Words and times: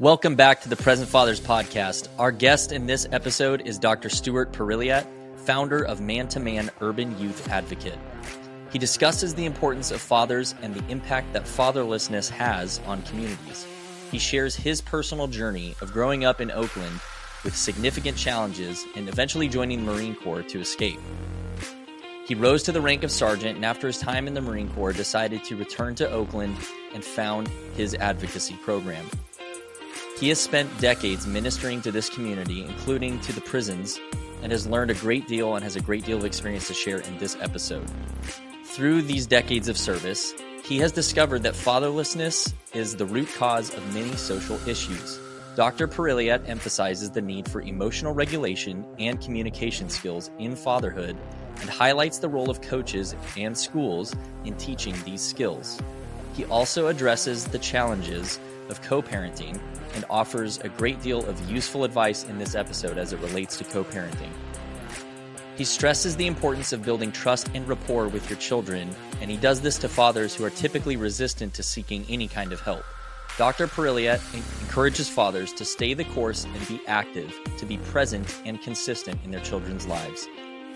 Welcome 0.00 0.34
back 0.34 0.62
to 0.62 0.70
the 0.70 0.76
Present 0.76 1.10
Fathers 1.10 1.42
Podcast. 1.42 2.08
Our 2.18 2.32
guest 2.32 2.72
in 2.72 2.86
this 2.86 3.06
episode 3.12 3.60
is 3.66 3.78
Dr. 3.78 4.08
Stewart 4.08 4.50
Perrilliat, 4.50 5.06
founder 5.40 5.84
of 5.84 6.00
Man 6.00 6.26
to 6.28 6.40
Man 6.40 6.70
Urban 6.80 7.18
Youth 7.18 7.50
Advocate. 7.50 7.98
He 8.72 8.78
discusses 8.78 9.34
the 9.34 9.44
importance 9.44 9.90
of 9.90 10.00
fathers 10.00 10.54
and 10.62 10.74
the 10.74 10.90
impact 10.90 11.34
that 11.34 11.44
fatherlessness 11.44 12.30
has 12.30 12.80
on 12.86 13.02
communities. 13.02 13.66
He 14.10 14.18
shares 14.18 14.56
his 14.56 14.80
personal 14.80 15.26
journey 15.26 15.74
of 15.82 15.92
growing 15.92 16.24
up 16.24 16.40
in 16.40 16.50
Oakland 16.50 16.98
with 17.44 17.54
significant 17.54 18.16
challenges 18.16 18.86
and 18.96 19.06
eventually 19.06 19.48
joining 19.48 19.84
the 19.84 19.92
Marine 19.92 20.14
Corps 20.14 20.44
to 20.44 20.60
escape. 20.60 20.98
He 22.24 22.34
rose 22.34 22.62
to 22.62 22.72
the 22.72 22.80
rank 22.80 23.02
of 23.02 23.10
sergeant 23.10 23.56
and 23.56 23.66
after 23.66 23.86
his 23.86 23.98
time 23.98 24.26
in 24.26 24.32
the 24.32 24.40
Marine 24.40 24.70
Corps 24.70 24.94
decided 24.94 25.44
to 25.44 25.56
return 25.56 25.94
to 25.96 26.10
Oakland 26.10 26.56
and 26.94 27.04
found 27.04 27.48
his 27.76 27.94
advocacy 27.96 28.54
program. 28.62 29.04
He 30.20 30.28
has 30.28 30.38
spent 30.38 30.78
decades 30.82 31.26
ministering 31.26 31.80
to 31.80 31.90
this 31.90 32.10
community, 32.10 32.62
including 32.62 33.20
to 33.20 33.32
the 33.32 33.40
prisons, 33.40 33.98
and 34.42 34.52
has 34.52 34.66
learned 34.66 34.90
a 34.90 34.94
great 34.94 35.26
deal 35.26 35.54
and 35.54 35.64
has 35.64 35.76
a 35.76 35.80
great 35.80 36.04
deal 36.04 36.18
of 36.18 36.26
experience 36.26 36.66
to 36.68 36.74
share 36.74 36.98
in 36.98 37.16
this 37.16 37.38
episode. 37.40 37.90
Through 38.64 39.00
these 39.02 39.26
decades 39.26 39.66
of 39.68 39.78
service, 39.78 40.34
he 40.62 40.76
has 40.76 40.92
discovered 40.92 41.42
that 41.44 41.54
fatherlessness 41.54 42.52
is 42.74 42.96
the 42.96 43.06
root 43.06 43.32
cause 43.34 43.74
of 43.74 43.94
many 43.94 44.14
social 44.16 44.60
issues. 44.68 45.18
Dr. 45.56 45.88
Perrilliat 45.88 46.46
emphasizes 46.46 47.10
the 47.10 47.22
need 47.22 47.50
for 47.50 47.62
emotional 47.62 48.12
regulation 48.12 48.84
and 48.98 49.22
communication 49.22 49.88
skills 49.88 50.30
in 50.38 50.54
fatherhood 50.54 51.16
and 51.62 51.70
highlights 51.70 52.18
the 52.18 52.28
role 52.28 52.50
of 52.50 52.60
coaches 52.60 53.14
and 53.38 53.56
schools 53.56 54.14
in 54.44 54.54
teaching 54.56 54.94
these 55.06 55.22
skills. 55.22 55.80
He 56.34 56.44
also 56.44 56.88
addresses 56.88 57.46
the 57.46 57.58
challenges 57.58 58.38
of 58.70 58.80
co 58.82 59.02
parenting 59.02 59.60
and 59.94 60.04
offers 60.08 60.58
a 60.58 60.68
great 60.68 61.02
deal 61.02 61.26
of 61.26 61.50
useful 61.50 61.84
advice 61.84 62.24
in 62.24 62.38
this 62.38 62.54
episode 62.54 62.98
as 62.98 63.12
it 63.12 63.20
relates 63.20 63.56
to 63.56 63.64
co 63.64 63.84
parenting. 63.84 64.30
He 65.56 65.64
stresses 65.64 66.16
the 66.16 66.26
importance 66.26 66.72
of 66.72 66.82
building 66.82 67.12
trust 67.12 67.50
and 67.52 67.68
rapport 67.68 68.08
with 68.08 68.30
your 68.30 68.38
children, 68.38 68.88
and 69.20 69.30
he 69.30 69.36
does 69.36 69.60
this 69.60 69.76
to 69.78 69.88
fathers 69.88 70.34
who 70.34 70.44
are 70.44 70.50
typically 70.50 70.96
resistant 70.96 71.52
to 71.54 71.62
seeking 71.62 72.06
any 72.08 72.28
kind 72.28 72.52
of 72.52 72.60
help. 72.60 72.84
Dr. 73.36 73.66
Perrilliat 73.66 74.20
encourages 74.62 75.08
fathers 75.08 75.52
to 75.54 75.64
stay 75.64 75.94
the 75.94 76.04
course 76.04 76.44
and 76.44 76.68
be 76.68 76.80
active, 76.86 77.34
to 77.58 77.66
be 77.66 77.78
present 77.78 78.40
and 78.44 78.60
consistent 78.62 79.18
in 79.24 79.30
their 79.30 79.40
children's 79.40 79.86
lives. 79.86 80.28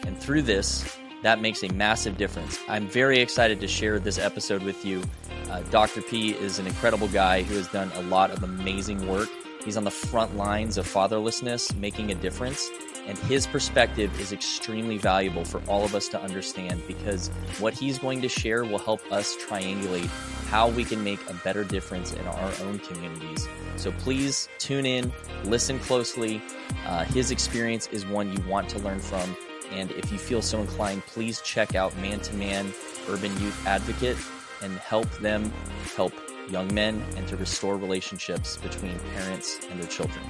And 0.07 0.19
through 0.19 0.43
this, 0.43 0.99
that 1.25 1.41
makes 1.41 1.63
a 1.63 1.73
massive 1.73 2.19
difference. 2.19 2.59
I'm 2.69 2.87
very 2.87 3.19
excited 3.21 3.59
to 3.61 3.67
share 3.67 3.99
this 3.99 4.19
episode 4.19 4.63
with 4.63 4.85
you. 4.85 5.03
Uh, 5.51 5.63
Dr. 5.71 6.03
P 6.03 6.33
is 6.33 6.59
an 6.59 6.67
incredible 6.67 7.09
guy 7.09 7.43
who 7.43 7.55
has 7.57 7.67
done 7.69 7.91
a 7.95 8.03
lot 8.03 8.31
of 8.31 8.43
amazing 8.43 9.09
work. 9.09 9.31
He's 9.65 9.79
on 9.79 9.85
the 9.85 9.91
front 9.91 10.37
lines 10.37 10.77
of 10.77 10.87
fatherlessness, 10.87 11.75
making 11.77 12.11
a 12.11 12.15
difference. 12.15 12.69
And 13.07 13.17
his 13.17 13.47
perspective 13.47 14.19
is 14.21 14.33
extremely 14.33 14.99
valuable 14.99 15.47
for 15.47 15.63
all 15.67 15.83
of 15.85 15.95
us 15.95 16.09
to 16.09 16.21
understand 16.21 16.83
because 16.87 17.29
what 17.59 17.73
he's 17.73 17.99
going 17.99 18.21
to 18.21 18.29
share 18.29 18.63
will 18.63 18.79
help 18.79 19.01
us 19.11 19.35
triangulate 19.47 20.09
how 20.49 20.69
we 20.69 20.85
can 20.85 21.03
make 21.03 21.21
a 21.31 21.35
better 21.43 21.65
difference 21.65 22.13
in 22.13 22.27
our 22.27 22.53
own 22.65 22.79
communities. 22.81 23.49
So 23.77 23.93
please 23.93 24.49
tune 24.59 24.85
in, 24.85 25.11
listen 25.45 25.79
closely. 25.81 26.43
Uh, 26.87 27.05
his 27.05 27.31
experience 27.31 27.89
is 27.93 28.05
one 28.05 28.31
you 28.31 28.43
want 28.47 28.69
to 28.71 28.79
learn 28.81 29.01
from. 29.01 29.35
And 29.75 29.91
if 29.91 30.13
you 30.13 30.19
feel 30.19 30.41
so 30.41 30.61
inclined, 30.61 31.05
please 31.07 31.41
check 31.41 31.75
out 31.75 31.97
Man 31.97 32.21
to 32.21 32.35
Man 32.35 32.73
Urban 33.09 33.33
Youth 33.41 33.67
Advocate 33.67 34.17
and 34.63 34.73
help 34.79 35.11
them 35.19 35.53
help 35.97 36.13
young 36.49 36.73
men 36.73 37.05
and 37.17 37.27
to 37.27 37.37
restore 37.37 37.77
relationships 37.77 38.57
between 38.57 38.97
parents 39.17 39.59
and 39.69 39.81
their 39.81 39.89
children. 39.89 40.25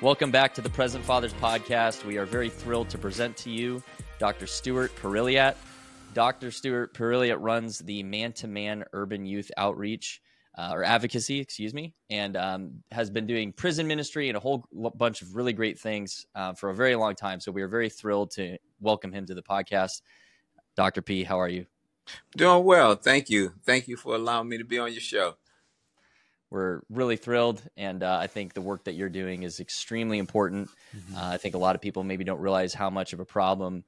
Welcome 0.00 0.30
back 0.30 0.54
to 0.54 0.60
the 0.60 0.70
Present 0.70 1.04
Fathers 1.04 1.34
Podcast. 1.34 2.04
We 2.04 2.16
are 2.16 2.24
very 2.24 2.48
thrilled 2.48 2.88
to 2.90 2.98
present 2.98 3.36
to 3.38 3.50
you 3.50 3.82
Dr. 4.20 4.46
Stewart 4.46 4.94
Perrilliat. 4.94 5.56
Dr. 6.14 6.52
Stewart 6.52 6.94
Perrilliat 6.94 7.38
runs 7.40 7.80
the 7.80 8.04
Man 8.04 8.32
to 8.34 8.46
Man 8.46 8.84
Urban 8.92 9.26
Youth 9.26 9.50
Outreach 9.56 10.22
uh, 10.56 10.70
or 10.72 10.84
Advocacy, 10.84 11.40
excuse 11.40 11.72
me, 11.72 11.94
and 12.10 12.36
um, 12.36 12.82
has 12.90 13.10
been 13.10 13.26
doing 13.26 13.52
prison 13.52 13.86
ministry 13.86 14.28
and 14.28 14.36
a 14.36 14.40
whole 14.40 14.64
bunch 14.72 15.22
of 15.22 15.34
really 15.34 15.52
great 15.52 15.78
things 15.78 16.26
uh, 16.34 16.52
for 16.52 16.70
a 16.70 16.74
very 16.74 16.96
long 16.96 17.14
time. 17.14 17.40
So 17.40 17.52
we 17.52 17.62
are 17.62 17.68
very 17.68 17.88
thrilled 17.88 18.30
to 18.32 18.58
welcome 18.80 19.12
him 19.12 19.26
to 19.26 19.34
the 19.34 19.42
podcast. 19.42 20.02
Dr. 20.76 21.02
P, 21.02 21.24
how 21.24 21.38
are 21.38 21.48
you? 21.48 21.66
Doing 22.36 22.64
well. 22.64 22.94
Thank 22.96 23.30
you. 23.30 23.52
Thank 23.64 23.86
you 23.86 23.96
for 23.96 24.14
allowing 24.14 24.48
me 24.48 24.58
to 24.58 24.64
be 24.64 24.78
on 24.78 24.92
your 24.92 25.00
show 25.00 25.36
we're 26.50 26.80
really 26.90 27.16
thrilled, 27.16 27.62
and 27.76 28.02
uh, 28.02 28.18
I 28.20 28.26
think 28.26 28.54
the 28.54 28.60
work 28.60 28.84
that 28.84 28.94
you're 28.94 29.08
doing 29.08 29.44
is 29.44 29.60
extremely 29.60 30.18
important. 30.18 30.68
Mm-hmm. 30.96 31.16
Uh, 31.16 31.30
I 31.30 31.36
think 31.36 31.54
a 31.54 31.58
lot 31.58 31.76
of 31.76 31.80
people 31.80 32.02
maybe 32.02 32.24
don't 32.24 32.40
realize 32.40 32.74
how 32.74 32.90
much 32.90 33.12
of 33.12 33.20
a 33.20 33.24
problem, 33.24 33.84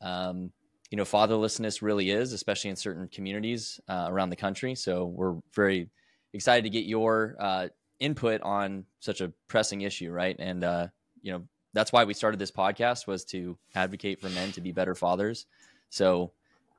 um, 0.00 0.52
you 0.90 0.96
know, 0.96 1.02
fatherlessness 1.02 1.82
really 1.82 2.10
is, 2.10 2.32
especially 2.32 2.70
in 2.70 2.76
certain 2.76 3.08
communities 3.08 3.80
uh, 3.88 4.06
around 4.08 4.30
the 4.30 4.36
country. 4.36 4.76
So 4.76 5.06
we're 5.06 5.34
very 5.54 5.90
excited 6.34 6.64
to 6.64 6.70
get 6.70 6.84
your 6.84 7.36
uh, 7.38 7.68
input 7.98 8.42
on 8.42 8.84
such 9.00 9.22
a 9.22 9.32
pressing 9.48 9.80
issue, 9.80 10.10
right? 10.10 10.36
And 10.38 10.62
uh, 10.62 10.88
you 11.22 11.32
know, 11.32 11.44
that's 11.72 11.92
why 11.92 12.04
we 12.04 12.12
started 12.12 12.38
this 12.38 12.50
podcast 12.50 13.06
was 13.06 13.24
to 13.26 13.56
advocate 13.74 14.20
for 14.20 14.28
men 14.28 14.52
to 14.52 14.60
be 14.60 14.72
better 14.72 14.94
fathers. 14.94 15.46
So, 15.88 16.32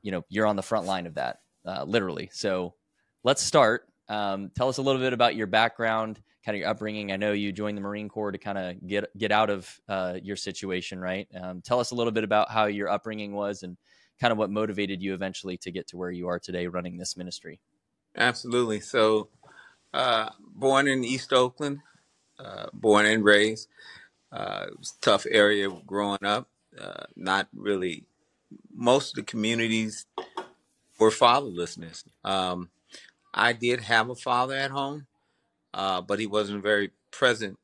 you 0.03 0.11
know, 0.11 0.23
you're 0.29 0.45
on 0.45 0.55
the 0.55 0.61
front 0.61 0.85
line 0.85 1.07
of 1.07 1.15
that, 1.15 1.39
uh, 1.65 1.83
literally. 1.83 2.29
So 2.31 2.75
let's 3.23 3.41
start 3.41 3.87
um, 4.07 4.51
tell 4.55 4.69
us 4.69 4.77
a 4.77 4.81
little 4.81 5.01
bit 5.01 5.13
about 5.13 5.35
your 5.35 5.47
background, 5.47 6.21
kind 6.45 6.55
of 6.55 6.59
your 6.59 6.69
upbringing. 6.69 7.11
I 7.11 7.17
know 7.17 7.31
you 7.31 7.51
joined 7.51 7.77
the 7.77 7.81
Marine 7.81 8.09
Corps 8.09 8.31
to 8.31 8.37
kind 8.37 8.57
of 8.57 8.87
get 8.87 9.05
get 9.17 9.31
out 9.31 9.49
of 9.49 9.79
uh, 9.89 10.17
your 10.21 10.35
situation, 10.35 10.99
right? 10.99 11.27
Um, 11.39 11.61
tell 11.61 11.79
us 11.79 11.91
a 11.91 11.95
little 11.95 12.11
bit 12.11 12.23
about 12.23 12.51
how 12.51 12.65
your 12.65 12.89
upbringing 12.89 13.33
was 13.33 13.63
and 13.63 13.77
kind 14.19 14.31
of 14.31 14.37
what 14.37 14.49
motivated 14.49 15.01
you 15.01 15.13
eventually 15.13 15.57
to 15.57 15.71
get 15.71 15.87
to 15.87 15.97
where 15.97 16.11
you 16.11 16.27
are 16.27 16.39
today, 16.39 16.67
running 16.67 16.97
this 16.97 17.17
ministry. 17.17 17.59
Absolutely. 18.15 18.79
So, 18.79 19.29
uh, 19.95 20.29
born 20.39 20.87
in 20.87 21.05
East 21.05 21.31
Oakland, 21.31 21.79
uh, 22.37 22.67
born 22.73 23.05
and 23.05 23.23
raised. 23.23 23.69
Uh, 24.31 24.65
it 24.67 24.77
was 24.77 24.93
a 24.97 25.01
tough 25.01 25.25
area 25.31 25.69
growing 25.87 26.23
up. 26.23 26.49
Uh, 26.79 27.05
not 27.15 27.47
really. 27.55 28.03
Most 28.73 29.11
of 29.11 29.15
the 29.15 29.23
communities 29.23 30.05
were 30.99 31.11
fatherlessness. 31.11 32.03
Um, 32.25 32.69
I 33.33 33.53
did 33.53 33.81
have 33.81 34.09
a 34.09 34.15
father 34.15 34.55
at 34.55 34.71
home, 34.71 35.07
uh, 35.73 36.01
but 36.01 36.19
he 36.19 36.27
wasn't 36.27 36.61
very 36.61 36.91
present 37.11 37.57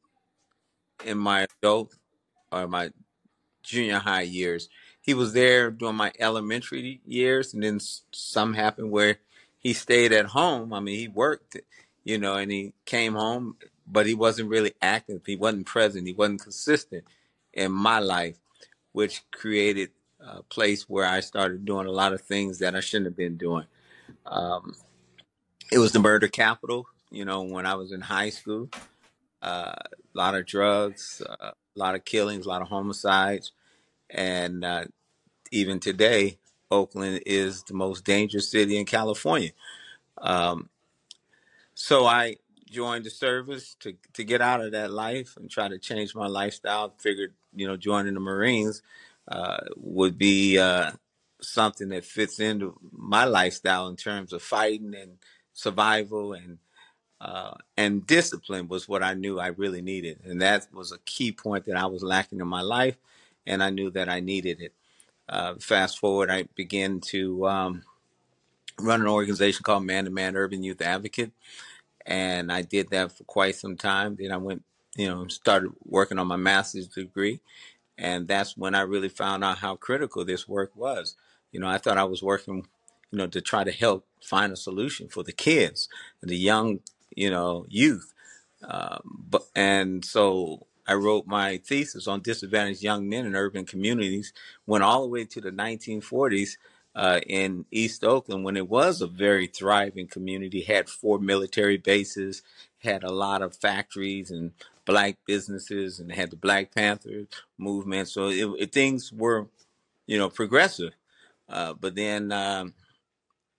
in 1.03 1.17
my 1.17 1.47
adult 1.59 1.95
or 2.51 2.67
my 2.67 2.91
junior 3.61 3.99
high 3.99 4.21
years. 4.21 4.69
He 5.01 5.13
was 5.13 5.33
there 5.33 5.69
during 5.69 5.95
my 5.95 6.13
elementary 6.19 7.01
years, 7.05 7.53
and 7.53 7.63
then 7.63 7.79
some 8.11 8.53
happened 8.53 8.91
where 8.91 9.17
he 9.57 9.73
stayed 9.73 10.13
at 10.13 10.27
home. 10.27 10.71
I 10.73 10.79
mean, 10.79 10.97
he 10.97 11.07
worked, 11.07 11.57
you 12.03 12.17
know, 12.17 12.35
and 12.35 12.51
he 12.51 12.73
came 12.85 13.13
home, 13.13 13.55
but 13.87 14.05
he 14.05 14.13
wasn't 14.13 14.49
really 14.49 14.73
active. 14.81 15.21
He 15.25 15.35
wasn't 15.35 15.65
present. 15.65 16.07
He 16.07 16.13
wasn't 16.13 16.41
consistent 16.41 17.03
in 17.53 17.71
my 17.71 17.99
life, 17.99 18.37
which 18.91 19.23
created 19.31 19.89
a 20.19 20.43
place 20.43 20.89
where 20.89 21.05
I 21.05 21.19
started 21.19 21.65
doing 21.65 21.87
a 21.87 21.91
lot 21.91 22.13
of 22.13 22.21
things 22.21 22.59
that 22.59 22.75
I 22.75 22.79
shouldn't 22.79 23.07
have 23.07 23.17
been 23.17 23.37
doing. 23.37 23.65
Um, 24.25 24.75
it 25.71 25.79
was 25.79 25.91
the 25.91 25.99
murder 25.99 26.27
capital. 26.27 26.87
You 27.09 27.25
know, 27.25 27.41
when 27.41 27.65
I 27.65 27.75
was 27.75 27.91
in 27.91 28.01
high 28.01 28.29
school, 28.29 28.69
uh, 29.41 29.73
a 29.75 30.17
lot 30.17 30.35
of 30.35 30.45
drugs, 30.45 31.21
uh, 31.27 31.51
a 31.51 31.79
lot 31.79 31.95
of 31.95 32.05
killings, 32.05 32.45
a 32.45 32.49
lot 32.49 32.61
of 32.61 32.67
homicides, 32.69 33.51
and 34.09 34.63
uh, 34.63 34.85
even 35.51 35.79
today, 35.79 36.37
Oakland 36.69 37.21
is 37.25 37.63
the 37.63 37.73
most 37.73 38.05
dangerous 38.05 38.49
city 38.49 38.77
in 38.77 38.85
California. 38.85 39.51
Um, 40.17 40.69
so 41.81 42.05
I 42.05 42.35
joined 42.69 43.05
the 43.05 43.09
service 43.09 43.75
to 43.79 43.95
to 44.13 44.23
get 44.23 44.39
out 44.39 44.61
of 44.61 44.71
that 44.73 44.91
life 44.91 45.35
and 45.35 45.49
try 45.49 45.67
to 45.67 45.79
change 45.79 46.13
my 46.13 46.27
lifestyle. 46.27 46.93
Figured, 46.99 47.33
you 47.55 47.67
know, 47.67 47.75
joining 47.75 48.13
the 48.13 48.19
Marines 48.19 48.83
uh, 49.27 49.61
would 49.77 50.15
be 50.17 50.59
uh, 50.59 50.91
something 51.41 51.89
that 51.89 52.05
fits 52.05 52.39
into 52.39 52.77
my 52.91 53.25
lifestyle 53.25 53.87
in 53.87 53.95
terms 53.95 54.31
of 54.31 54.43
fighting 54.43 54.93
and 54.93 55.17
survival 55.53 56.33
and 56.33 56.59
uh, 57.19 57.55
and 57.75 58.05
discipline 58.05 58.67
was 58.67 58.87
what 58.87 59.01
I 59.01 59.15
knew 59.15 59.39
I 59.39 59.47
really 59.47 59.81
needed, 59.81 60.19
and 60.23 60.39
that 60.41 60.67
was 60.71 60.91
a 60.91 60.99
key 60.99 61.31
point 61.31 61.65
that 61.65 61.77
I 61.77 61.87
was 61.87 62.03
lacking 62.03 62.41
in 62.41 62.47
my 62.47 62.61
life, 62.61 62.97
and 63.47 63.63
I 63.63 63.71
knew 63.71 63.89
that 63.91 64.07
I 64.07 64.19
needed 64.19 64.61
it. 64.61 64.73
Uh, 65.27 65.55
fast 65.55 65.97
forward, 65.97 66.29
I 66.29 66.43
began 66.55 66.99
to 67.07 67.47
um, 67.47 67.83
run 68.79 69.01
an 69.01 69.07
organization 69.07 69.63
called 69.63 69.85
Man 69.85 70.05
to 70.05 70.11
Man 70.11 70.35
Urban 70.35 70.63
Youth 70.63 70.81
Advocate, 70.81 71.31
and 72.05 72.51
I 72.51 72.61
did 72.63 72.89
that 72.91 73.11
for 73.11 73.23
quite 73.25 73.55
some 73.55 73.77
time. 73.77 74.17
Then 74.19 74.31
I 74.31 74.37
went, 74.37 74.63
you 74.95 75.07
know, 75.07 75.27
started 75.27 75.71
working 75.85 76.19
on 76.19 76.27
my 76.27 76.37
master's 76.37 76.87
degree, 76.87 77.41
and 77.97 78.27
that's 78.27 78.57
when 78.57 78.75
I 78.75 78.81
really 78.81 79.09
found 79.09 79.43
out 79.43 79.59
how 79.59 79.75
critical 79.75 80.25
this 80.25 80.47
work 80.47 80.71
was. 80.75 81.15
You 81.51 81.59
know, 81.59 81.67
I 81.67 81.77
thought 81.77 81.97
I 81.97 82.05
was 82.05 82.23
working 82.23 82.67
you 83.11 83.17
know, 83.17 83.27
to 83.27 83.41
try 83.41 83.63
to 83.63 83.71
help 83.71 84.05
find 84.21 84.53
a 84.53 84.57
solution 84.57 85.07
for 85.09 85.23
the 85.23 85.31
kids, 85.31 85.89
the 86.21 86.37
young, 86.37 86.79
you 87.15 87.29
know, 87.29 87.65
youth. 87.69 88.13
Um, 88.67 89.25
but 89.29 89.43
and 89.55 90.03
so 90.05 90.67
I 90.87 90.93
wrote 90.93 91.27
my 91.27 91.57
thesis 91.57 92.07
on 92.07 92.21
disadvantaged 92.21 92.83
young 92.83 93.09
men 93.09 93.25
in 93.25 93.35
urban 93.35 93.65
communities. 93.65 94.33
Went 94.65 94.83
all 94.83 95.03
the 95.03 95.09
way 95.09 95.25
to 95.25 95.41
the 95.41 95.51
1940s 95.51 96.57
uh, 96.95 97.21
in 97.27 97.65
East 97.71 98.03
Oakland 98.03 98.43
when 98.43 98.57
it 98.57 98.69
was 98.69 99.01
a 99.01 99.07
very 99.07 99.47
thriving 99.47 100.07
community. 100.07 100.61
Had 100.61 100.89
four 100.89 101.19
military 101.19 101.77
bases, 101.77 102.41
had 102.79 103.03
a 103.03 103.11
lot 103.11 103.41
of 103.41 103.55
factories 103.55 104.31
and 104.31 104.51
black 104.85 105.17
businesses, 105.25 105.99
and 105.99 106.11
had 106.11 106.31
the 106.31 106.35
Black 106.35 106.73
Panther 106.73 107.27
movement. 107.57 108.07
So 108.09 108.27
it, 108.27 108.49
it, 108.59 108.71
things 108.71 109.11
were, 109.11 109.47
you 110.07 110.17
know, 110.17 110.29
progressive. 110.29 110.93
Uh, 111.49 111.73
but 111.73 111.95
then. 111.95 112.31
Um, 112.31 112.73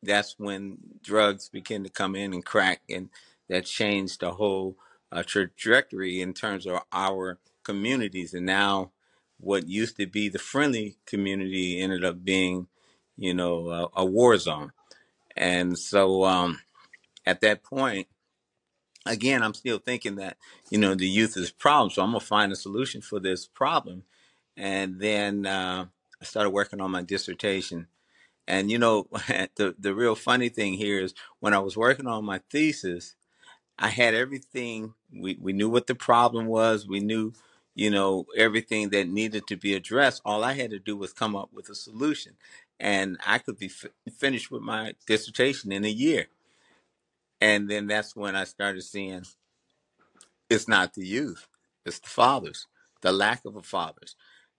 that's 0.02 0.34
when 0.38 0.78
drugs 1.02 1.48
began 1.48 1.84
to 1.84 1.90
come 1.90 2.16
in 2.16 2.32
and 2.32 2.44
crack, 2.44 2.82
and 2.90 3.08
that 3.48 3.64
changed 3.66 4.20
the 4.20 4.32
whole 4.32 4.76
uh, 5.10 5.22
trajectory 5.22 6.20
in 6.20 6.34
terms 6.34 6.66
of 6.66 6.80
our 6.92 7.38
communities. 7.64 8.34
And 8.34 8.46
now, 8.46 8.90
what 9.38 9.68
used 9.68 9.96
to 9.98 10.06
be 10.06 10.28
the 10.28 10.38
friendly 10.38 10.96
community 11.06 11.80
ended 11.80 12.04
up 12.04 12.24
being, 12.24 12.66
you 13.16 13.34
know, 13.34 13.68
a, 13.70 14.02
a 14.02 14.04
war 14.04 14.36
zone. 14.38 14.72
And 15.36 15.78
so, 15.78 16.24
um, 16.24 16.60
at 17.26 17.40
that 17.42 17.62
point, 17.62 18.08
again, 19.06 19.42
I'm 19.42 19.54
still 19.54 19.78
thinking 19.78 20.16
that 20.16 20.36
you 20.70 20.78
know 20.78 20.94
the 20.94 21.08
youth 21.08 21.36
is 21.36 21.50
a 21.50 21.54
problem, 21.54 21.90
so 21.90 22.02
I'm 22.02 22.10
gonna 22.10 22.20
find 22.20 22.52
a 22.52 22.56
solution 22.56 23.00
for 23.00 23.20
this 23.20 23.46
problem. 23.46 24.04
And 24.56 25.00
then 25.00 25.46
uh, 25.46 25.86
I 26.20 26.24
started 26.24 26.50
working 26.50 26.80
on 26.80 26.90
my 26.90 27.02
dissertation 27.02 27.86
and 28.46 28.70
you 28.70 28.78
know, 28.78 29.08
the 29.56 29.74
the 29.78 29.94
real 29.94 30.14
funny 30.14 30.48
thing 30.48 30.74
here 30.74 31.00
is 31.00 31.14
when 31.40 31.54
I 31.54 31.58
was 31.58 31.76
working 31.76 32.06
on 32.06 32.24
my 32.24 32.40
thesis, 32.50 33.14
I 33.78 33.88
had 33.88 34.14
everything. 34.14 34.94
We 35.12 35.38
we 35.40 35.52
knew 35.52 35.68
what 35.68 35.86
the 35.86 35.94
problem 35.94 36.46
was. 36.46 36.86
We 36.86 37.00
knew, 37.00 37.32
you 37.74 37.90
know, 37.90 38.26
everything 38.36 38.90
that 38.90 39.08
needed 39.08 39.46
to 39.48 39.56
be 39.56 39.74
addressed. 39.74 40.22
All 40.24 40.44
I 40.44 40.54
had 40.54 40.70
to 40.70 40.78
do 40.78 40.96
was 40.96 41.12
come 41.12 41.36
up 41.36 41.50
with 41.52 41.68
a 41.70 41.74
solution, 41.74 42.34
and 42.82 43.18
I 43.26 43.38
could 43.38 43.58
be 43.58 43.68
f- 43.68 43.92
finished 44.18 44.52
with 44.52 44.62
my 44.62 44.94
dissertation 45.08 45.72
in 45.72 45.86
a 45.86 45.90
year. 45.90 46.28
And 47.40 47.70
then 47.70 47.86
that's 47.88 48.16
when 48.16 48.36
I 48.36 48.44
started 48.44 48.82
seeing 48.82 49.24
it's 50.50 50.68
not 50.68 50.94
the 50.94 51.06
youth, 51.06 51.48
it's 51.86 52.00
the 52.00 52.08
fathers, 52.08 52.66
the 53.02 53.12
lack 53.12 53.44
of 53.44 53.56
a 53.56 53.62
fathers 53.62 54.06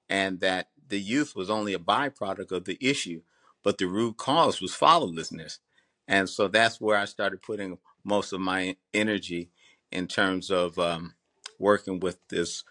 and 0.09 0.39
that 0.41 0.69
the 0.87 0.99
youth 0.99 1.35
was 1.35 1.49
only 1.49 1.73
a 1.73 1.79
byproduct 1.79 2.51
of 2.51 2.65
the 2.65 2.77
issue, 2.79 3.21
but 3.63 3.77
the 3.77 3.87
root 3.87 4.17
cause 4.17 4.61
was 4.61 4.71
fatherlessness. 4.75 5.59
And 6.07 6.29
so 6.29 6.47
that's 6.47 6.79
where 6.79 6.97
I 6.97 7.05
started 7.05 7.41
putting 7.41 7.79
most 8.03 8.31
of 8.33 8.39
my 8.39 8.75
energy 8.93 9.49
in 9.91 10.07
terms 10.07 10.51
of 10.51 10.77
um, 10.77 11.15
working 11.59 11.99
with 11.99 12.17
this 12.29 12.63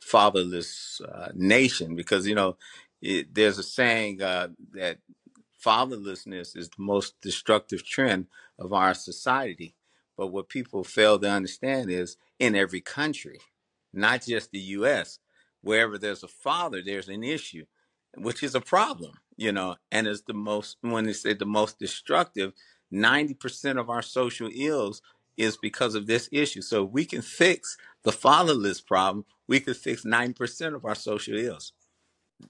fatherless 0.00 1.00
uh, 1.00 1.28
nation, 1.34 1.96
because 1.96 2.26
you 2.26 2.34
know 2.34 2.56
it, 3.02 3.34
there's 3.34 3.58
a 3.58 3.62
saying 3.62 4.22
uh, 4.22 4.48
that 4.74 4.98
fatherlessness 5.64 6.56
is 6.56 6.68
the 6.68 6.82
most 6.82 7.20
destructive 7.20 7.84
trend 7.84 8.26
of 8.58 8.72
our 8.72 8.94
society. 8.94 9.74
But 10.16 10.28
what 10.28 10.48
people 10.48 10.84
fail 10.84 11.18
to 11.18 11.30
understand 11.30 11.90
is 11.90 12.16
in 12.38 12.54
every 12.54 12.80
country, 12.80 13.38
not 13.92 14.24
just 14.24 14.50
the 14.50 14.58
US, 14.58 15.18
wherever 15.62 15.98
there's 15.98 16.22
a 16.22 16.28
father, 16.28 16.82
there's 16.84 17.08
an 17.08 17.22
issue, 17.24 17.64
which 18.16 18.42
is 18.42 18.54
a 18.54 18.60
problem, 18.60 19.12
you 19.36 19.52
know, 19.52 19.76
and 19.90 20.06
it's 20.06 20.22
the 20.22 20.34
most, 20.34 20.76
when 20.82 21.06
they 21.06 21.12
say 21.12 21.34
the 21.34 21.46
most 21.46 21.78
destructive, 21.78 22.52
90% 22.92 23.78
of 23.78 23.88
our 23.90 24.02
social 24.02 24.50
ills 24.54 25.02
is 25.36 25.56
because 25.56 25.94
of 25.94 26.06
this 26.06 26.28
issue. 26.32 26.60
So 26.62 26.84
if 26.84 26.90
we 26.90 27.04
can 27.04 27.22
fix 27.22 27.76
the 28.02 28.12
fatherless 28.12 28.80
problem, 28.80 29.24
we 29.46 29.60
could 29.60 29.76
fix 29.76 30.04
90% 30.04 30.74
of 30.74 30.84
our 30.84 30.94
social 30.94 31.36
ills. 31.36 31.72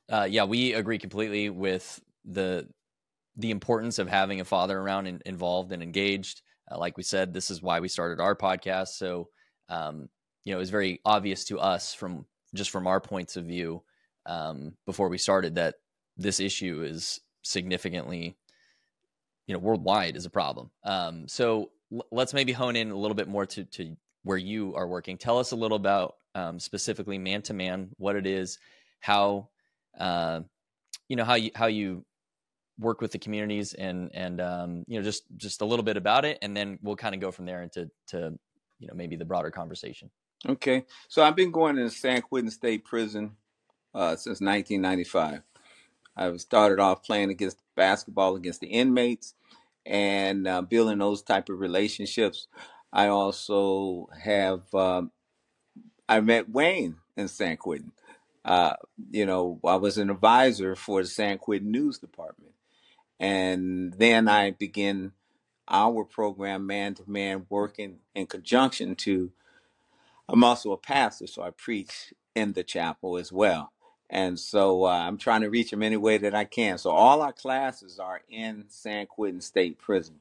Uh, 0.09 0.27
yeah, 0.29 0.45
we 0.45 0.75
agree 0.75 0.99
completely 0.99 1.51
with 1.51 2.01
the 2.25 2.69
the 3.37 3.51
importance 3.51 3.99
of 3.99 4.09
having 4.09 4.41
a 4.41 4.45
father 4.45 4.79
around 4.79 5.07
and 5.07 5.23
involved 5.25 5.73
and 5.73 5.83
engaged. 5.83 6.43
Uh, 6.71 6.79
like 6.79 6.97
we 6.97 7.03
said, 7.03 7.33
this 7.33 7.51
is 7.51 7.63
why 7.63 7.81
we 7.81 7.89
started 7.89 8.21
our 8.21 8.37
podcast. 8.37 8.89
So, 8.89 9.29
um, 9.69 10.09
you 10.45 10.53
know, 10.53 10.59
it 10.59 10.61
was 10.61 10.71
very 10.71 11.01
obvious 11.05 11.45
to 11.47 11.59
us 11.59 11.95
from 11.95 12.27
just 12.55 12.71
from 12.71 12.87
our 12.87 13.01
points 13.01 13.37
of 13.37 13.45
view 13.45 13.83
um, 14.27 14.75
before 14.87 15.09
we 15.09 15.19
started 15.19 15.55
that 15.55 15.77
this 16.17 16.41
issue 16.41 16.83
is 16.83 17.21
significantly, 17.43 18.37
you 19.47 19.55
know, 19.55 19.61
worldwide 19.61 20.17
is 20.17 20.27
a 20.27 20.31
problem. 20.31 20.71
Um, 20.85 21.29
so 21.29 21.71
l- 21.93 22.07
let's 22.11 22.35
maybe 22.35 22.53
hone 22.53 22.77
in 22.77 22.91
a 22.91 22.97
little 22.97 23.15
bit 23.15 23.29
more 23.29 23.47
to, 23.47 23.65
to 23.65 23.97
where 24.25 24.39
you 24.39 24.75
are 24.75 24.89
working. 24.89 25.17
Tell 25.19 25.39
us 25.39 25.53
a 25.53 25.57
little 25.57 25.77
about 25.77 26.17
um, 26.35 26.59
specifically 26.59 27.19
man 27.19 27.43
to 27.43 27.55
man, 27.55 27.91
what 27.97 28.17
it 28.17 28.27
is, 28.27 28.59
how, 29.01 29.49
uh, 29.99 30.41
you 31.09 31.17
know, 31.17 31.25
how 31.25 31.35
you 31.35 31.51
how 31.55 31.67
you 31.67 32.05
work 32.79 33.01
with 33.01 33.13
the 33.13 33.19
communities 33.19 33.75
and 33.75 34.11
and 34.15 34.41
um, 34.41 34.85
you 34.87 34.99
know 34.99 35.05
just 35.05 35.25
just 35.37 35.61
a 35.61 35.65
little 35.65 35.85
bit 35.85 35.99
about 35.99 36.25
it 36.25 36.39
and 36.41 36.57
then 36.57 36.79
we'll 36.83 36.97
kind 36.97 37.15
of 37.15 37.21
go 37.21 37.31
from 37.31 37.45
there 37.45 37.63
into 37.63 37.91
to 38.07 38.33
you 38.79 38.89
know 38.89 38.95
maybe 38.95 39.17
the 39.17 39.25
broader 39.25 39.51
conversation 39.51 40.11
Okay. 40.49 40.87
So 41.09 41.23
I've 41.23 41.37
been 41.37 41.51
going 41.51 41.77
to 41.77 41.91
San 41.91 42.23
Quentin 42.23 42.51
State 42.51 42.85
Prison 42.85 43.37
uh, 43.95 44.17
since 44.17 44.41
1995. 44.41 45.43
I 46.17 46.37
started 46.37 46.81
off 46.81 47.03
playing 47.03 47.31
against 47.31 47.59
basketball 47.77 48.37
against 48.37 48.61
the 48.61 48.69
inmates 48.69 49.35
and 49.85 50.47
uh, 50.47 50.63
building 50.63 50.99
those 50.99 51.23
type 51.23 51.49
of 51.49 51.61
relationships. 51.61 52.47
I 52.93 53.09
also 53.09 54.09
have 54.23 54.63
um, 54.75 55.13
I 56.09 56.21
met 56.21 56.51
Wayne 56.51 56.97
in 57.17 57.29
San 57.29 57.57
Quentin. 57.57 57.93
Uh, 58.45 58.75
you 59.11 59.27
know, 59.27 59.61
I 59.65 59.77
was 59.77 59.99
an 59.99 60.11
advisor 60.11 60.77
for 60.77 61.03
the 61.03 61.09
San 61.09 61.39
Quentin 61.39 61.71
News 61.73 61.99
Department, 61.99 62.55
and 63.21 63.95
then 63.95 64.29
I 64.29 64.53
began 64.53 65.13
our 65.69 66.05
program, 66.05 66.67
man 66.67 66.95
to 66.95 67.05
man, 67.09 67.47
working 67.51 67.99
in 68.15 68.27
conjunction 68.27 68.97
to 68.97 69.31
I'm 70.29 70.45
also 70.45 70.73
a 70.73 70.79
pastor, 70.79 71.29
so 71.29 71.45
I 71.45 71.53
preach 71.53 72.15
in 72.35 72.55
the 72.55 72.65
chapel 72.65 73.19
as 73.19 73.33
well. 73.33 73.73
And 74.11 74.41
so 74.41 74.87
uh, 74.87 74.91
I'm 74.91 75.19
trying 75.19 75.43
to 75.43 75.51
reach 75.51 75.71
them 75.73 75.85
any 75.85 75.99
way 75.99 76.19
that 76.19 76.35
I 76.35 76.47
can. 76.47 76.79
So 76.79 76.91
all 76.91 77.23
our 77.23 77.35
classes 77.35 78.01
are 78.01 78.23
in 78.31 78.67
San 78.69 79.07
Quentin 79.07 79.43
State 79.43 79.79
Prison, 79.79 80.17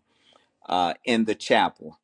uh, 0.68 0.96
in 1.06 1.26
the 1.26 1.36
chapel. 1.36 2.00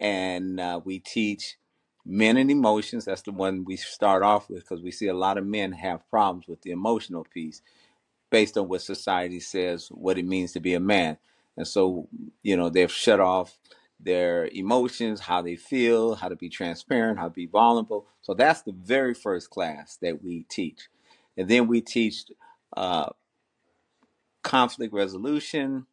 And 0.00 0.60
uh, 0.60 0.80
we 0.84 0.98
teach 1.00 1.58
men 2.04 2.36
and 2.36 2.50
emotions. 2.50 3.04
That's 3.04 3.22
the 3.22 3.32
one 3.32 3.64
we 3.64 3.76
start 3.76 4.22
off 4.22 4.48
with 4.48 4.60
because 4.60 4.82
we 4.82 4.90
see 4.90 5.08
a 5.08 5.14
lot 5.14 5.38
of 5.38 5.46
men 5.46 5.72
have 5.72 6.08
problems 6.10 6.48
with 6.48 6.62
the 6.62 6.70
emotional 6.70 7.24
piece 7.24 7.62
based 8.30 8.56
on 8.56 8.68
what 8.68 8.82
society 8.82 9.40
says 9.40 9.88
what 9.90 10.18
it 10.18 10.24
means 10.26 10.52
to 10.52 10.60
be 10.60 10.74
a 10.74 10.80
man. 10.80 11.18
And 11.56 11.66
so, 11.66 12.08
you 12.42 12.56
know, 12.56 12.70
they've 12.70 12.90
shut 12.90 13.20
off 13.20 13.58
their 14.00 14.46
emotions, 14.48 15.20
how 15.20 15.42
they 15.42 15.54
feel, 15.54 16.14
how 16.16 16.28
to 16.28 16.36
be 16.36 16.48
transparent, 16.48 17.18
how 17.18 17.26
to 17.26 17.30
be 17.30 17.46
vulnerable. 17.46 18.06
So 18.22 18.34
that's 18.34 18.62
the 18.62 18.72
very 18.72 19.14
first 19.14 19.50
class 19.50 19.96
that 20.02 20.24
we 20.24 20.44
teach. 20.48 20.88
And 21.36 21.48
then 21.48 21.68
we 21.68 21.80
teach 21.80 22.24
uh, 22.76 23.10
conflict 24.42 24.92
resolution, 24.92 25.86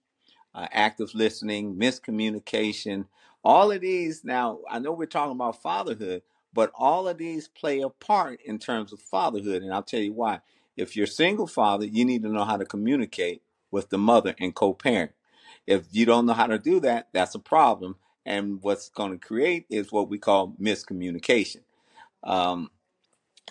uh, 0.55 0.67
active 0.71 1.13
listening, 1.13 1.75
miscommunication. 1.75 3.05
All 3.43 3.71
of 3.71 3.81
these, 3.81 4.23
now, 4.23 4.59
I 4.69 4.79
know 4.79 4.91
we're 4.91 5.05
talking 5.05 5.31
about 5.31 5.61
fatherhood, 5.61 6.23
but 6.53 6.71
all 6.75 7.07
of 7.07 7.17
these 7.17 7.47
play 7.47 7.81
a 7.81 7.89
part 7.89 8.41
in 8.43 8.59
terms 8.59 8.91
of 8.91 8.99
fatherhood. 8.99 9.63
And 9.63 9.73
I'll 9.73 9.83
tell 9.83 10.01
you 10.01 10.13
why. 10.13 10.41
If 10.75 10.95
you're 10.95 11.05
a 11.05 11.07
single 11.07 11.47
father, 11.47 11.85
you 11.85 12.05
need 12.05 12.23
to 12.23 12.29
know 12.29 12.45
how 12.45 12.57
to 12.57 12.65
communicate 12.65 13.41
with 13.71 13.89
the 13.89 13.97
mother 13.97 14.35
and 14.39 14.55
co 14.55 14.73
parent. 14.73 15.11
If 15.67 15.87
you 15.91 16.05
don't 16.05 16.25
know 16.25 16.33
how 16.33 16.47
to 16.47 16.57
do 16.57 16.79
that, 16.81 17.09
that's 17.13 17.35
a 17.35 17.39
problem. 17.39 17.97
And 18.25 18.61
what's 18.61 18.89
going 18.89 19.11
to 19.11 19.17
create 19.17 19.65
is 19.69 19.91
what 19.91 20.09
we 20.09 20.17
call 20.17 20.55
miscommunication. 20.59 21.61
Um, 22.23 22.71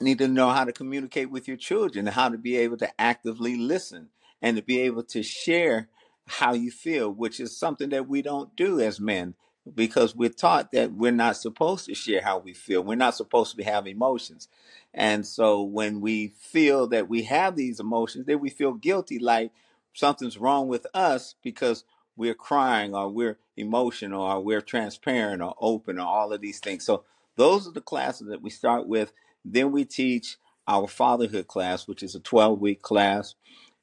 need 0.01 0.19
to 0.19 0.29
know 0.29 0.51
how 0.51 0.65
to 0.65 0.73
communicate 0.73 1.31
with 1.31 1.49
your 1.49 1.57
children 1.57 2.07
how 2.07 2.29
to 2.29 2.39
be 2.39 2.57
able 2.57 2.77
to 2.77 3.01
actively 3.01 3.57
listen 3.57 4.09
and 4.41 4.57
to 4.57 4.63
be 4.63 4.81
able 4.81 5.03
to 5.03 5.23
share 5.23 5.89
how 6.27 6.53
you 6.53 6.71
feel, 6.71 7.11
which 7.11 7.41
is 7.41 7.57
something 7.57 7.89
that 7.89 8.09
we 8.09 8.23
don't 8.23 8.55
do 8.55 8.81
as 8.81 9.01
men 9.01 9.35
because 9.75 10.15
we're 10.15 10.29
taught 10.29 10.73
that 10.73 10.93
we're 10.93 11.13
not 11.13 11.37
supposed 11.37 11.87
to 11.87 11.95
share 11.95 12.23
how 12.23 12.39
we 12.39 12.53
feel. 12.53 12.83
We're 12.83 12.97
not 12.97 13.17
supposed 13.17 13.57
to 13.57 13.65
have 13.65 13.87
emotions. 13.87 14.49
And 14.95 15.27
so 15.27 15.63
when 15.63 16.01
we 16.01 16.29
feel 16.29 16.87
that 16.89 17.09
we 17.09 17.23
have 17.25 17.57
these 17.57 17.81
emotions, 17.81 18.27
then 18.27 18.41
we 18.41 18.51
feel 18.51 18.73
guilty 18.73 19.19
like 19.19 19.53
something's 19.93 20.39
wrong 20.39 20.69
with 20.69 20.87
us 20.95 21.35
because 21.43 21.85
we're 22.17 22.35
crying 22.35 22.95
or 22.95 23.09
we're 23.09 23.39
emotional 23.57 24.23
or 24.23 24.41
we're 24.41 24.61
transparent 24.61 25.43
or 25.43 25.55
open 25.61 25.99
or 25.99 26.07
all 26.07 26.33
of 26.33 26.41
these 26.41 26.59
things. 26.59 26.85
So 26.85 27.05
those 27.37 27.69
are 27.69 27.73
the 27.73 27.81
classes 27.81 28.29
that 28.29 28.43
we 28.43 28.51
start 28.51 28.89
with 28.89 29.13
then 29.45 29.73
we 29.73 29.85
teach 29.85 30.37
our 30.67 30.87
fatherhood 30.87 31.47
class, 31.47 31.87
which 31.89 32.03
is 32.03 32.15
a 32.15 32.21
12 32.21 32.61
week 32.61 32.83
class. 32.83 33.35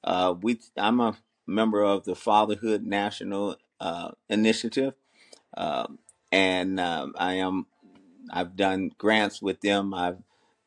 Uh, 0.04 0.36
we 0.40 0.60
I'm 0.78 1.00
a 1.00 1.18
member 1.48 1.84
of 1.84 2.06
the 2.06 2.16
Fatherhood 2.16 2.84
National 2.84 3.56
uh, 3.80 4.12
Initiative, 4.30 4.94
Um 5.56 6.00
and 6.32 6.80
um 6.80 7.14
I 7.18 7.34
am 7.36 7.66
I've 8.32 8.56
done 8.56 8.92
grants 8.98 9.42
with 9.42 9.62
them. 9.62 9.94
I've 9.94 10.18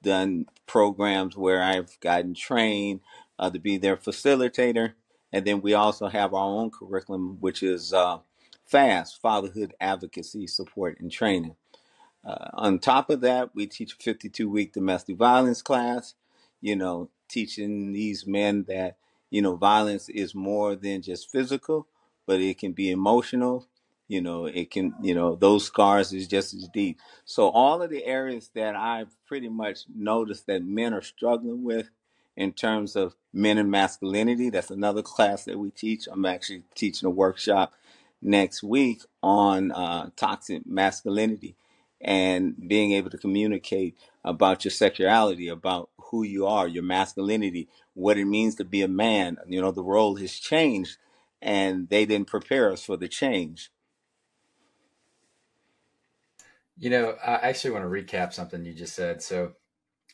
done 0.03 0.47
programs 0.67 1.37
where 1.37 1.63
I've 1.63 1.99
gotten 2.01 2.35
trained 2.35 3.01
uh, 3.39 3.51
to 3.51 3.59
be 3.59 3.79
their 3.79 3.97
facilitator. 3.97 4.95
And 5.33 5.45
then 5.45 5.61
we 5.61 5.75
also 5.75 6.09
have 6.09 6.33
our 6.33 6.47
own 6.47 6.71
curriculum, 6.71 7.39
which 7.41 7.63
is 7.63 7.93
uh, 7.93 8.19
FAST, 8.65 9.21
Fatherhood 9.21 9.75
Advocacy 9.81 10.47
Support 10.47 11.01
and 11.01 11.11
Training. 11.11 11.57
Uh, 12.25 12.49
on 12.55 12.79
top 12.79 13.11
of 13.11 13.21
that, 13.21 13.55
we 13.55 13.67
teach 13.67 13.95
a 13.95 14.03
52 14.03 14.49
week 14.49 14.73
domestic 14.73 15.17
violence 15.17 15.63
class, 15.63 16.15
you 16.61 16.77
know, 16.77 17.09
teaching 17.29 17.93
these 17.93 18.27
men 18.27 18.65
that, 18.69 18.97
you 19.31 19.43
know, 19.43 19.57
violence 19.57 20.09
is 20.09 20.35
more 20.35 20.75
than 20.75 21.03
just 21.03 21.31
physical, 21.31 21.87
but 22.27 22.41
it 22.41 22.59
can 22.59 22.73
be 22.73 22.91
emotional. 22.91 23.67
You 24.09 24.23
know, 24.23 24.47
it 24.47 24.71
can, 24.71 24.95
you 25.03 25.15
know, 25.15 25.37
those 25.37 25.67
scars 25.67 26.13
is 26.15 26.27
just 26.27 26.55
as 26.55 26.69
deep. 26.69 26.99
So, 27.27 27.51
all 27.51 27.83
of 27.83 27.91
the 27.91 28.05
areas 28.05 28.51
that 28.55 28.75
I've 28.75 29.15
pretty 29.27 29.51
much 29.51 29.81
noticed 29.95 30.47
that 30.47 30.65
men 30.65 30.95
are 30.95 31.03
struggling 31.03 31.63
with 31.63 31.91
in 32.37 32.53
terms 32.53 32.97
of 32.97 33.17
men 33.33 33.59
and 33.59 33.71
masculinity, 33.71 34.49
that's 34.49 34.71
another 34.71 35.03
class 35.03 35.45
that 35.45 35.59
we 35.59 35.71
teach. 35.71 36.09
I'm 36.11 36.25
actually 36.25 36.63
teaching 36.75 37.07
a 37.07 37.11
workshop 37.11 37.75
next 38.23 38.63
week 38.63 39.03
on 39.23 39.73
uh, 39.73 40.11
toxic 40.17 40.67
masculinity 40.67 41.57
and 42.01 42.55
being 42.69 42.93
able 42.93 43.11
to 43.11 43.19
communicate 43.19 43.97
about 44.25 44.65
your 44.65 44.71
sexuality, 44.71 45.49
about 45.49 45.91
who 45.99 46.23
you 46.23 46.47
are, 46.47 46.69
your 46.69 46.83
masculinity, 46.83 47.69
what 47.95 48.17
it 48.17 48.25
means 48.25 48.55
to 48.57 48.65
be 48.65 48.83
a 48.83 48.89
man. 48.89 49.37
You 49.47 49.61
know, 49.61 49.71
the 49.73 49.83
role 49.83 50.17
has 50.17 50.33
changed 50.33 50.97
and 51.43 51.89
they 51.89 52.07
didn't 52.07 52.29
prepare 52.29 52.71
us 52.73 52.85
for 52.85 52.97
the 52.97 53.09
change. 53.09 53.71
You 56.79 56.91
know, 56.91 57.17
I 57.25 57.49
actually 57.49 57.73
want 57.73 57.85
to 57.85 57.89
recap 57.89 58.33
something 58.33 58.65
you 58.65 58.73
just 58.73 58.95
said. 58.95 59.23
So, 59.23 59.53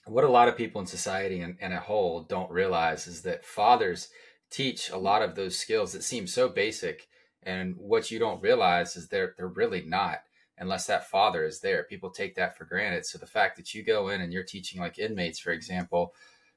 what 0.06 0.24
a 0.24 0.28
lot 0.30 0.48
of 0.48 0.56
people 0.56 0.80
in 0.80 0.86
society 0.86 1.40
and, 1.40 1.56
and 1.60 1.72
a 1.72 1.80
whole 1.80 2.22
don't 2.22 2.50
realize 2.50 3.06
is 3.06 3.22
that 3.22 3.44
fathers 3.44 4.08
teach 4.50 4.90
a 4.90 4.96
lot 4.96 5.22
of 5.22 5.34
those 5.34 5.58
skills 5.58 5.92
that 5.92 6.04
seem 6.04 6.26
so 6.26 6.48
basic. 6.48 7.08
And 7.42 7.74
what 7.76 8.10
you 8.10 8.18
don't 8.18 8.42
realize 8.42 8.96
is 8.96 9.08
they're, 9.08 9.34
they're 9.36 9.48
really 9.48 9.82
not 9.82 10.20
unless 10.58 10.86
that 10.86 11.08
father 11.10 11.44
is 11.44 11.60
there. 11.60 11.84
People 11.84 12.10
take 12.10 12.34
that 12.36 12.56
for 12.56 12.64
granted. 12.64 13.04
So 13.06 13.18
the 13.18 13.26
fact 13.26 13.56
that 13.56 13.74
you 13.74 13.82
go 13.82 14.08
in 14.08 14.20
and 14.20 14.32
you're 14.32 14.44
teaching 14.44 14.80
like 14.80 14.98
inmates, 14.98 15.38
for 15.38 15.50
example, 15.50 16.14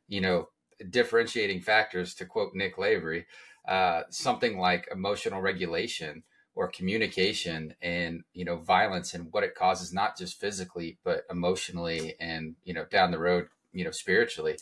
you 0.08 0.22
know, 0.22 0.50
differentiating 0.90 1.62
factors 1.62 2.14
to 2.16 2.26
quote 2.26 2.54
Nick 2.54 2.78
Lavery, 2.78 3.26
uh, 3.68 4.04
something 4.10 4.60
like 4.60 4.88
emotional 4.92 5.42
regulation 5.42 6.24
or 6.58 6.68
communication 6.68 7.76
and 7.82 8.24
you 8.34 8.44
know 8.44 8.58
violence 8.58 9.14
and 9.14 9.32
what 9.32 9.44
it 9.44 9.56
causes 9.56 9.94
not 9.94 10.18
just 10.18 10.40
physically 10.40 10.98
but 11.04 11.24
emotionally 11.30 12.16
and 12.20 12.56
you 12.64 12.74
know 12.74 12.86
down 12.86 13.12
the 13.12 13.20
road 13.20 13.48
you 13.72 13.86
know 13.86 13.92
spiritually 13.92 14.58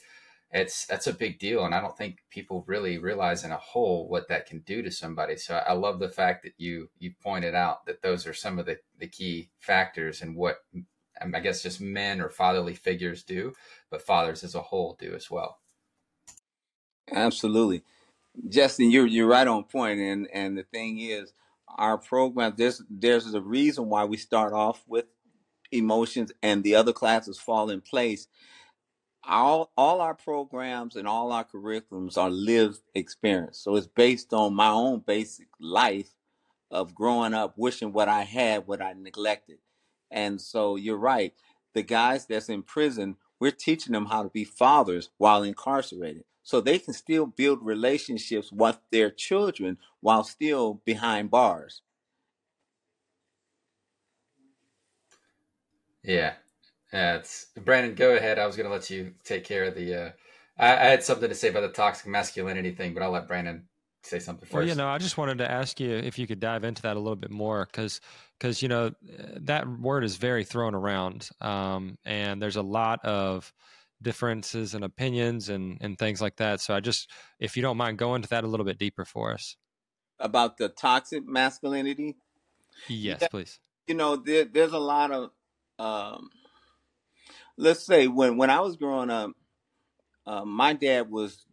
it's 0.52 0.86
that's 0.86 1.08
a 1.08 1.14
big 1.14 1.40
deal. 1.40 1.66
And 1.66 1.76
i 1.76 1.82
don't 1.82 1.98
think 1.98 2.20
people 2.30 2.64
really 2.68 2.98
realize 2.98 3.44
in 3.44 3.52
a 3.52 3.58
whole 3.58 4.08
what 4.08 4.28
that 4.30 4.46
can 4.46 4.60
do 4.60 4.82
to 4.82 4.92
somebody. 4.92 5.38
So 5.38 5.56
i 5.68 5.74
love 5.74 6.00
the 6.00 6.10
fact 6.10 6.44
that 6.44 6.54
you 6.58 6.90
you 7.00 7.14
pointed 7.22 7.56
out 7.56 7.86
that 7.86 8.02
those 8.02 8.26
are 8.28 8.34
some 8.34 8.60
of 8.60 8.66
the, 8.66 8.78
the 9.00 9.08
key 9.08 9.50
factors 9.60 10.22
and 10.22 10.36
what 10.36 10.58
um, 11.22 11.34
i 11.34 11.40
guess 11.40 11.64
just 11.64 11.82
men 11.82 12.22
or 12.22 12.30
fatherly 12.30 12.74
figures 12.74 13.24
do 13.24 13.54
but 13.90 14.02
fathers 14.02 14.44
as 14.44 14.56
a 14.56 14.62
whole 14.62 14.98
do 15.00 15.14
as 15.14 15.30
well. 15.32 15.60
Absolutely. 17.12 17.84
Justin 18.50 18.92
you're 18.92 19.08
you're 19.08 19.28
right 19.28 19.48
on 19.48 19.64
point. 19.64 20.00
And 20.00 20.28
and 20.34 20.58
the 20.58 20.64
thing 20.64 21.00
is 21.00 21.34
our 21.76 21.98
program 21.98 22.54
there's 22.58 22.82
there's 22.90 23.34
a 23.34 23.42
reason 23.42 23.90
why 23.90 24.06
we 24.06 24.18
start 24.18 24.54
off 24.54 24.84
with 24.88 25.06
emotions 25.72 26.32
and 26.44 26.64
the 26.64 26.76
other 26.76 26.94
classes 26.94 27.38
fall 27.40 27.70
in 27.70 27.82
place 27.82 28.28
all 29.28 29.72
all 29.78 30.02
our 30.02 30.14
programs 30.14 30.96
and 30.96 31.08
all 31.08 31.32
our 31.32 31.46
curriculums 31.46 32.18
are 32.18 32.30
lived 32.30 32.80
experience. 32.94 33.60
So 33.60 33.76
it's 33.76 33.88
based 33.88 34.34
on 34.34 34.54
my 34.54 34.70
own 34.70 35.04
basic 35.06 35.48
life 35.60 36.10
of 36.72 36.96
growing 36.96 37.34
up 37.34 37.54
wishing 37.58 37.94
what 37.94 38.08
I 38.08 38.24
had, 38.24 38.68
what 38.68 38.82
I 38.82 38.94
neglected. 38.94 39.58
And 40.12 40.42
so 40.42 40.76
you're 40.76 40.98
right. 40.98 41.34
The 41.74 41.84
guys 41.84 42.26
that's 42.26 42.50
in 42.50 42.64
prison, 42.64 43.18
we're 43.40 43.52
teaching 43.52 43.94
them 43.94 44.06
how 44.08 44.24
to 44.24 44.30
be 44.30 44.44
fathers 44.44 45.10
while 45.18 45.44
incarcerated. 45.44 46.24
So 46.46 46.62
they 46.62 46.78
can 46.78 46.94
still 46.94 47.26
build 47.26 47.66
relationships 47.66 48.52
with 48.52 48.78
their 48.92 49.10
children 49.10 49.80
while 50.00 50.24
still 50.24 50.76
behind 50.86 51.32
bars. 51.32 51.82
Yeah, 56.04 56.34
yeah, 56.94 57.24
Brandon. 57.64 57.96
Go 57.96 58.16
ahead. 58.16 58.38
I 58.38 58.46
was 58.46 58.56
going 58.56 58.68
to 58.68 58.72
let 58.72 58.92
you 58.92 59.12
take 59.24 59.44
care 59.44 59.64
of 59.64 59.74
the. 59.74 59.96
Uh, 59.96 60.12
I, 60.60 60.72
I, 60.72 60.90
had 60.92 61.04
something 61.04 61.28
to 61.28 61.34
say 61.34 61.50
about 61.50 61.62
the 61.62 61.70
toxic 61.70 62.06
masculinity 62.06 62.72
thing, 62.72 62.94
but 62.94 63.02
I'll 63.02 63.10
let 63.10 63.28
Brandon 63.28 63.68
say 64.04 64.20
something 64.20 64.46
first. 64.46 64.54
Well, 64.54 64.68
you 64.68 64.76
know, 64.76 64.88
I 64.88 65.00
just 65.00 65.18
wanted 65.18 65.40
to 65.40 65.50
ask 65.50 65.80
you 65.80 65.90
if 65.90 66.20
you 66.20 66.28
could 66.28 66.40
dive 66.40 66.64
into 66.64 66.84
that 66.84 66.96
a 66.96 67.00
little 67.00 67.16
bit 67.16 67.32
more, 67.32 67.66
because 67.66 68.02
because 68.38 68.62
you 68.62 68.68
know 68.68 68.92
that 69.38 69.68
word 69.68 70.04
is 70.04 70.18
very 70.18 70.44
thrown 70.44 70.76
around, 70.76 71.28
um, 71.42 71.98
and 72.06 72.40
there's 72.40 72.56
a 72.56 72.62
lot 72.62 73.04
of 73.04 73.52
differences 74.06 74.74
and 74.74 74.86
opinions 74.86 75.50
and 75.50 75.78
and 75.82 76.00
things 76.00 76.22
like 76.22 76.38
that. 76.38 76.62
So 76.62 76.74
I 76.74 76.80
just, 76.80 77.12
if 77.40 77.58
you 77.58 77.62
don't 77.62 77.76
mind, 77.76 77.98
going 77.98 78.22
to 78.22 78.30
that 78.30 78.46
a 78.46 78.48
little 78.48 78.66
bit 78.66 78.78
deeper 78.78 79.04
for 79.04 79.34
us 79.34 79.58
about 80.20 80.58
the 80.58 80.70
toxic 80.70 81.28
masculinity. 81.28 82.16
Yes, 82.88 83.20
yeah, 83.22 83.28
please. 83.28 83.60
You 83.88 83.96
know, 83.96 84.16
there, 84.16 84.46
there's 84.46 84.72
a 84.72 84.80
lot 84.80 85.12
of. 85.12 85.32
Um, 85.78 86.30
let's 87.58 87.86
say 87.86 88.08
when 88.08 88.38
when 88.38 88.50
I 88.50 88.62
was 88.62 88.78
growing 88.78 89.10
up, 89.10 89.32
uh, 90.26 90.46
my 90.46 90.74
dad 90.74 91.10
was 91.12 91.46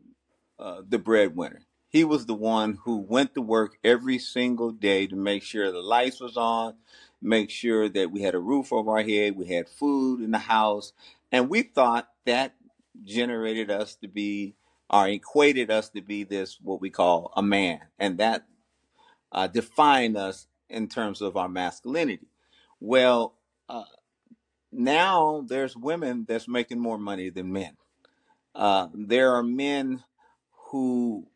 uh, 0.59 0.83
the 0.89 0.99
breadwinner. 0.99 1.63
He 1.89 2.05
was 2.05 2.25
the 2.25 2.35
one 2.35 2.79
who 2.85 2.99
went 2.99 3.35
to 3.35 3.43
work 3.43 3.77
every 3.85 4.19
single 4.19 4.71
day 4.71 5.07
to 5.07 5.17
make 5.17 5.43
sure 5.43 5.71
the 5.71 5.81
lights 5.81 6.21
was 6.21 6.37
on, 6.37 6.75
make 7.21 7.51
sure 7.51 7.89
that 7.89 8.11
we 8.11 8.23
had 8.23 8.35
a 8.35 8.39
roof 8.39 8.73
over 8.73 8.93
our 8.93 9.03
head, 9.03 9.37
we 9.37 9.47
had 9.47 9.69
food 9.69 10.23
in 10.23 10.31
the 10.31 10.39
house, 10.39 10.93
and 11.33 11.49
we 11.49 11.63
thought 11.63 12.09
that 12.27 12.55
generated 13.03 13.71
us 13.71 13.97
to 13.97 14.09
be 14.09 14.55
or 14.91 15.09
equated 15.09 15.71
us 15.71 15.89
to 15.89 16.03
be 16.03 16.23
this 16.23 16.59
what 16.61 16.81
we 16.81 16.91
call 16.91 17.33
a 17.35 17.43
man, 17.43 17.81
and 17.99 18.19
that 18.19 18.47
uh, 19.33 19.47
defined 19.47 20.17
us 20.17 20.47
in 20.69 20.87
terms 20.87 21.23
of 21.23 21.37
our 21.37 21.49
masculinity. 21.49 22.29
Well, 22.79 23.35
uh, 23.69 23.85
now 24.71 25.45
there's 25.49 25.77
women 25.77 26.27
that's 26.29 26.49
making 26.49 26.79
more 26.79 26.99
money 26.99 27.31
than 27.31 27.53
men. 27.53 27.77
Uh, 28.55 28.89
there 28.95 29.33
are 29.35 29.43
men 29.43 30.05
who 30.71 31.27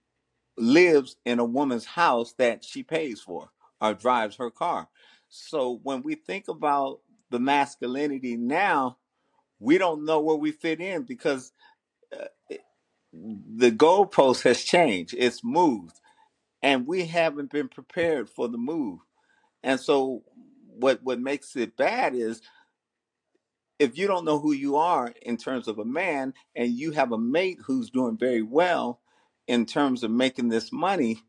lives 0.58 1.16
in 1.24 1.38
a 1.38 1.44
woman's 1.44 1.86
house 1.86 2.34
that 2.38 2.64
she 2.64 2.82
pays 2.82 3.20
for 3.20 3.50
or 3.80 3.94
drives 3.94 4.36
her 4.36 4.50
car. 4.50 4.88
So 5.28 5.80
when 5.82 6.02
we 6.02 6.14
think 6.14 6.48
about 6.48 7.00
the 7.30 7.38
masculinity 7.38 8.36
now, 8.36 8.98
we 9.60 9.78
don't 9.78 10.04
know 10.04 10.20
where 10.20 10.36
we 10.36 10.52
fit 10.52 10.80
in 10.80 11.02
because 11.04 11.52
uh, 12.14 12.26
the 13.12 13.72
goalpost 13.72 14.42
has 14.42 14.62
changed. 14.64 15.14
It's 15.18 15.44
moved, 15.44 16.00
and 16.62 16.86
we 16.86 17.06
haven't 17.06 17.50
been 17.52 17.68
prepared 17.68 18.30
for 18.30 18.48
the 18.48 18.58
move. 18.58 19.00
And 19.62 19.80
so, 19.80 20.22
what 20.66 21.02
what 21.02 21.20
makes 21.20 21.56
it 21.56 21.76
bad 21.76 22.14
is 22.14 22.40
if 23.78 23.98
you 23.98 24.06
don't 24.06 24.24
know 24.24 24.38
who 24.38 24.52
you 24.52 24.76
are 24.76 25.12
in 25.22 25.36
terms 25.36 25.68
of 25.68 25.78
a 25.78 25.84
man 25.84 26.34
and 26.54 26.72
you 26.72 26.92
have 26.92 27.12
a 27.12 27.18
mate 27.18 27.58
who's 27.66 27.90
doing 27.90 28.16
very 28.18 28.42
well 28.42 29.00
in 29.46 29.66
terms 29.66 30.02
of 30.02 30.10
making 30.10 30.48
this 30.48 30.72
money, 30.72 31.22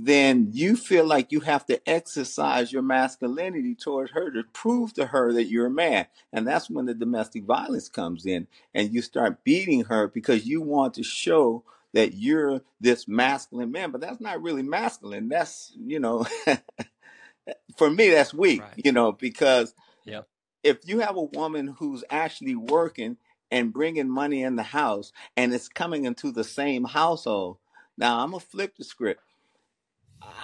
then 0.00 0.48
you 0.52 0.76
feel 0.76 1.06
like 1.06 1.32
you 1.32 1.40
have 1.40 1.66
to 1.66 1.88
exercise 1.88 2.72
your 2.72 2.82
masculinity 2.82 3.74
toward 3.74 4.10
her 4.10 4.30
to 4.30 4.44
prove 4.52 4.94
to 4.94 5.06
her 5.06 5.32
that 5.32 5.48
you're 5.48 5.66
a 5.66 5.70
man. 5.70 6.06
And 6.32 6.46
that's 6.46 6.70
when 6.70 6.86
the 6.86 6.94
domestic 6.94 7.44
violence 7.44 7.88
comes 7.88 8.26
in 8.26 8.46
and 8.74 8.92
you 8.92 9.02
start 9.02 9.44
beating 9.44 9.84
her 9.84 10.08
because 10.08 10.46
you 10.46 10.60
want 10.60 10.94
to 10.94 11.02
show 11.02 11.64
that 11.92 12.14
you're 12.14 12.62
this 12.80 13.06
masculine 13.06 13.72
man. 13.72 13.90
But 13.90 14.00
that's 14.00 14.20
not 14.20 14.42
really 14.42 14.62
masculine. 14.62 15.28
That's, 15.28 15.72
you 15.76 16.00
know, 16.00 16.26
for 17.76 17.90
me, 17.90 18.10
that's 18.10 18.32
weak, 18.32 18.60
right. 18.60 18.72
you 18.76 18.92
know, 18.92 19.12
because 19.12 19.74
yep 20.04 20.26
if 20.62 20.78
you 20.84 21.00
have 21.00 21.16
a 21.16 21.22
woman 21.22 21.74
who's 21.78 22.04
actually 22.10 22.54
working 22.54 23.16
and 23.50 23.72
bringing 23.72 24.08
money 24.08 24.42
in 24.42 24.56
the 24.56 24.62
house 24.62 25.12
and 25.36 25.52
it's 25.52 25.68
coming 25.68 26.04
into 26.04 26.30
the 26.30 26.44
same 26.44 26.84
household, 26.84 27.58
now 27.98 28.20
I'm 28.20 28.30
gonna 28.30 28.40
flip 28.40 28.76
the 28.76 28.84
script. 28.84 29.22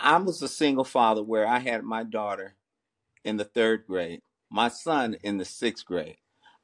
I 0.03 0.17
was 0.19 0.43
a 0.43 0.49
single 0.49 0.85
father 0.85 1.23
where 1.23 1.47
I 1.47 1.59
had 1.59 1.85
my 1.85 2.05
daughter 2.05 2.55
in 3.25 3.37
the 3.37 3.45
third 3.45 3.87
grade, 3.87 4.23
my 4.51 4.69
son 4.69 5.17
in 5.23 5.39
the 5.39 5.45
sixth 5.45 5.85
grade. 5.85 6.17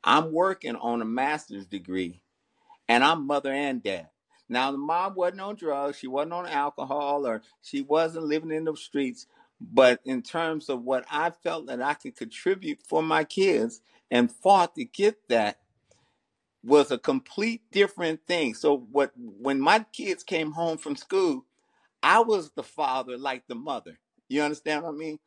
I'm 0.02 0.32
working 0.32 0.76
on 0.76 1.02
a 1.02 1.06
master's 1.06 1.66
degree, 1.66 2.20
and 2.88 3.02
I'm 3.02 3.26
mother 3.26 3.52
and 3.52 3.82
dad. 3.82 4.08
Now 4.48 4.70
the 4.70 4.78
mom 4.78 5.14
wasn't 5.14 5.40
on 5.40 5.56
drugs, 5.56 5.98
she 5.98 6.06
wasn't 6.06 6.34
on 6.34 6.46
alcohol, 6.46 7.26
or 7.26 7.42
she 7.62 7.82
wasn't 7.82 8.26
living 8.26 8.52
in 8.52 8.64
the 8.64 8.76
streets, 8.76 9.26
but 9.60 10.00
in 10.04 10.22
terms 10.22 10.68
of 10.68 10.82
what 10.82 11.04
I 11.10 11.30
felt 11.30 11.66
that 11.66 11.80
I 11.80 11.94
could 11.94 12.16
contribute 12.16 12.80
for 12.86 13.02
my 13.02 13.24
kids 13.24 13.80
and 14.10 14.30
fought 14.30 14.74
to 14.74 14.84
get 14.84 15.28
that 15.28 15.58
was 16.62 16.90
a 16.90 16.98
complete 16.98 17.62
different 17.70 18.26
thing. 18.26 18.54
So 18.54 18.86
what 18.90 19.12
when 19.16 19.60
my 19.60 19.84
kids 19.92 20.22
came 20.22 20.52
home 20.52 20.78
from 20.78 20.96
school, 20.96 21.44
I 22.04 22.20
was 22.20 22.50
the 22.52 22.62
father 22.62 23.16
like 23.16 23.46
the 23.48 23.54
mother. 23.54 23.98
You 24.28 24.42
understand 24.42 24.82
what 24.84 24.90
I 24.94 24.96
mean? 24.96 25.18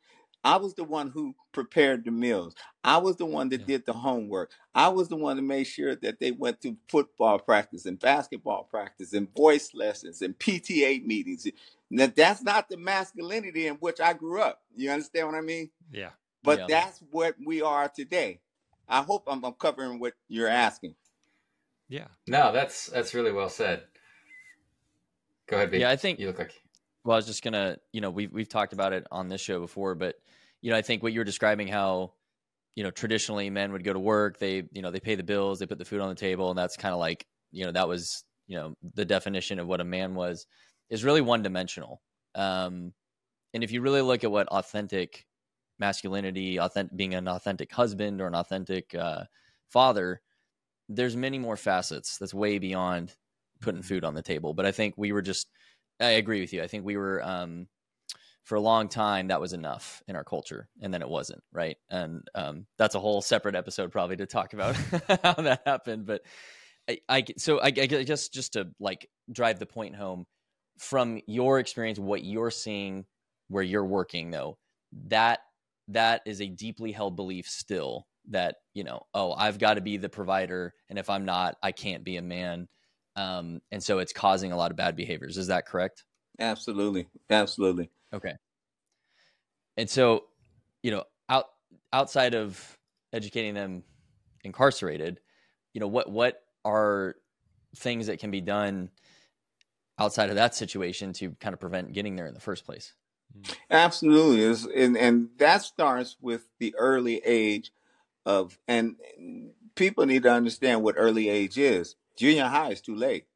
I 0.44 0.56
was 0.56 0.74
the 0.74 0.84
one 0.84 1.10
who 1.10 1.34
prepared 1.50 2.04
the 2.04 2.12
meals. 2.12 2.54
I 2.84 2.98
was 2.98 3.16
the 3.16 3.26
one 3.26 3.48
that 3.48 3.62
Yeah. 3.62 3.66
did 3.66 3.86
the 3.86 3.92
homework. 3.92 4.52
I 4.76 4.86
was 4.88 5.08
the 5.08 5.16
one 5.16 5.34
to 5.36 5.42
make 5.42 5.66
sure 5.66 5.96
that 5.96 6.20
they 6.20 6.30
went 6.30 6.60
to 6.60 6.76
football 6.88 7.40
practice 7.40 7.84
and 7.86 7.98
basketball 7.98 8.62
practice 8.62 9.12
and 9.12 9.28
voice 9.34 9.74
lessons 9.74 10.22
and 10.22 10.38
PTA 10.38 11.04
meetings. 11.04 11.48
Now, 11.90 12.06
that's 12.14 12.42
not 12.42 12.68
the 12.68 12.76
masculinity 12.76 13.66
in 13.66 13.74
which 13.76 13.98
I 14.00 14.12
grew 14.12 14.40
up. 14.40 14.62
You 14.76 14.90
understand 14.92 15.26
what 15.26 15.34
I 15.36 15.40
mean? 15.40 15.70
Yeah. 15.90 16.10
But 16.44 16.60
Yeah. 16.60 16.66
that's 16.68 17.00
what 17.10 17.34
we 17.44 17.60
are 17.60 17.88
today. 17.88 18.40
I 18.86 19.02
hope 19.02 19.24
I'm, 19.26 19.44
I'm 19.44 19.54
covering 19.54 19.98
what 19.98 20.14
you're 20.28 20.46
asking. 20.48 20.94
Yeah. 21.88 22.06
No, 22.28 22.52
that's 22.52 22.86
that's 22.86 23.12
really 23.14 23.32
well 23.32 23.48
said. 23.48 23.82
Go 25.48 25.56
ahead, 25.56 25.70
B. 25.72 25.78
Yeah, 25.78 25.90
I 25.90 25.96
think- 25.96 26.20
you 26.20 26.26
look 26.28 26.38
like 26.38 26.52
Well, 27.08 27.14
I 27.14 27.20
was 27.20 27.26
just 27.26 27.42
gonna, 27.42 27.78
you 27.90 28.02
know, 28.02 28.10
we've 28.10 28.30
we've 28.30 28.50
talked 28.50 28.74
about 28.74 28.92
it 28.92 29.06
on 29.10 29.28
this 29.28 29.40
show 29.40 29.60
before, 29.60 29.94
but 29.94 30.16
you 30.60 30.70
know, 30.70 30.76
I 30.76 30.82
think 30.82 31.02
what 31.02 31.14
you 31.14 31.20
were 31.20 31.24
describing 31.24 31.66
how, 31.66 32.12
you 32.74 32.84
know, 32.84 32.90
traditionally 32.90 33.48
men 33.48 33.72
would 33.72 33.82
go 33.82 33.94
to 33.94 33.98
work, 33.98 34.38
they, 34.38 34.64
you 34.72 34.82
know, 34.82 34.90
they 34.90 35.00
pay 35.00 35.14
the 35.14 35.22
bills, 35.22 35.58
they 35.58 35.64
put 35.64 35.78
the 35.78 35.86
food 35.86 36.02
on 36.02 36.10
the 36.10 36.14
table, 36.14 36.50
and 36.50 36.58
that's 36.58 36.76
kind 36.76 36.92
of 36.92 37.00
like, 37.00 37.26
you 37.50 37.64
know, 37.64 37.72
that 37.72 37.88
was, 37.88 38.24
you 38.46 38.56
know, 38.56 38.74
the 38.92 39.06
definition 39.06 39.58
of 39.58 39.66
what 39.66 39.80
a 39.80 39.84
man 39.84 40.14
was, 40.14 40.46
is 40.90 41.02
really 41.02 41.22
one 41.22 41.40
dimensional. 41.42 42.02
Um, 42.34 42.92
and 43.54 43.64
if 43.64 43.72
you 43.72 43.80
really 43.80 44.02
look 44.02 44.22
at 44.22 44.30
what 44.30 44.48
authentic 44.48 45.24
masculinity, 45.78 46.60
authentic 46.60 46.94
being 46.94 47.14
an 47.14 47.26
authentic 47.26 47.72
husband 47.72 48.20
or 48.20 48.26
an 48.26 48.34
authentic 48.34 48.94
uh, 48.94 49.24
father, 49.70 50.20
there's 50.90 51.16
many 51.16 51.38
more 51.38 51.56
facets. 51.56 52.18
That's 52.18 52.34
way 52.34 52.58
beyond 52.58 53.14
putting 53.62 53.80
food 53.82 54.04
on 54.04 54.12
the 54.12 54.22
table. 54.22 54.52
But 54.52 54.66
I 54.66 54.72
think 54.72 54.92
we 54.98 55.12
were 55.12 55.22
just 55.22 55.48
I 56.00 56.10
agree 56.10 56.40
with 56.40 56.52
you. 56.52 56.62
I 56.62 56.66
think 56.66 56.84
we 56.84 56.96
were 56.96 57.22
um, 57.24 57.66
for 58.44 58.54
a 58.54 58.60
long 58.60 58.88
time 58.88 59.28
that 59.28 59.40
was 59.40 59.52
enough 59.52 60.02
in 60.06 60.16
our 60.16 60.24
culture, 60.24 60.68
and 60.80 60.92
then 60.92 61.02
it 61.02 61.08
wasn't, 61.08 61.42
right? 61.52 61.76
And 61.90 62.22
um, 62.34 62.66
that's 62.78 62.94
a 62.94 63.00
whole 63.00 63.20
separate 63.20 63.54
episode 63.54 63.92
probably 63.92 64.16
to 64.16 64.26
talk 64.26 64.52
about 64.52 64.76
how 65.22 65.34
that 65.34 65.62
happened. 65.66 66.06
But 66.06 66.22
I, 66.88 66.98
I 67.08 67.24
so 67.36 67.60
I, 67.60 67.66
I 67.66 67.70
guess 67.70 68.28
just 68.28 68.54
to 68.54 68.68
like 68.80 69.08
drive 69.30 69.58
the 69.58 69.66
point 69.66 69.96
home 69.96 70.24
from 70.78 71.20
your 71.26 71.58
experience, 71.58 71.98
what 71.98 72.24
you're 72.24 72.50
seeing 72.50 73.04
where 73.48 73.64
you're 73.64 73.84
working, 73.84 74.30
though, 74.30 74.56
that 75.08 75.40
that 75.88 76.22
is 76.26 76.40
a 76.40 76.46
deeply 76.48 76.92
held 76.92 77.16
belief 77.16 77.46
still 77.46 78.06
that 78.30 78.56
you 78.74 78.84
know, 78.84 79.02
oh, 79.14 79.32
I've 79.32 79.58
got 79.58 79.74
to 79.74 79.80
be 79.80 79.96
the 79.96 80.08
provider, 80.08 80.72
and 80.88 80.98
if 80.98 81.10
I'm 81.10 81.24
not, 81.24 81.56
I 81.62 81.72
can't 81.72 82.04
be 82.04 82.16
a 82.16 82.22
man 82.22 82.68
um, 83.18 83.60
and 83.72 83.82
so 83.82 83.98
it's 83.98 84.12
causing 84.12 84.52
a 84.52 84.56
lot 84.56 84.70
of 84.70 84.76
bad 84.76 84.94
behaviors. 84.94 85.36
Is 85.36 85.48
that 85.48 85.66
correct? 85.66 86.04
Absolutely. 86.38 87.08
Absolutely. 87.28 87.90
Okay. 88.14 88.34
And 89.76 89.90
so, 89.90 90.24
you 90.82 90.92
know, 90.92 91.04
out 91.28 91.46
outside 91.92 92.34
of 92.34 92.78
educating 93.12 93.54
them 93.54 93.82
incarcerated, 94.44 95.20
you 95.74 95.80
know, 95.80 95.88
what 95.88 96.10
what 96.10 96.40
are 96.64 97.16
things 97.76 98.06
that 98.06 98.20
can 98.20 98.30
be 98.30 98.40
done 98.40 98.90
outside 99.98 100.30
of 100.30 100.36
that 100.36 100.54
situation 100.54 101.12
to 101.14 101.32
kind 101.40 101.54
of 101.54 101.60
prevent 101.60 101.92
getting 101.92 102.14
there 102.14 102.26
in 102.26 102.34
the 102.34 102.40
first 102.40 102.64
place? 102.64 102.94
Absolutely. 103.70 104.42
It's, 104.44 104.64
and, 104.64 104.96
and 104.96 105.28
that 105.38 105.62
starts 105.62 106.16
with 106.20 106.48
the 106.58 106.74
early 106.76 107.20
age 107.24 107.72
of, 108.24 108.58
and 108.68 108.96
people 109.74 110.06
need 110.06 110.22
to 110.22 110.32
understand 110.32 110.82
what 110.82 110.94
early 110.96 111.28
age 111.28 111.58
is. 111.58 111.96
Junior 112.18 112.46
high 112.46 112.72
is 112.72 112.80
too 112.80 112.96
late. 112.96 113.26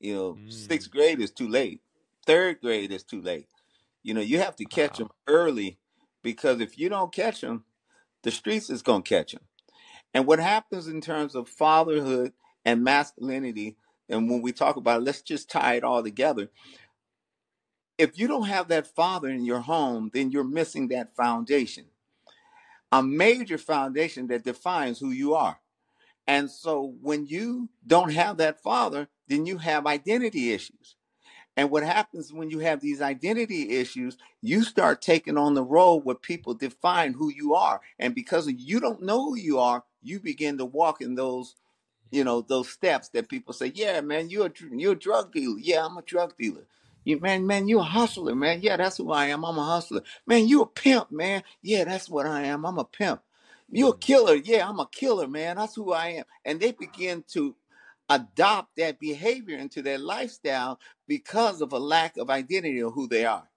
You 0.00 0.14
know, 0.14 0.34
Mm. 0.34 0.52
sixth 0.52 0.90
grade 0.90 1.20
is 1.20 1.30
too 1.30 1.48
late. 1.48 1.80
Third 2.26 2.60
grade 2.60 2.90
is 2.90 3.04
too 3.04 3.22
late. 3.22 3.46
You 4.02 4.12
know, 4.12 4.20
you 4.20 4.40
have 4.40 4.56
to 4.56 4.64
catch 4.64 4.98
them 4.98 5.10
early 5.28 5.78
because 6.20 6.60
if 6.60 6.76
you 6.76 6.88
don't 6.88 7.12
catch 7.12 7.40
them, 7.42 7.64
the 8.22 8.32
streets 8.32 8.70
is 8.70 8.82
going 8.82 9.04
to 9.04 9.08
catch 9.08 9.32
them. 9.32 9.42
And 10.12 10.26
what 10.26 10.40
happens 10.40 10.88
in 10.88 11.00
terms 11.00 11.36
of 11.36 11.48
fatherhood 11.48 12.32
and 12.64 12.82
masculinity, 12.82 13.76
and 14.08 14.28
when 14.28 14.42
we 14.42 14.52
talk 14.52 14.74
about 14.74 15.00
it, 15.00 15.04
let's 15.04 15.22
just 15.22 15.48
tie 15.48 15.76
it 15.76 15.84
all 15.84 16.02
together. 16.02 16.50
If 17.98 18.18
you 18.18 18.26
don't 18.26 18.48
have 18.48 18.66
that 18.68 18.88
father 18.88 19.28
in 19.28 19.44
your 19.44 19.60
home, 19.60 20.10
then 20.12 20.32
you're 20.32 20.42
missing 20.42 20.88
that 20.88 21.14
foundation, 21.14 21.86
a 22.90 23.00
major 23.00 23.58
foundation 23.58 24.26
that 24.26 24.42
defines 24.42 24.98
who 24.98 25.10
you 25.10 25.34
are. 25.34 25.61
And 26.26 26.50
so 26.50 26.94
when 27.02 27.26
you 27.26 27.70
don't 27.86 28.12
have 28.12 28.38
that 28.38 28.62
father, 28.62 29.08
then 29.28 29.46
you 29.46 29.58
have 29.58 29.86
identity 29.86 30.52
issues. 30.52 30.96
And 31.56 31.70
what 31.70 31.84
happens 31.84 32.32
when 32.32 32.50
you 32.50 32.60
have 32.60 32.80
these 32.80 33.02
identity 33.02 33.76
issues, 33.78 34.18
you 34.42 34.64
start 34.64 35.02
taking 35.02 35.38
on 35.38 35.54
the 35.54 35.64
role 35.64 36.00
where 36.00 36.16
people 36.16 36.54
define 36.54 37.14
who 37.14 37.30
you 37.30 37.54
are. 37.54 37.80
And 37.98 38.14
because 38.14 38.48
you 38.50 38.80
don't 38.80 39.02
know 39.02 39.24
who 39.24 39.36
you 39.36 39.60
are, 39.60 39.84
you 40.02 40.20
begin 40.20 40.58
to 40.58 40.66
walk 40.66 41.02
in 41.02 41.14
those, 41.16 41.56
you 42.10 42.24
know, 42.24 42.42
those 42.42 42.70
steps 42.70 43.10
that 43.10 43.28
people 43.28 43.54
say, 43.54 43.72
yeah, 43.74 44.00
man, 44.02 44.30
you're 44.30 44.48
a, 44.48 44.52
you're 44.72 44.92
a 44.92 44.98
drug 44.98 45.32
dealer. 45.32 45.58
Yeah, 45.60 45.86
I'm 45.86 45.98
a 45.98 46.02
drug 46.02 46.36
dealer. 46.38 46.66
You, 47.04 47.20
man, 47.20 47.46
man, 47.46 47.68
you're 47.68 47.80
a 47.80 47.84
hustler, 47.84 48.34
man. 48.34 48.60
Yeah, 48.62 48.76
that's 48.76 48.98
who 48.98 49.12
I 49.12 49.26
am. 49.26 49.44
I'm 49.44 49.58
a 49.58 49.64
hustler. 49.64 50.02
Man, 50.26 50.48
you're 50.48 50.64
a 50.64 50.66
pimp, 50.66 51.12
man. 51.12 51.42
Yeah, 51.62 51.84
that's 51.84 52.08
what 52.08 52.26
I 52.26 52.44
am. 52.44 52.66
I'm 52.66 52.78
a 52.78 52.84
pimp. 52.84 53.22
You 53.72 53.90
a 53.90 53.98
killer. 53.98 54.36
Yeah, 54.36 54.68
I'm 54.68 54.80
a 54.80 54.88
killer, 54.88 55.28
man. 55.28 55.58
That's 55.58 55.76
who 55.76 55.92
I 55.94 56.08
am. 56.08 56.24
And 56.46 56.60
they 56.60 56.72
begin 56.72 57.24
to 57.34 57.56
adopt 58.10 58.76
that 58.78 59.00
behavior 59.00 59.58
into 59.58 59.82
their 59.82 59.98
lifestyle 59.98 60.80
because 61.08 61.62
of 61.62 61.72
a 61.74 61.78
lack 61.80 62.18
of 62.18 62.30
identity 62.30 62.80
of 62.82 62.94
who 62.94 63.08
they 63.08 63.26
are. 63.26 63.48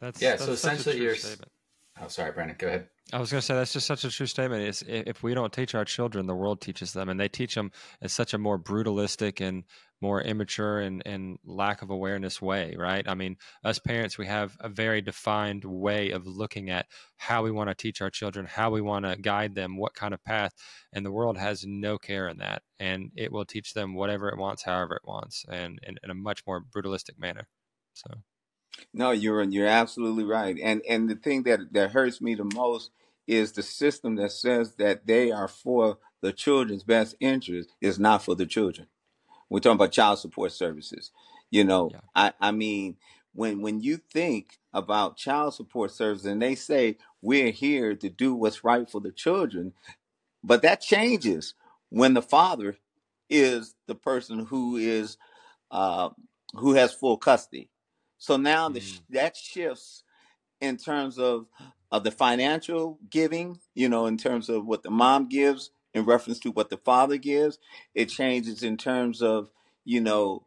That's 0.00 0.20
Yeah, 0.20 0.32
That's 0.32 0.44
so 0.44 0.52
essentially 0.52 0.98
you're 1.04 1.14
s- 1.14 1.20
statement. 1.20 1.52
Oh, 2.00 2.08
sorry, 2.08 2.32
Brandon. 2.32 2.56
Go 2.58 2.68
ahead. 2.68 2.88
I 3.12 3.18
was 3.18 3.30
going 3.30 3.40
to 3.40 3.46
say 3.46 3.54
that's 3.54 3.72
just 3.72 3.86
such 3.86 4.04
a 4.04 4.10
true 4.10 4.26
statement. 4.26 4.62
Is 4.62 4.84
if 4.86 5.22
we 5.22 5.34
don't 5.34 5.52
teach 5.52 5.74
our 5.74 5.84
children, 5.84 6.26
the 6.26 6.34
world 6.34 6.60
teaches 6.60 6.92
them, 6.92 7.08
and 7.08 7.18
they 7.18 7.28
teach 7.28 7.54
them 7.54 7.72
in 8.00 8.08
such 8.08 8.34
a 8.34 8.38
more 8.38 8.58
brutalistic 8.58 9.40
and 9.40 9.64
more 10.00 10.22
immature 10.22 10.80
and, 10.80 11.02
and 11.04 11.38
lack 11.44 11.82
of 11.82 11.90
awareness 11.90 12.40
way, 12.40 12.74
right? 12.78 13.06
I 13.08 13.14
mean, 13.14 13.36
us 13.64 13.78
parents, 13.78 14.16
we 14.16 14.26
have 14.26 14.56
a 14.60 14.68
very 14.68 15.02
defined 15.02 15.64
way 15.64 16.10
of 16.10 16.26
looking 16.26 16.70
at 16.70 16.86
how 17.16 17.42
we 17.42 17.50
want 17.50 17.68
to 17.68 17.74
teach 17.74 18.00
our 18.00 18.10
children, 18.10 18.46
how 18.46 18.70
we 18.70 18.80
want 18.80 19.04
to 19.04 19.16
guide 19.16 19.54
them, 19.54 19.76
what 19.76 19.94
kind 19.94 20.14
of 20.14 20.24
path, 20.24 20.52
and 20.92 21.04
the 21.04 21.12
world 21.12 21.36
has 21.36 21.64
no 21.66 21.98
care 21.98 22.28
in 22.28 22.38
that, 22.38 22.62
and 22.78 23.10
it 23.16 23.32
will 23.32 23.44
teach 23.44 23.74
them 23.74 23.94
whatever 23.94 24.28
it 24.28 24.38
wants, 24.38 24.62
however 24.62 24.94
it 24.94 25.06
wants, 25.06 25.44
and 25.50 25.78
in, 25.82 25.96
in 26.02 26.10
a 26.10 26.14
much 26.14 26.42
more 26.46 26.60
brutalistic 26.60 27.18
manner. 27.18 27.46
So, 27.92 28.08
No, 28.92 29.10
you're 29.10 29.42
you're 29.42 29.66
absolutely 29.66 30.24
right. 30.24 30.58
And 30.62 30.82
and 30.88 31.08
the 31.08 31.16
thing 31.16 31.44
that 31.44 31.72
that 31.72 31.92
hurts 31.92 32.20
me 32.20 32.34
the 32.34 32.44
most 32.54 32.90
is 33.26 33.52
the 33.52 33.62
system 33.62 34.16
that 34.16 34.32
says 34.32 34.74
that 34.76 35.06
they 35.06 35.30
are 35.30 35.48
for 35.48 35.98
the 36.22 36.32
children's 36.32 36.84
best 36.84 37.14
interest 37.20 37.70
is 37.80 37.98
not 37.98 38.24
for 38.24 38.34
the 38.34 38.46
children. 38.46 38.88
We're 39.48 39.60
talking 39.60 39.76
about 39.76 39.92
child 39.92 40.18
support 40.18 40.52
services. 40.52 41.10
You 41.50 41.64
know, 41.64 41.90
Yeah. 41.92 42.00
I 42.14 42.32
I 42.40 42.50
mean 42.52 42.96
when 43.34 43.62
when 43.62 43.80
you 43.80 43.98
think 43.98 44.58
about 44.72 45.16
child 45.16 45.54
support 45.54 45.92
services 45.92 46.26
and 46.26 46.42
they 46.42 46.54
say 46.54 46.96
we're 47.22 47.50
here 47.50 47.94
to 47.96 48.08
do 48.08 48.34
what's 48.34 48.64
right 48.64 48.90
for 48.90 49.00
the 49.00 49.12
children, 49.12 49.72
but 50.42 50.62
that 50.62 50.80
changes 50.80 51.54
when 51.90 52.14
the 52.14 52.22
father 52.22 52.76
is 53.28 53.74
the 53.86 53.94
person 53.94 54.46
who 54.46 54.76
is 54.76 55.16
uh, 55.70 56.10
who 56.54 56.74
has 56.74 56.92
full 56.92 57.16
custody. 57.16 57.68
So 58.20 58.38
now 58.38 58.70
the 58.70 58.82
sh- 58.82 59.00
that 59.10 59.36
shifts 59.36 60.04
in 60.60 60.78
terms 60.78 61.18
of 61.18 61.46
of 61.92 62.04
the 62.04 62.12
financial 62.12 62.98
giving, 63.10 63.60
you 63.74 63.88
know, 63.88 64.06
in 64.06 64.18
terms 64.18 64.50
of 64.50 64.66
what 64.66 64.84
the 64.84 64.90
mom 64.90 65.28
gives 65.28 65.72
in 65.94 66.04
reference 66.06 66.40
to 66.40 66.52
what 66.52 66.70
the 66.70 66.78
father 66.78 67.18
gives. 67.18 67.58
It 67.94 68.06
changes 68.06 68.62
in 68.62 68.76
terms 68.78 69.22
of, 69.22 69.50
you 69.84 70.02
know, 70.02 70.46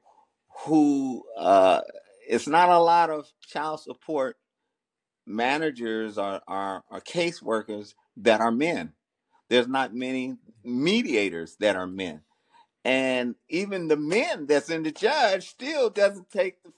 who 0.66 1.26
uh 1.38 1.82
it's 2.30 2.48
not 2.48 2.70
a 2.70 2.80
lot 2.80 3.10
of 3.12 3.28
child 3.42 3.82
support 3.82 4.38
managers 5.28 6.18
or 6.18 6.42
are, 6.48 6.84
are 6.90 7.02
caseworkers 7.02 7.96
that 8.18 8.42
are 8.42 8.52
men. 8.52 8.94
There's 9.50 9.68
not 9.68 9.96
many 9.96 10.38
mediators 10.64 11.58
that 11.60 11.76
are 11.76 11.88
men. 11.88 12.22
And 12.86 13.36
even 13.50 13.88
the 13.88 13.98
men 13.98 14.48
that's 14.48 14.70
in 14.70 14.84
the 14.84 14.92
judge 14.92 15.50
still 15.50 15.90
doesn't 15.90 16.32
take 16.32 16.64
the, 16.64 16.72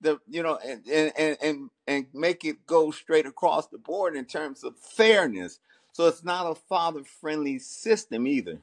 the 0.00 0.20
you 0.28 0.42
know 0.42 0.58
and, 0.58 0.82
and 1.18 1.38
and 1.42 1.70
and 1.86 2.06
make 2.14 2.44
it 2.44 2.66
go 2.66 2.90
straight 2.90 3.26
across 3.26 3.68
the 3.68 3.78
board 3.78 4.16
in 4.16 4.26
terms 4.26 4.64
of 4.64 4.78
fairness. 4.78 5.60
So 5.92 6.06
it's 6.08 6.24
not 6.24 6.50
a 6.50 6.54
father 6.54 7.04
friendly 7.04 7.58
system 7.58 8.26
either. 8.26 8.60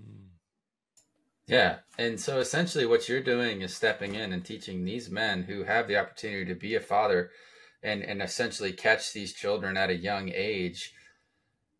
mm, 0.00 0.28
Yeah. 1.48 1.78
And 1.98 2.20
so 2.20 2.40
essentially 2.40 2.86
what 2.86 3.08
you're 3.08 3.22
doing 3.22 3.62
is 3.62 3.74
stepping 3.76 4.14
in 4.16 4.32
and 4.32 4.44
teaching 4.44 4.84
these 4.84 5.10
men 5.10 5.44
who 5.44 5.64
have 5.64 5.88
the 5.88 5.98
opportunity 5.98 6.46
to 6.46 6.54
be 6.54 6.74
a 6.76 6.80
father 6.80 7.30
and, 7.82 8.02
and 8.02 8.22
essentially 8.22 8.72
catch 8.72 9.12
these 9.12 9.34
children 9.34 9.76
at 9.76 9.90
a 9.90 9.96
young 9.96 10.30
age 10.34 10.90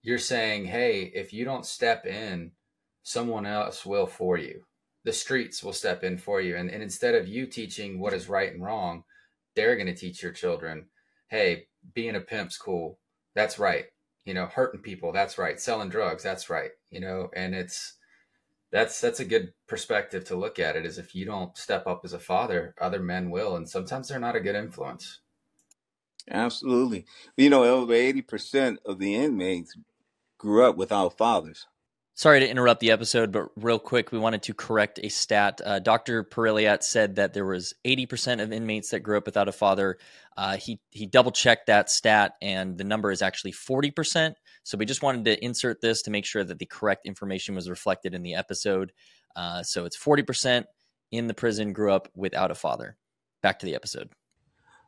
you're 0.03 0.19
saying, 0.19 0.67
hey, 0.67 1.03
if 1.15 1.33
you 1.33 1.45
don't 1.45 1.67
step 1.67 2.07
in, 2.07 2.53
someone 3.03 3.47
else 3.47 3.85
will 3.85 4.07
for 4.07 4.39
you. 4.39 4.65
The 5.05 5.13
streets 5.13 5.63
will 5.63 5.73
step 5.73 6.05
in 6.05 6.19
for 6.19 6.41
you. 6.41 6.57
And, 6.57 6.71
and 6.71 6.83
instead 6.83 7.15
of 7.15 7.29
you 7.29 7.47
teaching 7.47 7.99
what 7.99 8.13
is 8.13 8.29
right 8.29 8.53
and 8.53 8.63
wrong, 8.63 9.05
they're 9.55 9.77
going 9.77 9.87
to 9.87 9.95
teach 9.95 10.23
your 10.23 10.33
children, 10.33 10.87
hey, 11.29 11.67
being 11.95 12.17
a 12.17 12.21
pimp's 12.21 12.57
cool. 12.57 12.99
That's 13.35 13.59
right. 13.59 13.87
You 14.25 14.35
know, 14.35 14.47
hurting 14.47 14.81
people, 14.81 15.13
that's 15.13 15.39
right. 15.39 15.61
Selling 15.61 15.89
drugs, 15.89 16.23
that's 16.23 16.49
right. 16.49 16.71
You 16.91 17.01
know, 17.01 17.31
and 17.35 17.55
it's 17.55 17.95
that's 18.71 19.01
that's 19.01 19.21
a 19.21 19.25
good 19.25 19.53
perspective 19.67 20.25
to 20.25 20.37
look 20.37 20.59
at 20.59 20.77
it 20.77 20.87
is 20.87 20.97
if 20.99 21.15
you 21.15 21.25
don't 21.25 21.57
step 21.57 21.87
up 21.87 22.03
as 22.05 22.13
a 22.13 22.19
father, 22.19 22.75
other 22.81 23.01
men 23.01 23.31
will. 23.31 23.57
And 23.57 23.69
sometimes 23.69 24.09
they're 24.09 24.19
not 24.19 24.37
a 24.37 24.41
good 24.41 24.55
influence. 24.55 25.21
Absolutely. 26.31 27.05
You 27.37 27.51
know, 27.51 27.65
over 27.65 27.93
80% 27.93 28.79
of 28.87 28.99
the 28.99 29.15
inmates 29.15 29.77
grew 30.39 30.65
up 30.65 30.77
without 30.77 31.19
fathers. 31.19 31.67
Sorry 32.15 32.41
to 32.41 32.49
interrupt 32.49 32.81
the 32.81 32.91
episode, 32.91 33.33
but 33.33 33.49
real 33.57 33.79
quick, 33.79 34.13
we 34.13 34.19
wanted 34.19 34.43
to 34.43 34.55
correct 34.55 35.01
a 35.03 35.09
stat. 35.09 35.63
Uh, 35.65 35.79
Dr. 35.79 36.23
Perrilliat 36.23 36.83
said 36.83 37.17
that 37.17 37.33
there 37.33 37.47
was 37.47 37.73
80% 37.87 38.43
of 38.43 38.53
inmates 38.53 38.91
that 38.91 39.01
grew 39.01 39.17
up 39.17 39.25
without 39.25 39.49
a 39.49 39.53
father. 39.53 39.97
Uh, 40.37 40.59
he 40.59 40.79
he 40.91 41.07
double 41.07 41.33
checked 41.33 41.69
that 41.69 41.89
stat, 41.89 42.35
and 42.43 42.77
the 42.77 42.85
number 42.85 43.11
is 43.11 43.23
actually 43.23 43.53
40%. 43.53 44.35
So 44.63 44.77
we 44.77 44.85
just 44.85 45.03
wanted 45.03 45.25
to 45.25 45.43
insert 45.43 45.81
this 45.81 46.03
to 46.03 46.11
make 46.11 46.27
sure 46.27 46.45
that 46.45 46.59
the 46.59 46.67
correct 46.67 47.07
information 47.07 47.55
was 47.55 47.71
reflected 47.71 48.15
in 48.15 48.23
the 48.23 48.35
episode. 48.35 48.93
Uh, 49.35 49.63
so 49.63 49.87
it's 49.87 49.99
40% 49.99 50.67
in 51.13 51.29
the 51.29 51.35
prison 51.35 51.73
grew 51.73 51.93
up 51.93 52.09
without 52.15 52.51
a 52.51 52.55
father. 52.55 52.99
Back 53.43 53.59
to 53.61 53.67
the 53.67 53.75
episode. 53.75 54.11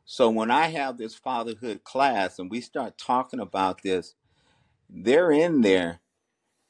So 0.05 0.29
when 0.29 0.51
I 0.51 0.67
have 0.67 0.97
this 0.97 1.15
fatherhood 1.15 1.83
class 1.83 2.37
and 2.37 2.51
we 2.51 2.61
start 2.61 2.99
talking 2.99 3.39
about 3.39 3.81
this, 3.81 4.13
they're 4.87 5.31
in 5.31 5.61
there 5.61 6.01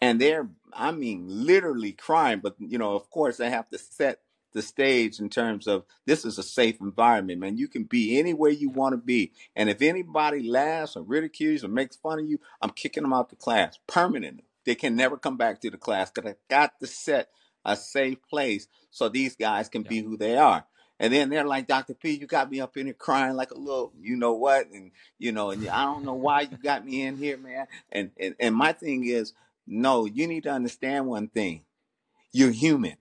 and 0.01 0.19
they're 0.19 0.49
i 0.73 0.91
mean 0.91 1.25
literally 1.27 1.91
crying 1.91 2.39
but 2.39 2.55
you 2.59 2.77
know 2.77 2.95
of 2.95 3.09
course 3.09 3.39
i 3.39 3.49
have 3.49 3.69
to 3.69 3.77
set 3.77 4.19
the 4.53 4.61
stage 4.61 5.19
in 5.19 5.29
terms 5.29 5.67
of 5.67 5.83
this 6.05 6.23
is 6.23 6.37
a 6.37 6.43
safe 6.43 6.79
environment 6.79 7.39
man 7.39 7.57
you 7.57 7.67
can 7.67 7.83
be 7.83 8.17
anywhere 8.17 8.51
you 8.51 8.69
want 8.69 8.93
to 8.93 8.97
be 8.97 9.31
and 9.55 9.69
if 9.69 9.81
anybody 9.81 10.43
laughs 10.47 10.95
or 10.95 11.03
ridicules 11.03 11.63
or 11.63 11.67
makes 11.67 11.95
fun 11.95 12.19
of 12.19 12.27
you 12.27 12.39
i'm 12.61 12.69
kicking 12.69 13.03
them 13.03 13.13
out 13.13 13.29
the 13.29 13.35
class 13.35 13.77
permanently 13.87 14.45
they 14.65 14.75
can 14.75 14.95
never 14.95 15.17
come 15.17 15.37
back 15.37 15.59
to 15.59 15.69
the 15.69 15.77
class 15.77 16.09
because 16.09 16.31
i 16.31 16.35
got 16.49 16.79
to 16.79 16.87
set 16.87 17.29
a 17.65 17.75
safe 17.75 18.17
place 18.29 18.67
so 18.91 19.09
these 19.09 19.35
guys 19.35 19.67
can 19.67 19.83
be 19.83 20.01
who 20.01 20.15
they 20.15 20.37
are 20.37 20.65
and 20.99 21.11
then 21.11 21.29
they're 21.29 21.45
like, 21.45 21.67
Dr. 21.67 21.93
P, 21.93 22.11
you 22.11 22.25
got 22.25 22.49
me 22.49 22.61
up 22.61 22.77
in 22.77 22.85
here 22.85 22.93
crying 22.93 23.35
like 23.35 23.51
a 23.51 23.57
little, 23.57 23.91
you 23.99 24.15
know 24.15 24.33
what? 24.33 24.69
And, 24.69 24.91
you 25.17 25.31
know, 25.31 25.51
and 25.51 25.67
I 25.67 25.83
don't 25.83 26.05
know 26.05 26.13
why 26.13 26.41
you 26.41 26.57
got 26.57 26.85
me 26.85 27.01
in 27.01 27.17
here, 27.17 27.37
man. 27.37 27.67
And, 27.91 28.11
and, 28.19 28.35
and 28.39 28.55
my 28.55 28.71
thing 28.71 29.05
is, 29.05 29.33
no, 29.67 30.05
you 30.05 30.27
need 30.27 30.43
to 30.43 30.51
understand 30.51 31.07
one 31.07 31.27
thing. 31.27 31.63
You're 32.31 32.51
human 32.51 32.97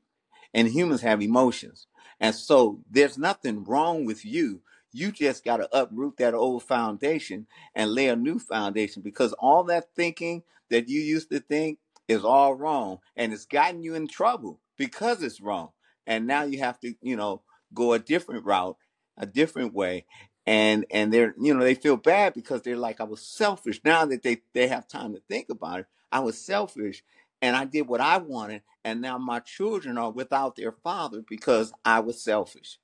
and 0.54 0.68
humans 0.68 1.02
have 1.02 1.20
emotions. 1.20 1.86
And 2.20 2.34
so 2.34 2.80
there's 2.90 3.18
nothing 3.18 3.64
wrong 3.64 4.04
with 4.04 4.24
you. 4.24 4.62
You 4.92 5.10
just 5.10 5.44
got 5.44 5.58
to 5.58 5.76
uproot 5.76 6.16
that 6.18 6.34
old 6.34 6.62
foundation 6.62 7.46
and 7.74 7.92
lay 7.92 8.08
a 8.08 8.16
new 8.16 8.38
foundation 8.38 9.02
because 9.02 9.32
all 9.34 9.64
that 9.64 9.88
thinking 9.96 10.44
that 10.70 10.88
you 10.88 11.00
used 11.00 11.30
to 11.30 11.40
think 11.40 11.78
is 12.06 12.24
all 12.24 12.54
wrong 12.54 12.98
and 13.16 13.32
it's 13.32 13.44
gotten 13.44 13.82
you 13.82 13.94
in 13.94 14.06
trouble 14.06 14.60
because 14.78 15.22
it's 15.22 15.40
wrong. 15.40 15.70
And 16.06 16.26
now 16.26 16.44
you 16.44 16.60
have 16.60 16.78
to, 16.80 16.94
you 17.02 17.16
know, 17.16 17.42
go 17.74 17.92
a 17.92 17.98
different 17.98 18.44
route, 18.44 18.76
a 19.18 19.26
different 19.26 19.74
way. 19.74 20.06
And 20.46 20.84
and 20.90 21.12
they're, 21.12 21.34
you 21.40 21.54
know, 21.54 21.64
they 21.64 21.74
feel 21.74 21.96
bad 21.96 22.34
because 22.34 22.62
they're 22.62 22.76
like, 22.76 23.00
I 23.00 23.04
was 23.04 23.22
selfish. 23.26 23.80
Now 23.84 24.04
that 24.04 24.22
they, 24.22 24.42
they 24.52 24.68
have 24.68 24.86
time 24.86 25.14
to 25.14 25.22
think 25.28 25.48
about 25.50 25.80
it, 25.80 25.86
I 26.14 26.20
was 26.20 26.40
selfish 26.40 27.02
and 27.42 27.56
I 27.56 27.64
did 27.64 27.88
what 27.88 28.00
I 28.00 28.18
wanted. 28.18 28.62
And 28.84 29.00
now 29.00 29.18
my 29.18 29.40
children 29.40 29.98
are 29.98 30.10
without 30.10 30.54
their 30.54 30.72
father 30.72 31.22
because 31.28 31.72
I 31.84 32.00
was 32.00 32.22
selfish. 32.22 32.78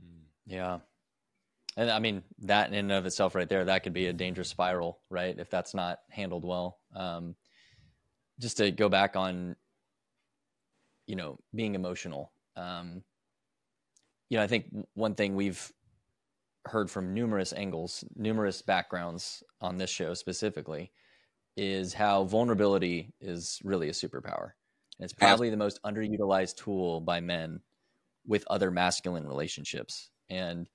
Mm, 0.00 0.24
yeah. 0.46 0.78
And 1.76 1.90
I 1.90 1.98
mean, 1.98 2.22
that 2.40 2.68
in 2.68 2.74
and 2.74 2.92
of 2.92 3.06
itself 3.06 3.34
right 3.34 3.48
there, 3.48 3.64
that 3.64 3.82
could 3.82 3.94
be 3.94 4.06
a 4.06 4.12
dangerous 4.12 4.50
spiral, 4.50 5.00
right? 5.08 5.36
If 5.38 5.48
that's 5.48 5.72
not 5.72 6.00
handled 6.10 6.44
well. 6.44 6.78
Um, 6.94 7.36
just 8.38 8.58
to 8.58 8.70
go 8.70 8.88
back 8.88 9.16
on, 9.16 9.56
you 11.06 11.16
know, 11.16 11.38
being 11.54 11.74
emotional. 11.74 12.32
Um, 12.56 13.02
you 14.28 14.36
know, 14.36 14.44
I 14.44 14.46
think 14.46 14.66
one 14.94 15.14
thing 15.14 15.36
we've 15.36 15.72
heard 16.66 16.90
from 16.90 17.14
numerous 17.14 17.52
angles, 17.52 18.04
numerous 18.14 18.60
backgrounds 18.60 19.42
on 19.60 19.78
this 19.78 19.90
show 19.90 20.12
specifically, 20.14 20.90
is 21.56 21.92
how 21.92 22.24
vulnerability 22.24 23.12
is 23.20 23.60
really 23.64 23.88
a 23.88 23.92
superpower. 23.92 24.52
And 24.98 25.04
it's 25.04 25.12
probably 25.12 25.50
the 25.50 25.56
most 25.56 25.82
underutilized 25.82 26.56
tool 26.56 27.00
by 27.00 27.20
men 27.20 27.60
with 28.26 28.44
other 28.48 28.70
masculine 28.70 29.26
relationships. 29.26 30.10
And, 30.28 30.68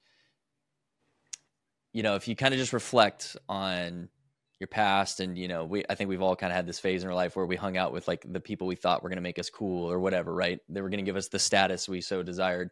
you 1.93 2.03
know, 2.03 2.15
if 2.15 2.27
you 2.27 2.35
kind 2.35 2.53
of 2.53 2.59
just 2.59 2.73
reflect 2.73 3.37
on 3.47 4.09
your 4.59 4.67
past 4.67 5.19
and, 5.19 5.37
you 5.37 5.47
know, 5.47 5.65
we, 5.65 5.83
I 5.89 5.95
think 5.95 6.09
we've 6.09 6.21
all 6.21 6.35
kind 6.35 6.51
of 6.51 6.55
had 6.55 6.65
this 6.65 6.79
phase 6.79 7.03
in 7.03 7.09
our 7.09 7.15
life 7.15 7.35
where 7.35 7.45
we 7.45 7.55
hung 7.55 7.77
out 7.77 7.93
with 7.93 8.07
like 8.07 8.25
the 8.27 8.39
people 8.39 8.67
we 8.67 8.75
thought 8.75 9.03
were 9.03 9.09
going 9.09 9.17
to 9.17 9.21
make 9.21 9.39
us 9.39 9.49
cool 9.49 9.91
or 9.91 9.99
whatever, 9.99 10.33
right? 10.33 10.59
They 10.69 10.81
were 10.81 10.89
going 10.89 11.03
to 11.03 11.09
give 11.09 11.17
us 11.17 11.27
the 11.27 11.39
status 11.39 11.87
we 11.87 12.01
so 12.01 12.23
desired. 12.23 12.71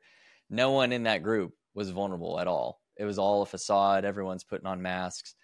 No 0.50 0.72
one 0.72 0.92
in 0.92 1.04
that 1.04 1.24
group 1.24 1.54
was 1.76 1.89
vulnerable 1.89 2.39
at 2.39 2.48
all. 2.48 2.82
It 2.98 3.06
was 3.06 3.20
all 3.20 3.42
a 3.42 3.46
facade. 3.46 4.06
Everyone's 4.06 4.44
putting 4.44 4.68
on 4.68 4.82
masks. 4.82 5.36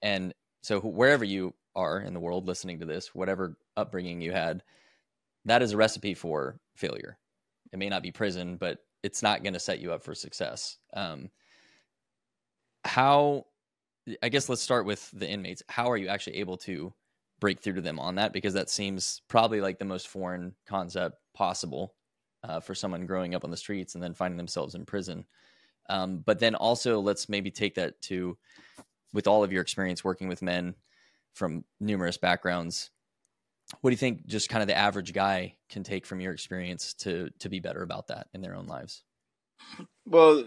And 0.00 0.32
so 0.62 0.80
wherever 0.80 1.24
you 1.24 1.54
are 1.76 2.00
in 2.00 2.14
the 2.14 2.20
world 2.20 2.46
listening 2.46 2.80
to 2.80 2.86
this, 2.86 3.14
whatever 3.14 3.56
upbringing 3.76 4.20
you 4.20 4.32
had, 4.32 4.62
that 5.44 5.62
is 5.62 5.72
a 5.72 5.76
recipe 5.76 6.14
for 6.14 6.58
failure. 6.74 7.18
It 7.72 7.78
may 7.78 7.88
not 7.88 8.02
be 8.02 8.12
prison, 8.12 8.56
but 8.56 8.78
it's 9.02 9.22
not 9.22 9.42
going 9.42 9.54
to 9.54 9.60
set 9.60 9.80
you 9.80 9.92
up 9.92 10.02
for 10.02 10.14
success. 10.14 10.78
Um, 10.94 11.30
how, 12.84 13.46
I 14.22 14.28
guess 14.28 14.48
let's 14.48 14.62
start 14.62 14.86
with 14.86 15.10
the 15.12 15.28
inmates. 15.28 15.62
How 15.68 15.90
are 15.90 15.96
you 15.96 16.08
actually 16.08 16.36
able 16.36 16.56
to 16.58 16.92
break 17.40 17.60
through 17.60 17.74
to 17.74 17.80
them 17.80 17.98
on 17.98 18.14
that? 18.14 18.32
Because 18.32 18.54
that 18.54 18.70
seems 18.70 19.20
probably 19.28 19.60
like 19.60 19.78
the 19.78 19.84
most 19.84 20.08
foreign 20.08 20.54
concept 20.66 21.18
possible 21.34 21.94
uh, 22.42 22.60
for 22.60 22.74
someone 22.74 23.06
growing 23.06 23.34
up 23.34 23.44
on 23.44 23.50
the 23.50 23.56
streets 23.56 23.94
and 23.94 24.02
then 24.02 24.14
finding 24.14 24.36
themselves 24.36 24.74
in 24.74 24.84
prison. 24.84 25.24
Um, 25.88 26.18
but 26.24 26.38
then 26.38 26.54
also, 26.54 27.00
let's 27.00 27.28
maybe 27.28 27.50
take 27.50 27.74
that 27.74 28.00
to, 28.02 28.38
with 29.12 29.26
all 29.26 29.44
of 29.44 29.52
your 29.52 29.62
experience 29.62 30.04
working 30.04 30.28
with 30.28 30.42
men 30.42 30.74
from 31.34 31.64
numerous 31.80 32.16
backgrounds. 32.16 32.90
What 33.80 33.90
do 33.90 33.94
you 33.94 33.98
think 33.98 34.26
just 34.26 34.48
kind 34.48 34.62
of 34.62 34.68
the 34.68 34.76
average 34.76 35.12
guy 35.12 35.56
can 35.68 35.82
take 35.82 36.06
from 36.06 36.20
your 36.20 36.32
experience 36.32 36.94
to 36.94 37.30
to 37.40 37.48
be 37.48 37.60
better 37.60 37.82
about 37.82 38.08
that 38.08 38.28
in 38.34 38.40
their 38.40 38.54
own 38.54 38.66
lives? 38.66 39.02
Well, 40.06 40.44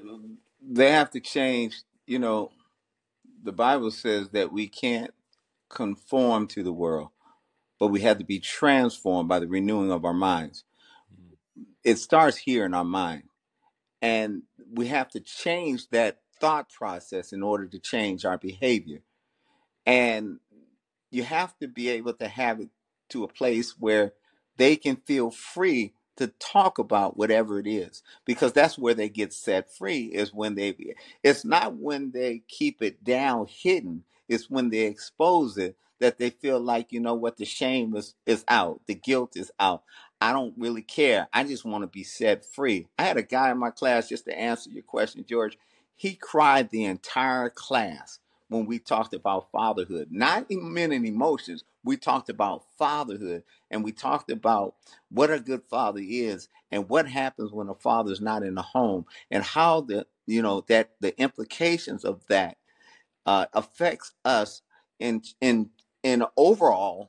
they 0.62 0.91
have 0.91 1.12
to 1.12 1.19
change, 1.19 1.82
you 2.06 2.19
know, 2.19 2.52
the 3.43 3.52
Bible 3.52 3.91
says 3.91 4.30
that 4.30 4.52
we 4.52 4.67
can't 4.67 5.12
conform 5.69 6.47
to 6.47 6.63
the 6.63 6.73
world, 6.73 7.10
but 7.80 7.88
we 7.88 8.02
have 8.02 8.17
to 8.19 8.26
be 8.26 8.39
transformed 8.39 9.30
by 9.30 9.39
the 9.39 9.47
renewing 9.47 9.91
of 9.91 10.06
our 10.06 10.13
minds. 10.13 10.63
Mm-hmm. 11.13 11.63
It 11.84 11.97
starts 11.97 12.38
here 12.38 12.65
in 12.65 12.73
our 12.73 12.84
mind. 12.84 13.23
And 14.02 14.43
we 14.71 14.88
have 14.88 15.10
to 15.10 15.19
change 15.19 15.89
that 15.89 16.19
thought 16.39 16.69
process 16.69 17.34
in 17.34 17.41
order 17.41 17.65
to 17.67 17.80
change 17.80 18.26
our 18.26 18.38
behavior. 18.38 19.02
And 19.86 20.39
you 21.11 21.23
have 21.23 21.57
to 21.59 21.67
be 21.67 21.89
able 21.89 22.13
to 22.13 22.27
have 22.27 22.59
it 22.59 22.69
to 23.09 23.23
a 23.23 23.27
place 23.27 23.75
where 23.79 24.13
they 24.57 24.75
can 24.75 24.95
feel 24.97 25.31
free 25.31 25.93
to 26.17 26.27
talk 26.39 26.79
about 26.79 27.15
whatever 27.15 27.59
it 27.59 27.67
is 27.67 28.01
because 28.25 28.51
that's 28.51 28.77
where 28.77 28.95
they 28.95 29.07
get 29.07 29.31
set 29.31 29.71
free 29.71 30.05
is 30.05 30.33
when 30.33 30.55
they 30.55 30.75
it's 31.23 31.45
not 31.45 31.75
when 31.75 32.11
they 32.11 32.41
keep 32.47 32.81
it 32.81 33.03
down 33.03 33.47
hidden 33.47 34.03
it's 34.27 34.49
when 34.49 34.69
they 34.69 34.85
expose 34.85 35.57
it 35.57 35.77
that 35.99 36.17
they 36.17 36.29
feel 36.29 36.59
like 36.59 36.91
you 36.91 36.99
know 36.99 37.13
what 37.13 37.37
the 37.37 37.45
shame 37.45 37.95
is 37.95 38.15
is 38.25 38.43
out 38.47 38.81
the 38.87 38.95
guilt 38.95 39.35
is 39.35 39.51
out. 39.59 39.83
I 40.19 40.33
don't 40.33 40.55
really 40.57 40.81
care. 40.81 41.27
I 41.31 41.43
just 41.43 41.63
want 41.63 41.83
to 41.83 41.87
be 41.87 42.03
set 42.03 42.43
free. 42.43 42.87
I 42.97 43.03
had 43.03 43.17
a 43.17 43.21
guy 43.21 43.51
in 43.51 43.59
my 43.59 43.69
class 43.69 44.09
just 44.09 44.25
to 44.25 44.37
answer 44.37 44.69
your 44.71 44.83
question 44.83 45.23
george 45.27 45.57
he 45.97 46.15
cried 46.15 46.69
the 46.69 46.85
entire 46.85 47.49
class 47.49 48.19
when 48.49 48.65
we 48.65 48.79
talked 48.79 49.13
about 49.13 49.51
fatherhood, 49.51 50.10
not 50.12 50.45
in 50.49 50.73
men 50.73 50.91
and 50.91 51.05
emotions. 51.05 51.63
We 51.83 51.97
talked 51.97 52.29
about 52.29 52.65
fatherhood 52.77 53.43
and 53.71 53.83
we 53.83 53.91
talked 53.93 54.31
about 54.31 54.75
what 55.10 55.31
a 55.31 55.39
good 55.39 55.63
father 55.69 56.01
is 56.03 56.49
and 56.71 56.89
what 56.89 57.07
happens 57.10 57.51
when 57.51 57.69
a 57.69 57.75
father 57.75 58.12
is 58.12 58.21
not 58.21 58.43
in 58.43 58.55
the 58.55 58.62
home 58.63 59.05
and 59.31 59.43
how 59.43 59.81
the, 59.81 60.07
you 60.27 60.41
know, 60.41 60.63
that 60.69 60.91
the 61.01 61.19
implications 61.21 62.05
of 62.05 62.25
that 62.29 62.57
uh, 63.25 63.47
affects 63.53 64.13
us 64.25 64.62
in, 64.99 65.21
in, 65.41 65.69
in 66.03 66.23
overall 66.38 67.07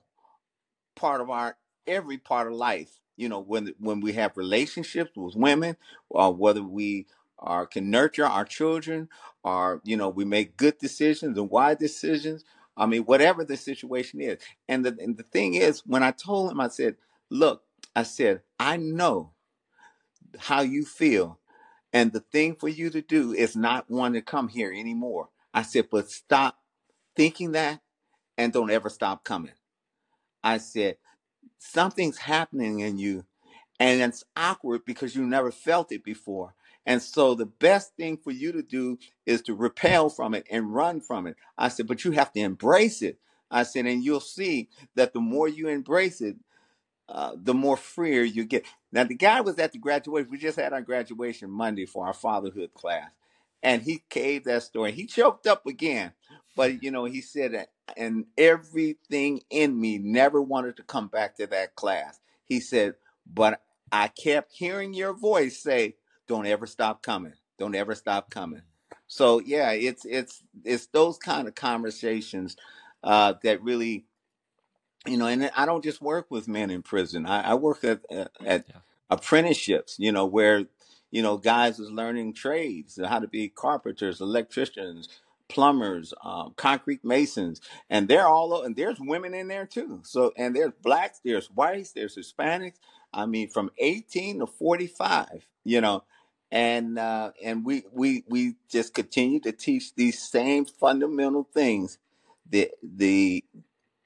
part 0.96 1.20
of 1.20 1.31
our 1.31 1.57
every 1.87 2.18
part 2.18 2.46
of 2.46 2.55
life. 2.55 3.01
You 3.16 3.29
know, 3.29 3.40
when 3.40 3.74
when 3.79 4.01
we 4.01 4.14
have 4.14 4.37
relationships 4.37 5.12
with 5.16 5.37
women, 5.37 5.77
or 6.11 6.35
whether 6.35 6.62
we 6.62 7.07
or 7.38 7.66
can 7.66 7.90
nurture 7.90 8.27
our 8.27 8.44
children 8.44 9.09
or 9.44 9.81
you 9.85 9.96
know 9.96 10.09
we 10.09 10.24
make 10.24 10.57
good 10.57 10.79
decisions 10.79 11.38
and 11.38 11.51
wise 11.51 11.77
decisions 11.77 12.44
I 12.79 12.87
mean, 12.87 13.03
whatever 13.03 13.44
the 13.44 13.57
situation 13.57 14.20
is. 14.20 14.38
And 14.68 14.87
the, 14.87 14.96
and 15.01 15.16
the 15.16 15.24
thing 15.24 15.55
is, 15.55 15.83
when 15.85 16.05
I 16.05 16.12
told 16.12 16.53
him, 16.53 16.61
I 16.61 16.68
said, 16.68 16.96
look, 17.29 17.64
I 17.94 18.05
said, 18.05 18.42
I 18.59 18.77
know 18.77 19.33
how 20.38 20.61
you 20.61 20.85
feel. 20.85 21.40
And 21.92 22.12
the 22.12 22.20
thing 22.20 22.55
for 22.55 22.68
you 22.68 22.88
to 22.90 23.03
do 23.03 23.33
is 23.33 23.57
not 23.57 23.90
want 23.90 24.14
to 24.14 24.22
come 24.22 24.48
here 24.48 24.72
anymore. 24.72 25.31
I 25.53 25.62
said, 25.62 25.88
but 25.90 26.09
stop 26.09 26.59
thinking 27.16 27.53
that 27.53 27.81
and 28.37 28.53
don't 28.53 28.70
ever 28.70 28.88
stop 28.88 29.24
coming. 29.24 29.53
I 30.44 30.59
said, 30.59 30.98
something's 31.59 32.18
happening 32.18 32.79
in 32.79 32.98
you 32.98 33.24
and 33.81 34.01
it's 34.01 34.24
awkward 34.37 34.85
because 34.85 35.16
you 35.16 35.24
never 35.24 35.51
felt 35.51 35.90
it 35.92 36.05
before. 36.05 36.55
And 36.88 37.03
so 37.03 37.37
the 37.37 37.46
best 37.46 37.96
thing 37.96 38.18
for 38.18 38.33
you 38.33 38.53
to 38.55 38.62
do 38.62 38.98
is 39.27 39.42
to 39.44 39.55
repel 39.55 40.11
from 40.11 40.35
it 40.35 40.48
and 40.51 40.74
run 40.74 41.03
from 41.03 41.29
it. 41.29 41.37
I 41.59 41.68
said, 41.68 41.87
but 41.88 42.05
you 42.05 42.12
have 42.12 42.33
to 42.33 42.40
embrace 42.40 43.03
it. 43.03 43.20
I 43.53 43.64
said, 43.64 43.87
and 43.87 44.05
you'll 44.05 44.20
see 44.20 44.70
that 44.96 45.14
the 45.14 45.20
more 45.20 45.48
you 45.48 45.68
embrace 45.68 46.22
it, 46.22 46.38
uh, 47.09 47.35
the 47.37 47.55
more 47.55 47.79
freer 47.79 48.24
you 48.24 48.44
get. 48.44 48.66
Now, 48.92 49.05
the 49.05 49.14
guy 49.16 49.42
was 49.42 49.59
at 49.61 49.72
the 49.72 49.79
graduation. 49.79 50.31
We 50.31 50.38
just 50.38 50.59
had 50.59 50.74
our 50.74 50.83
graduation 50.83 51.51
Monday 51.51 51.87
for 51.87 52.07
our 52.07 52.14
fatherhood 52.14 52.74
class, 52.74 53.11
and 53.62 53.83
he 53.83 54.05
gave 54.11 54.44
that 54.44 54.64
story. 54.64 54.92
He 54.92 55.07
choked 55.07 55.46
up 55.46 55.66
again, 55.66 56.12
but 56.57 56.83
you 56.83 56.90
know, 56.90 57.07
he 57.07 57.22
said, 57.22 57.68
and 57.96 58.27
everything 58.38 59.42
in 59.51 59.81
me 59.81 59.98
never 59.98 60.42
wanted 60.42 60.77
to 60.79 60.85
come 60.85 61.09
back 61.09 61.37
to 61.38 61.46
that 61.48 61.77
class. 61.77 62.20
He 62.46 62.61
said, 62.61 62.96
but 63.27 63.62
I 63.92 64.09
kept 64.09 64.53
hearing 64.55 64.94
your 64.94 65.14
voice 65.14 65.62
say, 65.62 65.96
"Don't 66.29 66.47
ever 66.47 66.67
stop 66.67 67.03
coming. 67.03 67.35
Don't 67.59 67.77
ever 67.77 67.97
stop 67.97 68.31
coming." 68.31 68.62
So 69.09 69.41
yeah, 69.41 69.73
it's 69.73 70.07
it's 70.07 70.43
it's 70.64 70.88
those 70.88 71.19
kind 71.19 71.49
of 71.49 71.57
conversations 71.57 72.57
uh, 73.05 73.35
that 73.45 73.62
really 73.62 74.03
you 75.07 75.17
know, 75.17 75.27
and 75.27 75.51
I 75.57 75.67
don't 75.67 75.83
just 75.85 76.01
work 76.01 76.31
with 76.31 76.49
men 76.49 76.71
in 76.71 76.83
prison. 76.83 77.27
I, 77.27 77.51
I 77.51 77.55
work 77.55 77.85
at 77.85 78.01
at 78.11 78.64
Yeah. 78.69 78.81
apprenticeships, 79.11 79.97
you 79.99 80.12
know, 80.12 80.27
where 80.27 80.67
you 81.11 81.23
know 81.23 81.37
guys 81.37 81.79
is 81.79 81.91
learning 81.91 82.35
trades, 82.35 82.99
how 83.05 83.19
to 83.19 83.27
be 83.29 83.49
carpenters, 83.49 84.21
electricians, 84.21 85.09
plumbers, 85.49 86.14
um, 86.25 86.55
concrete 86.57 87.05
masons, 87.05 87.61
and 87.91 88.09
they're 88.09 88.29
all 88.29 88.62
and 88.62 88.77
there's 88.77 88.99
women 89.01 89.35
in 89.35 89.49
there 89.49 89.67
too. 89.67 90.01
So 90.05 90.33
and 90.37 90.55
there's 90.55 90.73
blacks, 90.83 91.21
there's 91.25 91.49
whites, 91.51 91.93
there's 91.93 92.17
Hispanics. 92.17 92.77
I 93.14 93.27
mean, 93.27 93.51
from 93.51 93.71
18 93.79 94.38
to 94.41 94.47
45, 94.47 95.47
you 95.64 95.81
know, 95.83 96.05
and 96.50 96.98
uh, 96.98 97.32
and 97.42 97.64
we 97.64 97.84
we 97.92 98.24
we 98.28 98.54
just 98.70 98.94
continue 98.94 99.40
to 99.40 99.52
teach 99.52 99.94
these 99.94 100.20
same 100.20 100.64
fundamental 100.66 101.48
things. 101.54 101.98
The 102.50 102.70
the 102.82 103.44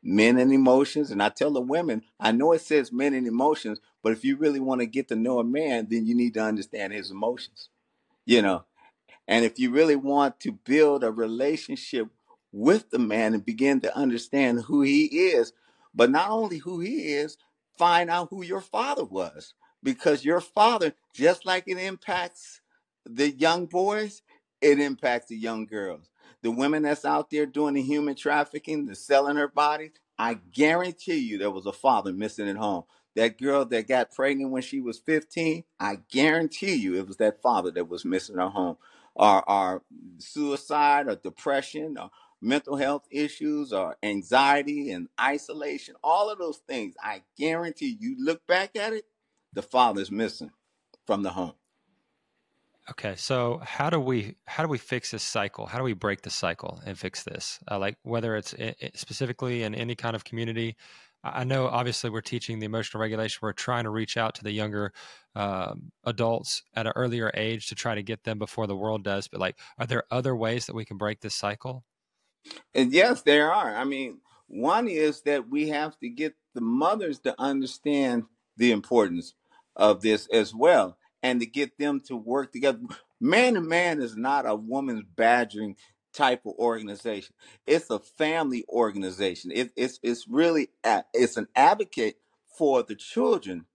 men 0.03 0.39
and 0.39 0.53
emotions. 0.53 1.11
And 1.11 1.23
I 1.23 1.29
tell 1.29 1.53
the 1.53 1.61
women, 1.61 2.03
I 2.19 2.33
know 2.33 2.53
it 2.53 2.61
says 2.63 2.93
men 2.93 3.15
and 3.15 3.27
emotions, 3.27 3.81
but 4.03 4.13
if 4.13 4.25
you 4.25 4.37
really 4.37 4.61
want 4.61 4.81
to 4.81 4.87
get 4.87 5.09
to 5.09 5.17
know 5.17 5.39
a 5.39 5.45
man, 5.45 5.89
then 5.91 6.07
you 6.07 6.15
need 6.15 6.35
to 6.35 6.43
understand 6.43 6.93
his 6.93 7.11
emotions, 7.11 7.69
you 8.27 8.43
know. 8.43 8.65
And 9.29 9.45
if 9.45 9.59
you 9.59 9.71
really 9.71 9.97
want 9.97 10.41
to 10.41 10.53
build 10.53 11.05
a 11.05 11.13
relationship 11.13 12.09
with 12.53 12.91
the 12.91 12.99
man 12.99 13.35
and 13.35 13.45
begin 13.45 13.81
to 13.83 13.97
understand 13.97 14.63
who 14.63 14.83
he 14.83 15.05
is, 15.07 15.53
but 15.95 16.11
not 16.11 16.31
only 16.31 16.59
who 16.59 16.81
he 16.81 17.13
is, 17.15 17.39
find 17.79 18.11
out 18.11 18.29
who 18.31 18.43
your 18.45 18.61
father 18.61 19.05
was. 19.05 19.55
Because 19.83 20.25
your 20.25 20.41
father, 20.41 20.95
just 21.13 21.45
like 21.45 21.65
it 21.67 21.79
impacts 21.79 22.61
the 23.05 23.31
young 23.31 23.67
boys, 23.67 24.23
it 24.61 24.79
impacts 24.79 25.29
the 25.29 25.37
young 25.37 25.67
girls 25.67 26.09
the 26.43 26.51
women 26.51 26.83
that's 26.83 27.05
out 27.05 27.31
there 27.31 27.47
doing 27.47 27.75
the 27.75 27.83
human 27.83 28.15
trafficking, 28.15 28.87
the 28.87 28.95
selling 28.95 29.37
her 29.37 29.49
bodies, 29.49 29.93
I 30.19 30.35
guarantee 30.35 31.19
you 31.19 31.39
there 31.39 31.51
was 31.51 31.67
a 31.67 31.73
father 31.73 32.13
missing 32.13 32.49
at 32.49 32.57
home. 32.57 32.85
That 33.15 33.39
girl 33.39 33.65
that 33.67 33.89
got 33.89 34.13
pregnant 34.13 34.51
when 34.51 34.63
she 34.63 34.81
was 34.81 34.99
15, 34.99 35.65
I 35.79 35.99
guarantee 36.11 36.75
you 36.75 36.97
it 36.97 37.07
was 37.07 37.17
that 37.19 37.43
father 37.43 37.71
that 37.73 37.89
was 37.89 38.05
missing 38.05 38.37
her 38.37 38.49
home. 38.49 38.77
Or, 39.15 39.49
or 39.49 39.83
suicide 40.19 41.07
or 41.07 41.17
depression 41.17 41.99
or 41.99 42.11
mental 42.41 42.77
health 42.77 43.07
issues 43.11 43.71
or 43.73 43.97
anxiety 44.03 44.91
and 44.91 45.09
isolation, 45.21 45.95
all 46.03 46.31
of 46.31 46.39
those 46.39 46.59
things, 46.67 46.95
I 47.03 47.23
guarantee 47.37 47.97
you 48.01 48.17
look 48.19 48.47
back 48.47 48.75
at 48.75 48.95
it, 48.95 49.05
the 49.53 49.63
father's 49.63 50.11
missing 50.11 50.51
from 51.07 51.23
the 51.23 51.31
home. 51.31 51.55
Okay, 52.91 53.15
so 53.17 53.61
how 53.63 53.91
do 53.91 54.01
we 54.01 54.35
how 54.47 54.65
do 54.65 54.69
we 54.69 54.79
fix 54.79 55.13
this 55.13 55.23
cycle? 55.23 55.67
How 55.67 55.79
do 55.79 55.85
we 55.85 55.93
break 55.93 56.23
the 56.23 56.31
cycle 56.31 56.81
and 56.85 56.99
fix 56.99 57.23
this? 57.23 57.61
Uh, 57.71 57.79
like 57.79 57.97
whether 58.03 58.35
it's 58.35 58.55
specifically 58.95 59.63
in 59.63 59.75
any 59.75 59.95
kind 59.95 60.17
of 60.17 60.25
community. 60.25 60.77
I 61.25 61.45
know 61.45 61.69
obviously 61.69 62.11
we're 62.11 62.21
teaching 62.21 62.59
the 62.59 62.67
emotional 62.67 63.01
regulation. 63.01 63.39
We're 63.41 63.53
trying 63.53 63.85
to 63.85 63.91
reach 63.91 64.17
out 64.17 64.35
to 64.35 64.43
the 64.43 64.51
younger 64.51 64.93
um, 65.37 65.93
adults 66.05 66.65
at 66.75 66.89
an 66.89 66.93
earlier 66.97 67.31
age 67.35 67.69
to 67.69 67.77
try 67.77 67.95
to 67.95 68.03
get 68.03 68.25
them 68.25 68.41
before 68.41 68.67
the 68.67 68.77
world 68.77 69.05
does. 69.05 69.29
But 69.29 69.39
like, 69.39 69.57
are 69.79 69.87
there 69.87 70.03
other 70.11 70.35
ways 70.35 70.67
that 70.67 70.75
we 70.75 70.85
can 70.85 70.97
break 70.97 71.21
this 71.21 71.37
cycle? 71.37 71.85
And 72.75 72.93
yes, 72.93 73.23
there 73.23 73.53
are. 73.53 73.77
I 73.77 73.85
mean, 73.85 74.19
one 74.49 74.89
is 74.89 75.23
that 75.23 75.49
we 75.49 75.69
have 75.69 75.97
to 76.01 76.09
get 76.09 76.35
the 76.55 76.61
mothers 76.61 77.21
to 77.21 77.41
understand 77.41 78.25
the 78.57 78.73
importance 78.73 79.35
of 79.77 80.03
this 80.03 80.29
as 80.33 80.55
well 80.55 80.97
and 81.23 81.41
to 81.41 81.47
get 81.47 81.79
them 81.79 82.01
to 82.01 82.17
work 82.17 82.53
together. 82.53 82.81
Man 83.21 83.55
to 83.55 83.61
man 83.61 84.03
is 84.03 84.17
not 84.17 84.49
a 84.49 84.55
woman's 84.55 85.05
badgering 85.17 85.77
type 86.13 86.45
of 86.45 86.55
organization. 86.59 87.35
It's 87.67 87.89
a 87.89 88.01
family 88.01 88.65
organization. 88.69 89.53
It, 89.55 89.73
it's 89.77 90.01
it's 90.03 90.27
really 90.29 90.71
a, 90.85 91.05
it's 91.15 91.37
an 91.37 91.47
advocate 91.55 92.17
for 92.59 92.83
the 92.83 92.97
children 92.97 93.67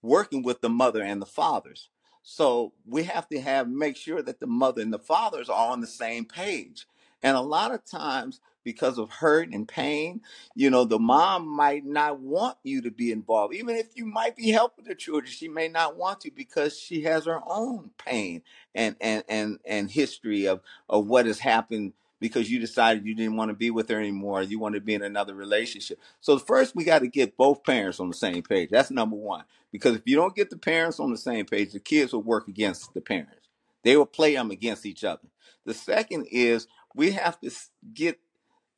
working 0.00 0.42
with 0.42 0.60
the 0.60 0.68
mother 0.68 1.02
and 1.02 1.20
the 1.20 1.26
fathers. 1.26 1.88
So 2.22 2.72
we 2.86 3.04
have 3.04 3.28
to 3.28 3.40
have 3.40 3.68
make 3.68 3.96
sure 3.96 4.22
that 4.22 4.40
the 4.40 4.46
mother 4.46 4.80
and 4.80 4.92
the 4.92 4.98
fathers 4.98 5.48
are 5.48 5.72
on 5.72 5.80
the 5.80 5.86
same 5.86 6.24
page. 6.24 6.86
And 7.22 7.36
a 7.36 7.40
lot 7.40 7.74
of 7.74 7.84
times 7.84 8.40
because 8.64 8.98
of 8.98 9.10
hurt 9.10 9.50
and 9.50 9.68
pain. 9.68 10.22
You 10.54 10.70
know, 10.70 10.84
the 10.84 10.98
mom 10.98 11.46
might 11.48 11.84
not 11.84 12.20
want 12.20 12.58
you 12.64 12.82
to 12.82 12.90
be 12.90 13.12
involved. 13.12 13.54
Even 13.54 13.76
if 13.76 13.88
you 13.94 14.06
might 14.06 14.36
be 14.36 14.50
helping 14.50 14.86
the 14.86 14.94
children, 14.94 15.30
she 15.30 15.48
may 15.48 15.68
not 15.68 15.96
want 15.96 16.22
to 16.22 16.30
because 16.30 16.78
she 16.78 17.02
has 17.02 17.26
her 17.26 17.40
own 17.46 17.90
pain 17.98 18.42
and 18.74 18.96
and 19.00 19.24
and, 19.28 19.58
and 19.66 19.90
history 19.90 20.46
of, 20.46 20.60
of 20.88 21.06
what 21.06 21.26
has 21.26 21.38
happened 21.38 21.92
because 22.20 22.50
you 22.50 22.58
decided 22.58 23.06
you 23.06 23.14
didn't 23.14 23.36
want 23.36 23.50
to 23.50 23.54
be 23.54 23.70
with 23.70 23.88
her 23.90 23.98
anymore. 23.98 24.42
You 24.42 24.58
want 24.58 24.74
to 24.76 24.80
be 24.80 24.94
in 24.94 25.02
another 25.02 25.34
relationship. 25.34 26.00
So 26.20 26.38
first 26.38 26.74
we 26.74 26.84
got 26.84 27.00
to 27.00 27.08
get 27.08 27.36
both 27.36 27.64
parents 27.64 28.00
on 28.00 28.08
the 28.08 28.16
same 28.16 28.42
page. 28.42 28.70
That's 28.70 28.90
number 28.90 29.16
one. 29.16 29.44
Because 29.72 29.96
if 29.96 30.02
you 30.06 30.16
don't 30.16 30.36
get 30.36 30.50
the 30.50 30.56
parents 30.56 31.00
on 31.00 31.10
the 31.10 31.18
same 31.18 31.46
page, 31.46 31.72
the 31.72 31.80
kids 31.80 32.12
will 32.12 32.22
work 32.22 32.48
against 32.48 32.94
the 32.94 33.00
parents. 33.00 33.48
They 33.82 33.96
will 33.96 34.06
play 34.06 34.34
them 34.34 34.50
against 34.50 34.86
each 34.86 35.04
other. 35.04 35.28
The 35.66 35.74
second 35.74 36.26
is 36.30 36.66
we 36.94 37.12
have 37.12 37.40
to 37.40 37.50
get 37.92 38.20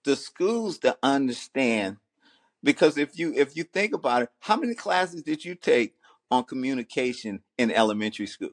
the 0.07 0.17
schools 0.17 0.79
to 0.81 0.99
understand 1.05 1.99
because 2.63 2.99
if 2.99 3.19
you 3.19 3.35
if 3.35 3.57
you 3.57 3.65
think 3.65 3.95
about 3.95 4.23
it 4.23 4.31
how 4.41 4.57
many 4.57 4.75
classes 4.75 5.23
did 5.23 5.45
you 5.45 5.55
take 5.55 5.95
on 6.31 6.45
communication 6.45 7.43
in 7.59 7.71
elementary 7.71 8.27
school? 8.27 8.51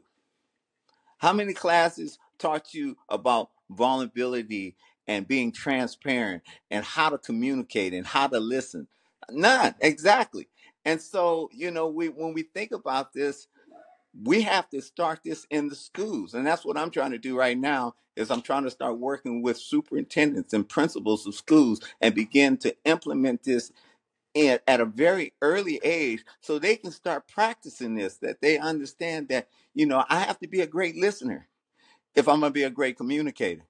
How 1.19 1.33
many 1.33 1.53
classes 1.53 2.19
taught 2.39 2.73
you 2.73 2.97
about 3.09 3.49
vulnerability 3.69 4.75
and 5.07 5.27
being 5.27 5.51
transparent 5.51 6.43
and 6.71 6.85
how 6.85 7.09
to 7.09 7.17
communicate 7.17 7.93
and 7.93 8.05
how 8.05 8.27
to 8.27 8.39
listen? 8.39 8.87
None 9.31 9.75
exactly. 9.81 10.49
And 10.85 11.01
so 11.01 11.49
you 11.53 11.71
know 11.71 11.87
we 11.87 12.09
when 12.09 12.33
we 12.33 12.43
think 12.43 12.73
about 12.73 13.13
this 13.13 13.47
we 14.21 14.41
have 14.41 14.69
to 14.69 14.81
start 14.81 15.19
this 15.23 15.47
in 15.49 15.69
the 15.69 15.75
schools 15.75 16.33
and 16.33 16.45
that's 16.45 16.65
what 16.65 16.77
i'm 16.77 16.91
trying 16.91 17.11
to 17.11 17.17
do 17.17 17.37
right 17.37 17.57
now 17.57 17.95
is 18.15 18.31
i'm 18.31 18.41
trying 18.41 18.63
to 18.63 18.71
start 18.71 18.99
working 18.99 19.41
with 19.41 19.57
superintendents 19.57 20.53
and 20.53 20.69
principals 20.69 21.25
of 21.25 21.35
schools 21.35 21.81
and 22.01 22.15
begin 22.15 22.57
to 22.57 22.75
implement 22.85 23.43
this 23.43 23.71
in, 24.35 24.59
at 24.67 24.81
a 24.81 24.85
very 24.85 25.33
early 25.41 25.79
age 25.83 26.23
so 26.41 26.59
they 26.59 26.75
can 26.75 26.91
start 26.91 27.27
practicing 27.27 27.95
this 27.95 28.17
that 28.17 28.41
they 28.41 28.57
understand 28.57 29.29
that 29.29 29.47
you 29.73 29.85
know 29.85 30.03
i 30.09 30.19
have 30.19 30.39
to 30.39 30.47
be 30.47 30.61
a 30.61 30.67
great 30.67 30.95
listener 30.97 31.47
if 32.15 32.27
i'm 32.27 32.41
going 32.41 32.51
to 32.51 32.53
be 32.53 32.63
a 32.63 32.69
great 32.69 32.97
communicator. 32.97 33.63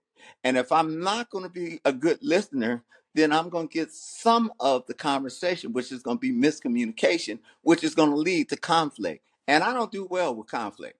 And 0.43 0.57
if 0.57 0.71
i'm 0.71 0.99
not 1.01 1.29
going 1.29 1.45
to 1.45 1.49
be 1.49 1.81
a 1.85 1.93
good 1.93 2.19
listener 2.21 2.83
then 3.15 3.31
i'm 3.33 3.49
going 3.49 3.67
to 3.69 3.73
get 3.73 3.91
some 3.91 4.51
of 4.59 4.85
the 4.87 4.93
conversation 4.95 5.73
which 5.73 5.91
is 5.91 6.03
going 6.03 6.17
to 6.17 6.21
be 6.21 6.31
miscommunication 6.33 7.39
which 7.63 7.83
is 7.83 7.95
going 7.95 8.11
to 8.11 8.17
lead 8.17 8.49
to 8.49 8.57
conflict 8.57 9.23
and 9.47 9.63
I 9.63 9.73
don't 9.73 9.91
do 9.91 10.07
well 10.09 10.35
with 10.35 10.47
conflict. 10.47 10.97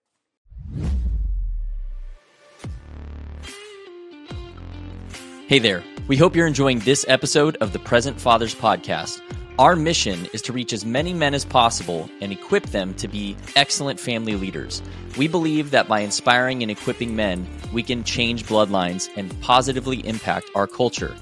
Hey 5.48 5.60
there. 5.60 5.84
We 6.08 6.18
hope 6.18 6.36
you're 6.36 6.48
enjoying 6.48 6.80
this 6.80 7.06
episode 7.08 7.56
of 7.58 7.72
the 7.72 7.80
Present 7.80 8.20
Fathers 8.20 8.54
Podcast. 8.54 9.22
Our 9.58 9.76
mission 9.76 10.28
is 10.34 10.42
to 10.42 10.54
reach 10.54 10.74
as 10.74 10.84
many 10.84 11.14
men 11.14 11.34
as 11.34 11.46
possible 11.46 12.10
and 12.20 12.32
equip 12.32 12.66
them 12.68 12.94
to 12.96 13.08
be 13.08 13.38
excellent 13.56 14.00
family 14.00 14.36
leaders. 14.36 14.82
We 15.18 15.28
believe 15.28 15.72
that 15.72 15.88
by 15.88 16.02
inspiring 16.02 16.62
and 16.62 16.72
equipping 16.72 17.16
men, 17.16 17.48
we 17.72 17.84
can 17.84 18.04
change 18.04 18.46
bloodlines 18.46 19.10
and 19.16 19.40
positively 19.42 20.06
impact 20.08 20.50
our 20.56 20.68
culture. 20.68 21.16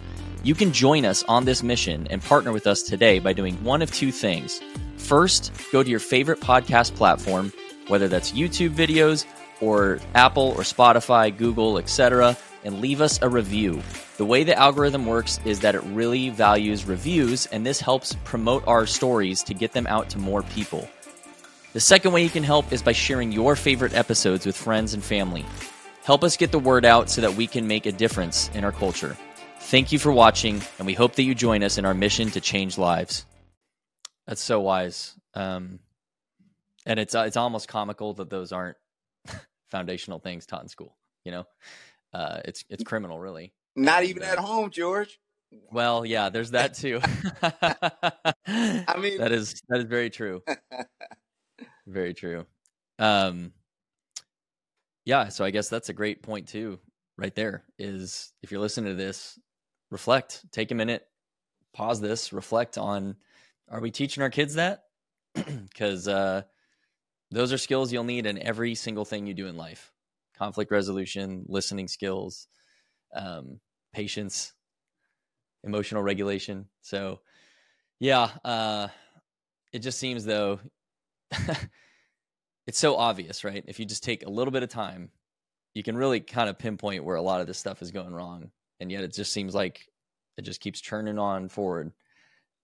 You 0.44 0.56
can 0.56 0.72
join 0.72 1.06
us 1.06 1.24
on 1.28 1.46
this 1.46 1.62
mission 1.62 2.08
and 2.10 2.24
partner 2.24 2.52
with 2.52 2.66
us 2.66 2.82
today 2.82 3.20
by 3.20 3.34
doing 3.34 3.62
one 3.64 3.82
of 3.82 3.92
two 3.92 4.12
things. 4.12 4.62
First, 5.02 5.52
go 5.74 5.84
to 5.84 5.90
your 5.90 6.00
favorite 6.00 6.40
podcast 6.40 6.96
platform, 6.96 7.52
whether 7.90 8.08
that's 8.08 8.32
YouTube 8.32 8.70
videos 8.70 9.26
or 9.60 10.00
Apple 10.16 10.54
or 10.56 10.62
Spotify, 10.62 11.36
Google, 11.36 11.78
etc., 11.78 12.38
and 12.64 12.80
leave 12.80 13.02
us 13.02 13.22
a 13.22 13.28
review. 13.28 13.82
The 14.18 14.26
way 14.26 14.44
the 14.44 14.58
algorithm 14.58 15.06
works 15.06 15.40
is 15.44 15.60
that 15.62 15.76
it 15.76 15.84
really 15.84 16.30
values 16.30 16.86
reviews, 16.86 17.46
and 17.48 17.66
this 17.66 17.82
helps 17.82 18.16
promote 18.24 18.66
our 18.68 18.86
stories 18.86 19.44
to 19.44 19.54
get 19.54 19.74
them 19.74 19.88
out 19.88 20.10
to 20.12 20.20
more 20.20 20.44
people. 20.44 20.88
The 21.74 21.80
second 21.80 22.14
way 22.14 22.24
you 22.24 22.30
can 22.30 22.44
help 22.44 22.72
is 22.72 22.82
by 22.82 22.94
sharing 22.94 23.32
your 23.32 23.56
favorite 23.56 23.94
episodes 23.94 24.46
with 24.46 24.56
friends 24.56 24.94
and 24.94 25.04
family. 25.04 25.46
Help 26.04 26.24
us 26.24 26.38
get 26.38 26.52
the 26.52 26.60
word 26.60 26.86
out 26.86 27.10
so 27.10 27.22
that 27.22 27.36
we 27.36 27.48
can 27.48 27.68
make 27.68 27.86
a 27.86 27.92
difference 27.92 28.50
in 28.54 28.64
our 28.64 28.72
culture. 28.72 29.18
Thank 29.60 29.92
you 29.92 30.00
for 30.00 30.12
watching, 30.12 30.62
and 30.78 30.86
we 30.86 30.94
hope 30.94 31.16
that 31.16 31.24
you 31.24 31.36
join 31.36 31.64
us 31.64 31.78
in 31.78 31.86
our 31.86 31.94
mission 31.94 32.30
to 32.32 32.42
change 32.42 32.78
lives. 32.78 33.26
That's 34.32 34.42
so 34.42 34.62
wise. 34.62 35.14
Um, 35.34 35.80
and 36.86 37.02
it's 37.02 37.14
uh, 37.14 37.24
it's 37.28 37.36
almost 37.36 37.68
comical 37.68 38.14
that 38.14 38.30
those 38.30 38.54
aren't 38.54 38.78
foundational 39.70 40.20
things 40.20 40.46
taught 40.46 40.62
in 40.62 40.70
school. 40.70 40.96
You 41.26 41.34
know, 41.34 41.44
uh, 42.14 42.40
it's 42.46 42.64
it's 42.70 42.82
criminal, 42.82 43.20
really. 43.20 43.52
Not 43.76 44.06
even 44.06 44.24
at 44.24 44.38
home, 44.38 44.70
George. 44.70 45.20
Well, 45.70 46.06
yeah, 46.06 46.30
there's 46.30 46.52
that 46.52 46.74
too. 46.76 47.02
I 47.44 48.98
mean, 48.98 49.18
that 49.18 49.34
is 49.34 49.62
that 49.68 49.80
is 49.80 49.84
very 49.84 50.10
true. 50.10 50.42
very 51.86 52.14
true. 52.14 52.46
Um, 53.00 53.52
yeah, 55.04 55.28
so 55.28 55.44
I 55.44 55.52
guess 55.52 55.68
that's 55.68 55.90
a 55.90 55.94
great 55.94 56.24
point 56.24 56.48
too, 56.48 56.80
right 57.18 57.36
there. 57.36 57.66
Is 57.78 58.32
if 58.42 58.50
you're 58.50 58.62
listening 58.62 58.92
to 58.92 58.96
this, 58.96 59.38
reflect, 59.90 60.50
take 60.54 60.72
a 60.72 60.76
minute, 60.76 61.06
pause 61.74 62.00
this, 62.00 62.32
reflect 62.32 62.78
on: 62.78 63.18
Are 63.72 63.80
we 63.80 63.90
teaching 63.90 64.22
our 64.22 64.30
kids 64.30 64.56
that? 64.56 64.84
Because 65.70 66.08
uh, 66.08 66.42
those 67.32 67.54
are 67.54 67.58
skills 67.58 67.94
you'll 67.94 68.04
need 68.04 68.26
in 68.26 68.38
every 68.38 68.76
single 68.76 69.06
thing 69.06 69.26
you 69.26 69.34
do 69.34 69.48
in 69.48 69.56
life: 69.56 69.94
conflict 70.38 70.72
resolution, 70.72 71.46
listening 71.48 71.88
skills, 71.88 72.48
um, 73.16 73.62
patience, 73.94 74.54
emotional 75.64 76.04
regulation. 76.04 76.66
So, 76.82 77.22
yeah, 78.00 78.30
uh, 78.44 78.90
it 79.72 79.80
just 79.80 80.00
seems 80.00 80.26
though 80.26 80.60
it's 82.68 82.80
so 82.80 82.98
obvious, 82.98 83.46
right? 83.46 83.64
If 83.68 83.80
you 83.80 83.86
just 83.86 84.04
take 84.04 84.26
a 84.26 84.30
little 84.30 84.52
bit 84.52 84.64
of 84.64 84.70
time, 84.70 85.12
you 85.74 85.84
can 85.84 85.96
really 85.96 86.20
kind 86.20 86.50
of 86.50 86.60
pinpoint 86.60 87.06
where 87.06 87.16
a 87.16 87.22
lot 87.22 87.40
of 87.40 87.48
this 87.48 87.58
stuff 87.58 87.82
is 87.82 87.92
going 87.92 88.14
wrong, 88.14 88.52
and 88.82 88.92
yet 88.92 89.06
it 89.06 89.14
just 89.14 89.32
seems 89.32 89.56
like 89.56 89.88
it 90.38 90.42
just 90.42 90.60
keeps 90.60 90.82
churning 90.82 91.18
on 91.18 91.48
forward. 91.48 91.94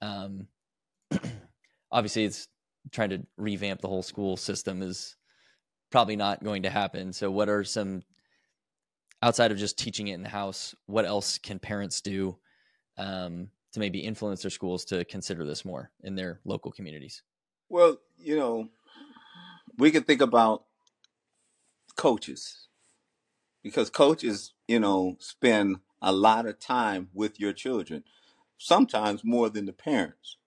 Um, 0.02 0.48
obviously, 1.92 2.26
it's 2.26 2.48
trying 2.92 3.10
to 3.10 3.26
revamp 3.38 3.82
the 3.82 3.88
whole 3.88 4.04
school 4.04 4.38
system 4.38 4.82
is 4.82 5.16
probably 5.92 6.16
not 6.16 6.44
going 6.44 6.64
to 6.64 6.70
happen. 6.70 7.14
So, 7.14 7.32
what 7.32 7.50
are 7.50 7.64
some 7.64 8.04
outside 9.22 9.52
of 9.52 9.58
just 9.58 9.78
teaching 9.78 10.08
it 10.08 10.14
in 10.14 10.24
the 10.24 10.30
house? 10.30 10.76
What 10.86 11.06
else 11.06 11.38
can 11.38 11.60
parents 11.60 12.02
do 12.02 12.38
um, 12.98 13.50
to 13.74 13.80
maybe 13.80 14.00
influence 14.00 14.42
their 14.42 14.52
schools 14.52 14.86
to 14.86 15.06
consider 15.06 15.46
this 15.46 15.66
more 15.66 15.92
in 16.04 16.16
their 16.16 16.40
local 16.46 16.72
communities? 16.72 17.24
Well, 17.70 17.98
you 18.18 18.38
know, 18.38 18.70
we 19.78 19.92
can 19.92 20.04
think 20.04 20.22
about 20.22 20.64
coaches 21.96 22.68
because 23.64 23.90
coaches, 23.90 24.54
you 24.68 24.80
know, 24.80 25.18
spend 25.20 25.78
a 26.02 26.12
lot 26.12 26.46
of 26.46 26.60
time 26.60 27.10
with 27.14 27.40
your 27.40 27.54
children, 27.54 28.04
sometimes 28.58 29.24
more 29.24 29.50
than 29.50 29.66
the 29.66 29.74
parents. 29.74 30.38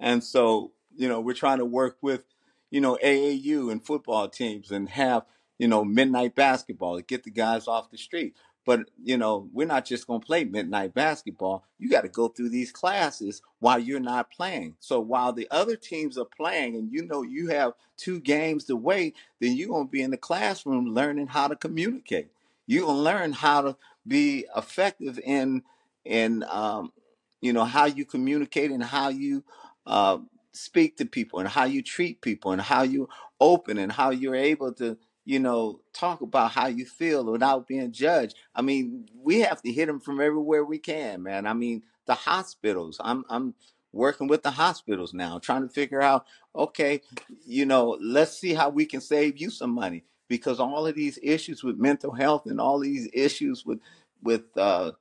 And 0.00 0.22
so, 0.22 0.72
you 0.94 1.08
know, 1.08 1.20
we're 1.20 1.34
trying 1.34 1.58
to 1.58 1.64
work 1.64 1.98
with, 2.02 2.24
you 2.70 2.80
know, 2.80 2.98
AAU 3.02 3.70
and 3.70 3.84
football 3.84 4.28
teams 4.28 4.70
and 4.70 4.88
have, 4.90 5.24
you 5.58 5.68
know, 5.68 5.84
midnight 5.84 6.34
basketball 6.34 6.96
to 6.96 7.02
get 7.02 7.24
the 7.24 7.30
guys 7.30 7.68
off 7.68 7.90
the 7.90 7.98
street. 7.98 8.34
But, 8.66 8.90
you 9.00 9.16
know, 9.16 9.48
we're 9.52 9.68
not 9.68 9.84
just 9.84 10.08
going 10.08 10.20
to 10.20 10.26
play 10.26 10.42
midnight 10.42 10.92
basketball. 10.92 11.64
You 11.78 11.88
got 11.88 12.00
to 12.00 12.08
go 12.08 12.26
through 12.26 12.48
these 12.48 12.72
classes 12.72 13.40
while 13.60 13.78
you're 13.78 14.00
not 14.00 14.32
playing. 14.32 14.74
So 14.80 14.98
while 14.98 15.32
the 15.32 15.46
other 15.52 15.76
teams 15.76 16.18
are 16.18 16.24
playing 16.26 16.74
and 16.74 16.90
you 16.92 17.06
know 17.06 17.22
you 17.22 17.48
have 17.48 17.74
two 17.96 18.18
games 18.20 18.64
to 18.64 18.74
wait, 18.74 19.14
then 19.40 19.56
you're 19.56 19.68
going 19.68 19.86
to 19.86 19.90
be 19.90 20.02
in 20.02 20.10
the 20.10 20.16
classroom 20.16 20.92
learning 20.92 21.28
how 21.28 21.46
to 21.46 21.54
communicate. 21.54 22.28
You're 22.66 22.86
going 22.86 22.96
to 22.96 23.02
learn 23.02 23.32
how 23.32 23.62
to 23.62 23.76
be 24.04 24.46
effective 24.56 25.20
in, 25.24 25.62
in, 26.04 26.44
um, 26.50 26.92
you 27.40 27.52
know, 27.52 27.64
how 27.64 27.84
you 27.84 28.04
communicate 28.04 28.72
and 28.72 28.82
how 28.82 29.10
you, 29.10 29.44
uh, 29.86 30.18
speak 30.52 30.96
to 30.96 31.06
people 31.06 31.38
and 31.38 31.48
how 31.48 31.64
you 31.64 31.82
treat 31.82 32.20
people 32.20 32.52
and 32.52 32.62
how 32.62 32.82
you 32.82 33.08
open 33.40 33.78
and 33.78 33.92
how 33.92 34.10
you're 34.10 34.34
able 34.34 34.72
to 34.72 34.96
you 35.26 35.40
know, 35.40 35.80
talk 35.92 36.20
about 36.20 36.52
how 36.52 36.68
you 36.68 36.86
feel 36.86 37.24
without 37.24 37.66
being 37.66 37.90
judged. 37.90 38.36
I 38.54 38.62
mean, 38.62 39.08
we 39.22 39.40
have 39.40 39.60
to 39.62 39.72
hit 39.72 39.86
them 39.86 39.98
from 39.98 40.20
everywhere 40.20 40.64
we 40.64 40.78
can, 40.78 41.22
man. 41.24 41.46
I 41.46 41.52
mean, 41.52 41.82
the 42.06 42.14
hospitals. 42.14 42.98
I'm 43.02 43.24
I'm 43.28 43.54
working 43.92 44.28
with 44.28 44.42
the 44.44 44.52
hospitals 44.52 45.12
now, 45.12 45.38
trying 45.38 45.62
to 45.62 45.68
figure 45.74 46.00
out, 46.00 46.26
okay, 46.54 47.02
you 47.44 47.66
know, 47.66 47.98
let's 48.00 48.38
see 48.38 48.54
how 48.54 48.68
we 48.68 48.86
can 48.86 49.00
save 49.00 49.38
you 49.38 49.50
some 49.50 49.70
money 49.70 50.04
because 50.28 50.60
all 50.60 50.86
of 50.86 50.94
these 50.94 51.18
issues 51.22 51.64
with 51.64 51.76
mental 51.76 52.12
health 52.12 52.46
and 52.46 52.60
all 52.60 52.78
these 52.78 53.08
issues 53.12 53.66
with 53.66 53.80
with 54.22 54.44
uh, 54.56 54.92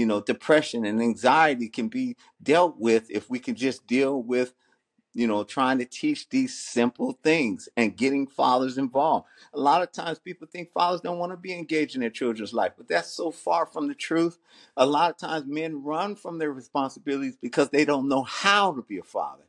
you 0.00 0.06
know 0.06 0.20
depression 0.22 0.84
and 0.86 1.02
anxiety 1.02 1.68
can 1.68 1.88
be 1.88 2.16
dealt 2.42 2.76
with 2.78 3.10
if 3.10 3.30
we 3.30 3.38
can 3.40 3.56
just 3.56 3.86
deal 3.86 4.22
with 4.22 4.54
you 5.12 5.26
know, 5.26 5.42
trying 5.42 5.78
to 5.78 5.84
teach 5.84 6.28
these 6.28 6.56
simple 6.56 7.18
things 7.24 7.68
and 7.76 7.96
getting 7.96 8.28
fathers 8.28 8.78
involved. 8.78 9.26
A 9.54 9.58
lot 9.58 9.82
of 9.82 9.90
times 9.92 10.20
people 10.20 10.46
think 10.46 10.70
fathers 10.72 11.00
don't 11.00 11.18
want 11.18 11.32
to 11.32 11.36
be 11.36 11.52
engaged 11.52 11.96
in 11.96 12.00
their 12.00 12.10
children's 12.10 12.54
life, 12.54 12.72
but 12.76 12.86
that's 12.88 13.12
so 13.12 13.30
far 13.32 13.66
from 13.66 13.88
the 13.88 13.94
truth. 13.94 14.38
A 14.76 14.86
lot 14.86 15.10
of 15.10 15.16
times 15.18 15.46
men 15.46 15.82
run 15.82 16.14
from 16.14 16.38
their 16.38 16.52
responsibilities 16.52 17.36
because 17.40 17.70
they 17.70 17.84
don't 17.84 18.08
know 18.08 18.22
how 18.22 18.72
to 18.72 18.82
be 18.82 18.98
a 18.98 19.02
father 19.02 19.44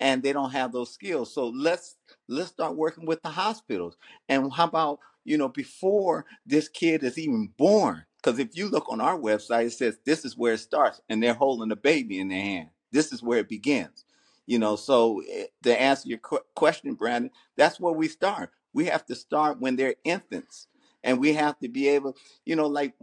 and 0.00 0.22
they 0.22 0.32
don't 0.32 0.50
have 0.50 0.72
those 0.72 0.92
skills. 0.92 1.32
So 1.32 1.48
let's 1.48 1.96
let's 2.28 2.50
start 2.50 2.76
working 2.76 3.06
with 3.06 3.22
the 3.22 3.28
hospitals. 3.30 3.96
And 4.28 4.52
how 4.52 4.64
about, 4.64 4.98
you 5.24 5.38
know, 5.38 5.48
before 5.48 6.26
this 6.44 6.68
kid 6.68 7.04
is 7.04 7.18
even 7.18 7.52
born? 7.56 8.04
Because 8.24 8.40
if 8.40 8.56
you 8.56 8.68
look 8.68 8.86
on 8.90 9.00
our 9.02 9.18
website, 9.18 9.66
it 9.66 9.72
says 9.74 9.98
this 10.06 10.26
is 10.26 10.36
where 10.38 10.54
it 10.54 10.60
starts, 10.60 11.02
and 11.10 11.22
they're 11.22 11.34
holding 11.34 11.72
a 11.72 11.76
baby 11.76 12.20
in 12.20 12.28
their 12.28 12.42
hand. 12.42 12.70
This 12.92 13.12
is 13.12 13.22
where 13.22 13.40
it 13.40 13.50
begins. 13.50 14.06
You 14.46 14.60
know, 14.60 14.76
so 14.76 15.22
eh, 15.30 15.46
to 15.64 15.80
answer 15.80 16.08
your 16.10 16.18
qu- 16.18 16.40
question, 16.56 16.94
Brandon, 16.94 17.32
that's 17.56 17.80
where 17.80 17.94
we 17.94 18.08
start. 18.08 18.50
We 18.74 18.86
have 18.86 19.06
to 19.06 19.16
start 19.16 19.60
when 19.60 19.76
they're 19.76 19.96
infants. 20.04 20.68
And 21.04 21.20
we 21.20 21.34
have 21.34 21.58
to 21.60 21.70
be 21.70 21.88
able, 21.88 22.16
you 22.46 22.56
know, 22.56 22.68
like 22.68 22.94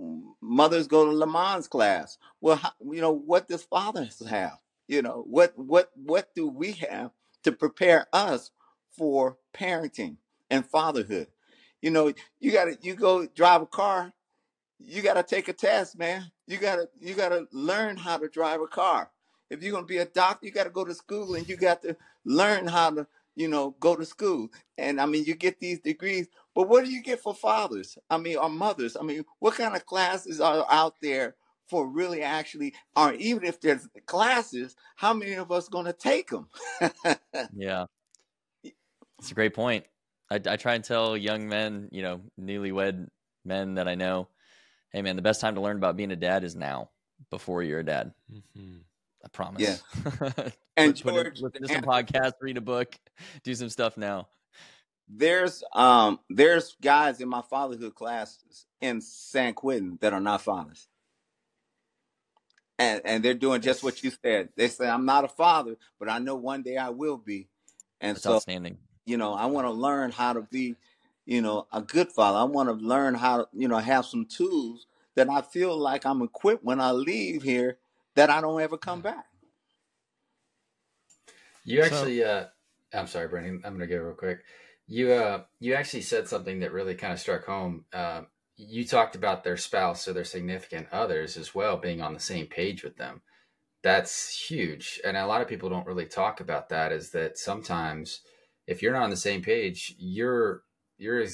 mothers 0.43 0.87
go 0.87 1.05
to 1.05 1.11
Lamaze 1.13 1.69
class. 1.69 2.19
Well, 2.41 2.57
how, 2.57 2.71
you 2.91 3.01
know, 3.01 3.13
what 3.13 3.49
does 3.49 3.63
fathers 3.63 4.21
have? 4.29 4.59
You 4.87 5.01
know, 5.01 5.25
what 5.27 5.53
what 5.57 5.91
what 5.95 6.35
do 6.35 6.47
we 6.47 6.73
have 6.73 7.11
to 7.43 7.53
prepare 7.53 8.07
us 8.13 8.51
for 8.91 9.39
parenting 9.55 10.17
and 10.51 10.65
fatherhood? 10.65 11.29
You 11.81 11.91
know, 11.91 12.13
you 12.39 12.53
got 12.53 12.65
to 12.65 12.77
you 12.83 12.95
go 12.95 13.27
drive 13.27 13.63
a 13.63 13.67
car, 13.67 14.13
you 14.85 15.01
got 15.01 15.13
to 15.15 15.23
take 15.23 15.47
a 15.47 15.53
test, 15.53 15.97
man. 15.97 16.31
You 16.47 16.57
got 16.57 16.77
to 16.77 16.89
you 16.99 17.13
got 17.13 17.29
to 17.29 17.47
learn 17.51 17.97
how 17.97 18.17
to 18.17 18.27
drive 18.27 18.61
a 18.61 18.67
car. 18.67 19.11
If 19.49 19.61
you're 19.61 19.71
going 19.71 19.83
to 19.83 19.87
be 19.87 19.97
a 19.97 20.05
doctor, 20.05 20.45
you 20.45 20.51
got 20.51 20.63
to 20.63 20.69
go 20.69 20.85
to 20.85 20.93
school 20.93 21.35
and 21.35 21.47
you 21.47 21.57
got 21.57 21.81
to 21.81 21.97
learn 22.23 22.67
how 22.67 22.91
to, 22.91 23.07
you 23.35 23.49
know, 23.49 23.75
go 23.79 23.95
to 23.95 24.05
school. 24.05 24.49
And 24.77 24.99
I 25.01 25.05
mean, 25.05 25.25
you 25.25 25.35
get 25.35 25.59
these 25.59 25.79
degrees, 25.79 26.27
but 26.55 26.69
what 26.69 26.85
do 26.85 26.91
you 26.91 27.01
get 27.01 27.19
for 27.19 27.33
fathers? 27.33 27.97
I 28.09 28.17
mean, 28.17 28.37
or 28.37 28.49
mothers? 28.49 28.95
I 28.95 29.03
mean, 29.03 29.25
what 29.39 29.55
kind 29.55 29.75
of 29.75 29.85
classes 29.85 30.39
are 30.39 30.65
out 30.69 30.95
there 31.01 31.35
for 31.67 31.87
really 31.87 32.21
actually, 32.21 32.73
or 32.95 33.13
even 33.13 33.45
if 33.45 33.59
there's 33.61 33.87
classes, 34.05 34.75
how 34.95 35.13
many 35.13 35.33
of 35.33 35.51
us 35.51 35.69
going 35.69 35.85
to 35.85 35.93
take 35.93 36.29
them? 36.29 36.49
yeah. 37.53 37.85
It's 38.63 39.31
a 39.31 39.35
great 39.35 39.53
point. 39.53 39.85
I, 40.29 40.35
I 40.35 40.55
try 40.55 40.75
and 40.75 40.83
tell 40.83 41.15
young 41.15 41.47
men, 41.47 41.89
you 41.91 42.01
know, 42.01 42.21
newlywed 42.39 43.07
men 43.45 43.75
that 43.75 43.87
I 43.87 43.95
know, 43.95 44.29
hey 44.91 45.01
man, 45.01 45.15
the 45.15 45.21
best 45.21 45.41
time 45.41 45.55
to 45.55 45.61
learn 45.61 45.77
about 45.77 45.97
being 45.97 46.11
a 46.11 46.15
dad 46.15 46.43
is 46.43 46.55
now, 46.55 46.89
before 47.29 47.63
you're 47.63 47.79
a 47.79 47.85
dad. 47.85 48.13
Mm-hmm. 48.31 48.77
I 49.23 49.27
promise. 49.27 49.61
Yeah. 49.61 49.77
and 50.77 50.99
put, 50.99 51.13
George, 51.13 51.41
put 51.41 51.61
listen 51.61 51.67
to 51.67 51.67
some 51.67 51.81
podcasts, 51.83 52.33
read 52.41 52.57
a 52.57 52.61
book, 52.61 52.95
do 53.43 53.53
some 53.53 53.69
stuff 53.69 53.97
now. 53.97 54.27
There's 55.07 55.63
um 55.73 56.19
there's 56.29 56.75
guys 56.81 57.19
in 57.19 57.27
my 57.27 57.41
fatherhood 57.41 57.95
classes 57.95 58.65
in 58.79 59.01
San 59.01 59.53
Quentin 59.53 59.97
that 60.01 60.13
are 60.13 60.21
not 60.21 60.41
fathers. 60.41 60.87
And 62.79 63.01
and 63.05 63.23
they're 63.23 63.33
doing 63.33 63.61
just 63.61 63.83
what 63.83 64.01
you 64.03 64.11
said. 64.23 64.49
They 64.55 64.69
say 64.69 64.87
I'm 64.87 65.05
not 65.05 65.25
a 65.25 65.27
father, 65.27 65.75
but 65.99 66.09
I 66.09 66.19
know 66.19 66.35
one 66.35 66.63
day 66.63 66.77
I 66.77 66.89
will 66.89 67.17
be. 67.17 67.49
And 67.99 68.15
That's 68.15 68.23
so 68.23 68.35
outstanding. 68.35 68.77
You 69.05 69.17
know, 69.17 69.33
I 69.33 69.47
want 69.47 69.67
to 69.67 69.71
learn 69.71 70.11
how 70.11 70.33
to 70.33 70.41
be, 70.41 70.75
you 71.31 71.41
know, 71.41 71.65
a 71.71 71.81
good 71.81 72.11
father. 72.11 72.39
I 72.39 72.43
want 72.43 72.67
to 72.67 72.85
learn 72.85 73.15
how 73.15 73.37
to, 73.37 73.47
you 73.53 73.69
know, 73.69 73.77
have 73.77 74.05
some 74.05 74.25
tools 74.25 74.85
that 75.15 75.29
I 75.29 75.41
feel 75.41 75.77
like 75.77 76.05
I'm 76.05 76.21
equipped 76.21 76.65
when 76.65 76.81
I 76.81 76.91
leave 76.91 77.41
here 77.43 77.77
that 78.15 78.29
I 78.29 78.41
don't 78.41 78.59
ever 78.59 78.77
come 78.77 79.01
back. 79.01 79.27
You 81.63 81.83
actually, 81.83 82.19
so, 82.19 82.25
uh, 82.27 82.47
I'm 82.97 83.07
sorry, 83.07 83.29
Brandon. 83.29 83.61
I'm 83.63 83.77
going 83.77 83.87
to 83.87 83.95
go 83.95 84.01
real 84.01 84.13
quick. 84.13 84.39
You, 84.87 85.13
uh, 85.13 85.43
you 85.61 85.73
actually 85.73 86.01
said 86.01 86.27
something 86.27 86.59
that 86.59 86.73
really 86.73 86.95
kind 86.95 87.13
of 87.13 87.19
struck 87.19 87.45
home. 87.45 87.85
Uh, 87.93 88.23
you 88.57 88.85
talked 88.85 89.15
about 89.15 89.45
their 89.45 89.55
spouse 89.55 90.09
or 90.09 90.13
their 90.13 90.25
significant 90.25 90.87
others 90.91 91.37
as 91.37 91.55
well 91.55 91.77
being 91.77 92.01
on 92.01 92.13
the 92.13 92.19
same 92.19 92.47
page 92.47 92.83
with 92.83 92.97
them. 92.97 93.21
That's 93.83 94.37
huge, 94.49 94.99
and 95.05 95.15
a 95.15 95.25
lot 95.25 95.41
of 95.41 95.47
people 95.47 95.69
don't 95.69 95.87
really 95.87 96.05
talk 96.05 96.41
about 96.41 96.69
that. 96.69 96.91
Is 96.91 97.11
that 97.11 97.37
sometimes 97.37 98.21
if 98.67 98.81
you're 98.81 98.93
not 98.93 99.03
on 99.03 99.09
the 99.09 99.15
same 99.15 99.41
page, 99.41 99.95
you're 99.97 100.63
you're 101.01 101.25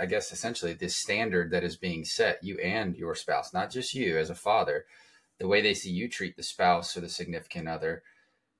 I 0.00 0.06
guess 0.06 0.32
essentially 0.32 0.74
this 0.74 0.96
standard 0.96 1.52
that 1.52 1.62
is 1.62 1.76
being 1.76 2.04
set 2.04 2.42
you 2.42 2.58
and 2.58 2.96
your 2.96 3.14
spouse, 3.14 3.54
not 3.54 3.70
just 3.70 3.94
you 3.94 4.18
as 4.18 4.30
a 4.30 4.34
father, 4.34 4.84
the 5.38 5.46
way 5.46 5.60
they 5.60 5.74
see 5.74 5.90
you 5.90 6.08
treat 6.08 6.36
the 6.36 6.42
spouse 6.42 6.96
or 6.96 7.00
the 7.00 7.08
significant 7.08 7.68
other 7.68 8.02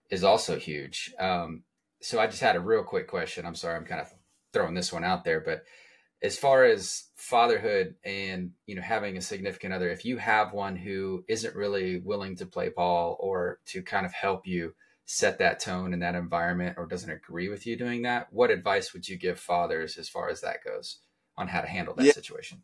is 0.08 0.22
also 0.22 0.58
huge. 0.58 1.12
Um, 1.18 1.64
so 2.00 2.20
I 2.20 2.28
just 2.28 2.42
had 2.42 2.54
a 2.54 2.60
real 2.60 2.84
quick 2.84 3.08
question. 3.08 3.44
I'm 3.44 3.56
sorry, 3.56 3.76
I'm 3.76 3.84
kind 3.84 4.00
of 4.00 4.12
throwing 4.52 4.74
this 4.74 4.92
one 4.92 5.02
out 5.02 5.24
there, 5.24 5.40
but 5.40 5.64
as 6.22 6.38
far 6.38 6.64
as 6.64 7.08
fatherhood 7.16 7.96
and 8.04 8.52
you 8.66 8.76
know 8.76 8.82
having 8.82 9.16
a 9.16 9.20
significant 9.20 9.74
other, 9.74 9.90
if 9.90 10.04
you 10.04 10.16
have 10.18 10.52
one 10.52 10.76
who 10.76 11.24
isn't 11.26 11.56
really 11.56 11.98
willing 11.98 12.36
to 12.36 12.46
play 12.46 12.68
ball 12.68 13.16
or 13.18 13.58
to 13.66 13.82
kind 13.82 14.06
of 14.06 14.12
help 14.12 14.46
you 14.46 14.74
set 15.04 15.38
that 15.38 15.60
tone 15.60 15.92
in 15.92 16.00
that 16.00 16.14
environment 16.14 16.76
or 16.78 16.86
doesn't 16.86 17.10
agree 17.10 17.48
with 17.48 17.66
you 17.66 17.76
doing 17.76 18.02
that, 18.02 18.32
what 18.32 18.50
advice 18.50 18.92
would 18.92 19.08
you 19.08 19.16
give 19.16 19.38
fathers 19.38 19.96
as 19.98 20.08
far 20.08 20.28
as 20.28 20.40
that 20.40 20.64
goes 20.64 20.98
on 21.36 21.48
how 21.48 21.60
to 21.60 21.66
handle 21.66 21.94
that 21.94 22.04
yeah. 22.04 22.12
situation? 22.12 22.62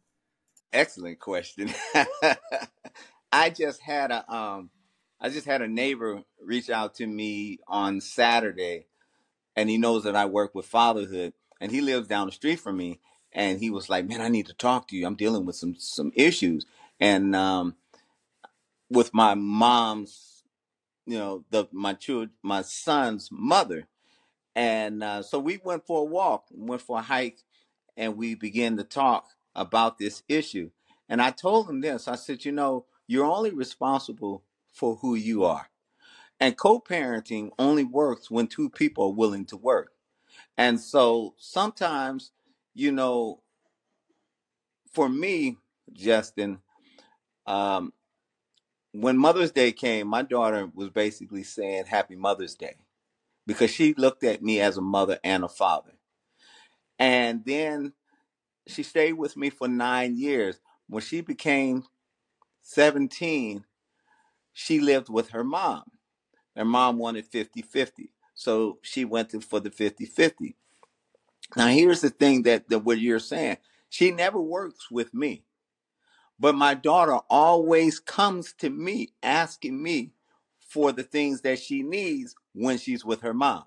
Excellent 0.72 1.18
question. 1.18 1.72
I 3.32 3.50
just 3.50 3.80
had 3.80 4.10
a 4.10 4.32
um 4.32 4.70
I 5.20 5.30
just 5.30 5.46
had 5.46 5.62
a 5.62 5.68
neighbor 5.68 6.22
reach 6.40 6.70
out 6.70 6.94
to 6.96 7.06
me 7.06 7.58
on 7.66 8.00
Saturday 8.00 8.86
and 9.56 9.68
he 9.68 9.78
knows 9.78 10.04
that 10.04 10.14
I 10.14 10.26
work 10.26 10.54
with 10.54 10.66
fatherhood 10.66 11.32
and 11.60 11.72
he 11.72 11.80
lives 11.80 12.06
down 12.06 12.26
the 12.26 12.32
street 12.32 12.60
from 12.60 12.76
me 12.76 13.00
and 13.32 13.58
he 13.58 13.70
was 13.70 13.90
like, 13.90 14.06
"Man, 14.06 14.20
I 14.20 14.28
need 14.28 14.46
to 14.46 14.54
talk 14.54 14.88
to 14.88 14.96
you. 14.96 15.06
I'm 15.06 15.14
dealing 15.14 15.44
with 15.44 15.56
some 15.56 15.74
some 15.78 16.12
issues." 16.14 16.64
And 17.00 17.34
um 17.34 17.76
with 18.90 19.12
my 19.12 19.34
mom's 19.34 20.27
you 21.08 21.18
know, 21.18 21.44
the 21.50 21.66
my 21.72 21.94
child, 21.94 22.30
my 22.44 22.62
son's 22.62 23.30
mother. 23.32 23.88
And 24.56 25.02
uh, 25.04 25.22
so 25.22 25.38
we 25.38 25.60
went 25.64 25.86
for 25.86 26.02
a 26.02 26.06
walk, 26.06 26.46
went 26.52 26.82
for 26.82 26.98
a 26.98 27.02
hike, 27.02 27.40
and 27.96 28.16
we 28.16 28.34
began 28.34 28.76
to 28.78 28.84
talk 28.84 29.26
about 29.56 29.98
this 29.98 30.22
issue. 30.28 30.70
And 31.08 31.22
I 31.22 31.30
told 31.32 31.70
him 31.70 31.80
this. 31.82 32.08
I 32.08 32.16
said, 32.16 32.44
you 32.44 32.52
know, 32.52 32.86
you're 33.08 33.26
only 33.26 33.52
responsible 33.52 34.44
for 34.72 34.96
who 34.96 35.16
you 35.16 35.44
are. 35.44 35.70
And 36.40 36.56
co 36.58 36.80
parenting 36.80 37.50
only 37.58 37.84
works 37.84 38.30
when 38.30 38.48
two 38.48 38.70
people 38.70 39.06
are 39.06 39.14
willing 39.14 39.46
to 39.46 39.58
work. 39.58 39.92
And 40.58 40.80
so 40.80 41.34
sometimes, 41.38 42.32
you 42.74 42.92
know, 42.92 43.42
for 44.92 45.08
me, 45.08 45.58
Justin, 45.92 46.60
um, 47.46 47.92
when 48.92 49.18
Mother's 49.18 49.52
Day 49.52 49.72
came, 49.72 50.08
my 50.08 50.22
daughter 50.22 50.70
was 50.74 50.90
basically 50.90 51.42
saying 51.42 51.86
Happy 51.86 52.16
Mother's 52.16 52.54
Day 52.54 52.76
because 53.46 53.70
she 53.70 53.94
looked 53.94 54.24
at 54.24 54.42
me 54.42 54.60
as 54.60 54.76
a 54.76 54.82
mother 54.82 55.18
and 55.24 55.44
a 55.44 55.48
father. 55.48 55.92
And 56.98 57.44
then 57.44 57.92
she 58.66 58.82
stayed 58.82 59.14
with 59.14 59.36
me 59.36 59.50
for 59.50 59.68
nine 59.68 60.16
years. 60.16 60.60
When 60.88 61.02
she 61.02 61.20
became 61.20 61.84
17, 62.62 63.64
she 64.52 64.80
lived 64.80 65.08
with 65.08 65.30
her 65.30 65.44
mom. 65.44 65.84
Her 66.56 66.64
mom 66.64 66.98
wanted 66.98 67.26
50 67.26 67.62
50. 67.62 68.10
So 68.34 68.78
she 68.82 69.04
went 69.04 69.32
for 69.44 69.60
the 69.60 69.70
50 69.70 70.06
50. 70.06 70.56
Now, 71.56 71.68
here's 71.68 72.00
the 72.02 72.10
thing 72.10 72.42
that, 72.42 72.68
that 72.68 72.80
what 72.80 73.00
you're 73.00 73.18
saying 73.18 73.58
she 73.90 74.10
never 74.10 74.40
works 74.40 74.90
with 74.90 75.14
me. 75.14 75.44
But 76.38 76.54
my 76.54 76.74
daughter 76.74 77.18
always 77.28 77.98
comes 78.00 78.52
to 78.54 78.70
me 78.70 79.10
asking 79.22 79.82
me 79.82 80.12
for 80.60 80.92
the 80.92 81.02
things 81.02 81.40
that 81.42 81.58
she 81.58 81.82
needs 81.82 82.34
when 82.52 82.78
she's 82.78 83.04
with 83.04 83.22
her 83.22 83.34
mom. 83.34 83.64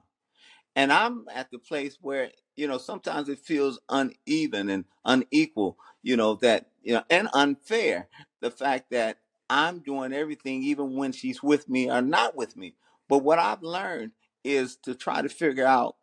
And 0.76 0.92
I'm 0.94 1.26
at 1.34 1.52
the 1.52 1.60
place 1.60 1.98
where, 2.02 2.32
you 2.56 2.68
know, 2.68 2.78
sometimes 2.78 3.30
it 3.30 3.40
feels 3.40 3.80
uneven 3.90 4.70
and 4.70 4.86
unequal, 5.04 5.78
you 6.02 6.16
know, 6.16 6.36
that, 6.36 6.70
you 6.82 6.94
know, 6.94 7.04
and 7.10 7.28
unfair. 7.34 8.08
The 8.40 8.52
fact 8.52 8.92
that 8.92 9.18
I'm 9.50 9.80
doing 9.80 10.14
everything 10.14 10.64
even 10.64 10.96
when 10.96 11.12
she's 11.12 11.44
with 11.44 11.68
me 11.70 11.92
or 11.92 12.02
not 12.02 12.36
with 12.36 12.56
me. 12.56 12.76
But 13.10 13.20
what 13.20 13.40
I've 13.40 13.64
learned 13.64 14.12
is 14.44 14.78
to 14.78 14.96
try 14.96 15.22
to 15.22 15.30
figure 15.30 15.66
out 15.66 15.98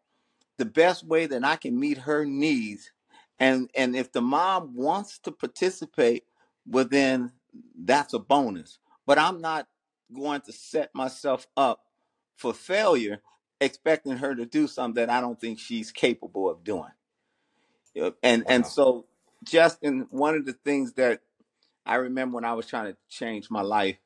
the 0.58 0.66
best 0.66 1.04
way 1.04 1.26
that 1.26 1.44
I 1.44 1.56
can 1.56 1.78
meet 1.78 1.98
her 1.98 2.24
needs. 2.26 2.90
And 3.38 3.70
and 3.74 3.96
if 3.96 4.12
the 4.12 4.20
mom 4.20 4.74
wants 4.74 5.18
to 5.20 5.32
participate, 5.32 6.24
well 6.68 6.86
then 6.86 7.32
that's 7.78 8.14
a 8.14 8.20
bonus. 8.20 8.78
But 9.06 9.18
I'm 9.18 9.40
not 9.42 9.68
going 10.14 10.42
to 10.42 10.52
set 10.52 10.94
myself 10.94 11.46
up 11.56 11.80
for 12.36 12.54
failure 12.54 13.22
expecting 13.60 14.18
her 14.18 14.34
to 14.36 14.46
do 14.46 14.68
something 14.68 14.94
that 15.06 15.10
I 15.10 15.20
don't 15.20 15.40
think 15.40 15.60
she's 15.60 15.92
capable 15.92 16.50
of 16.50 16.64
doing. 16.64 16.90
Uh, 18.00 18.12
and 18.22 18.44
and 18.48 18.66
so 18.66 19.06
Justin, 19.44 20.06
one 20.10 20.36
of 20.36 20.46
the 20.46 20.54
things 20.54 20.94
that 20.94 21.20
I 21.86 21.96
remember 21.96 22.36
when 22.36 22.44
I 22.44 22.54
was 22.54 22.66
trying 22.66 22.92
to 22.92 22.98
change 23.08 23.50
my 23.50 23.62
life, 23.62 23.98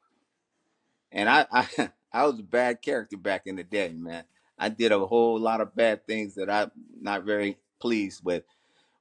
and 1.12 1.28
I, 1.28 1.46
I 1.52 1.90
I 2.12 2.26
was 2.26 2.40
a 2.40 2.44
bad 2.44 2.82
character 2.82 3.16
back 3.18 3.42
in 3.46 3.56
the 3.56 3.64
day, 3.64 3.90
man. 3.94 4.24
I 4.58 4.70
did 4.70 4.92
a 4.92 5.06
whole 5.06 5.38
lot 5.40 5.60
of 5.60 5.74
bad 5.76 6.06
things 6.06 6.34
that 6.36 6.50
I'm 6.50 6.70
not 7.00 7.24
very 7.24 7.58
pleased 7.80 8.24
with. 8.24 8.44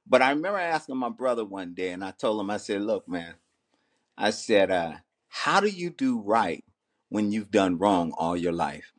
But 0.06 0.22
I 0.22 0.30
remember 0.30 0.58
asking 0.58 0.96
my 0.98 1.10
brother 1.10 1.44
one 1.44 1.74
day, 1.74 1.90
and 1.92 2.04
I 2.04 2.12
told 2.12 2.40
him, 2.40 2.50
I 2.50 2.58
said, 2.58 2.82
"Look, 2.82 3.08
man," 3.08 3.34
I 4.18 4.30
said, 4.30 4.70
uh, 4.70 4.94
"How 5.28 5.60
do 5.60 5.68
you 5.68 5.90
do 5.90 6.20
right 6.20 6.64
when 7.10 7.32
you've 7.32 7.50
done 7.50 7.78
wrong 7.78 8.12
all 8.18 8.36
your 8.36 8.52
life?" 8.52 8.92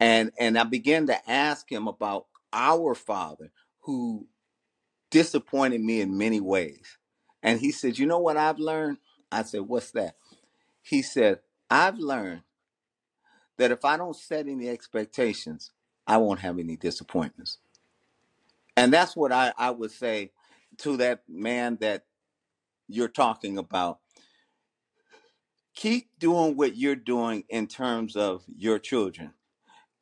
And 0.00 0.32
and 0.38 0.58
I 0.58 0.64
began 0.64 1.06
to 1.08 1.30
ask 1.30 1.70
him 1.70 1.88
about 1.88 2.26
our 2.52 2.94
Father 2.94 3.52
who 3.80 4.26
disappointed 5.10 5.80
me 5.82 6.02
in 6.02 6.18
many 6.18 6.40
ways. 6.40 6.98
And 7.42 7.60
he 7.60 7.72
said, 7.72 7.98
You 7.98 8.06
know 8.06 8.20
what 8.20 8.38
I've 8.38 8.60
learned? 8.60 8.98
I 9.32 9.44
said, 9.44 9.62
What's 9.62 9.92
that? 9.92 10.16
He 10.82 11.02
said, 11.02 11.40
I've 11.70 11.98
learned 11.98 12.42
that 13.58 13.70
if 13.70 13.84
I 13.84 13.96
don't 13.96 14.16
set 14.16 14.48
any 14.48 14.68
expectations, 14.68 15.72
I 16.06 16.18
won't 16.18 16.40
have 16.40 16.58
any 16.58 16.76
disappointments. 16.76 17.58
And 18.76 18.92
that's 18.92 19.16
what 19.16 19.32
I, 19.32 19.52
I 19.58 19.70
would 19.70 19.92
say 19.92 20.32
to 20.78 20.96
that 20.98 21.22
man 21.28 21.78
that 21.80 22.04
you're 22.88 23.08
talking 23.08 23.58
about. 23.58 23.98
Keep 25.74 26.18
doing 26.18 26.56
what 26.56 26.76
you're 26.76 26.94
doing 26.94 27.44
in 27.48 27.66
terms 27.66 28.16
of 28.16 28.44
your 28.56 28.78
children. 28.78 29.32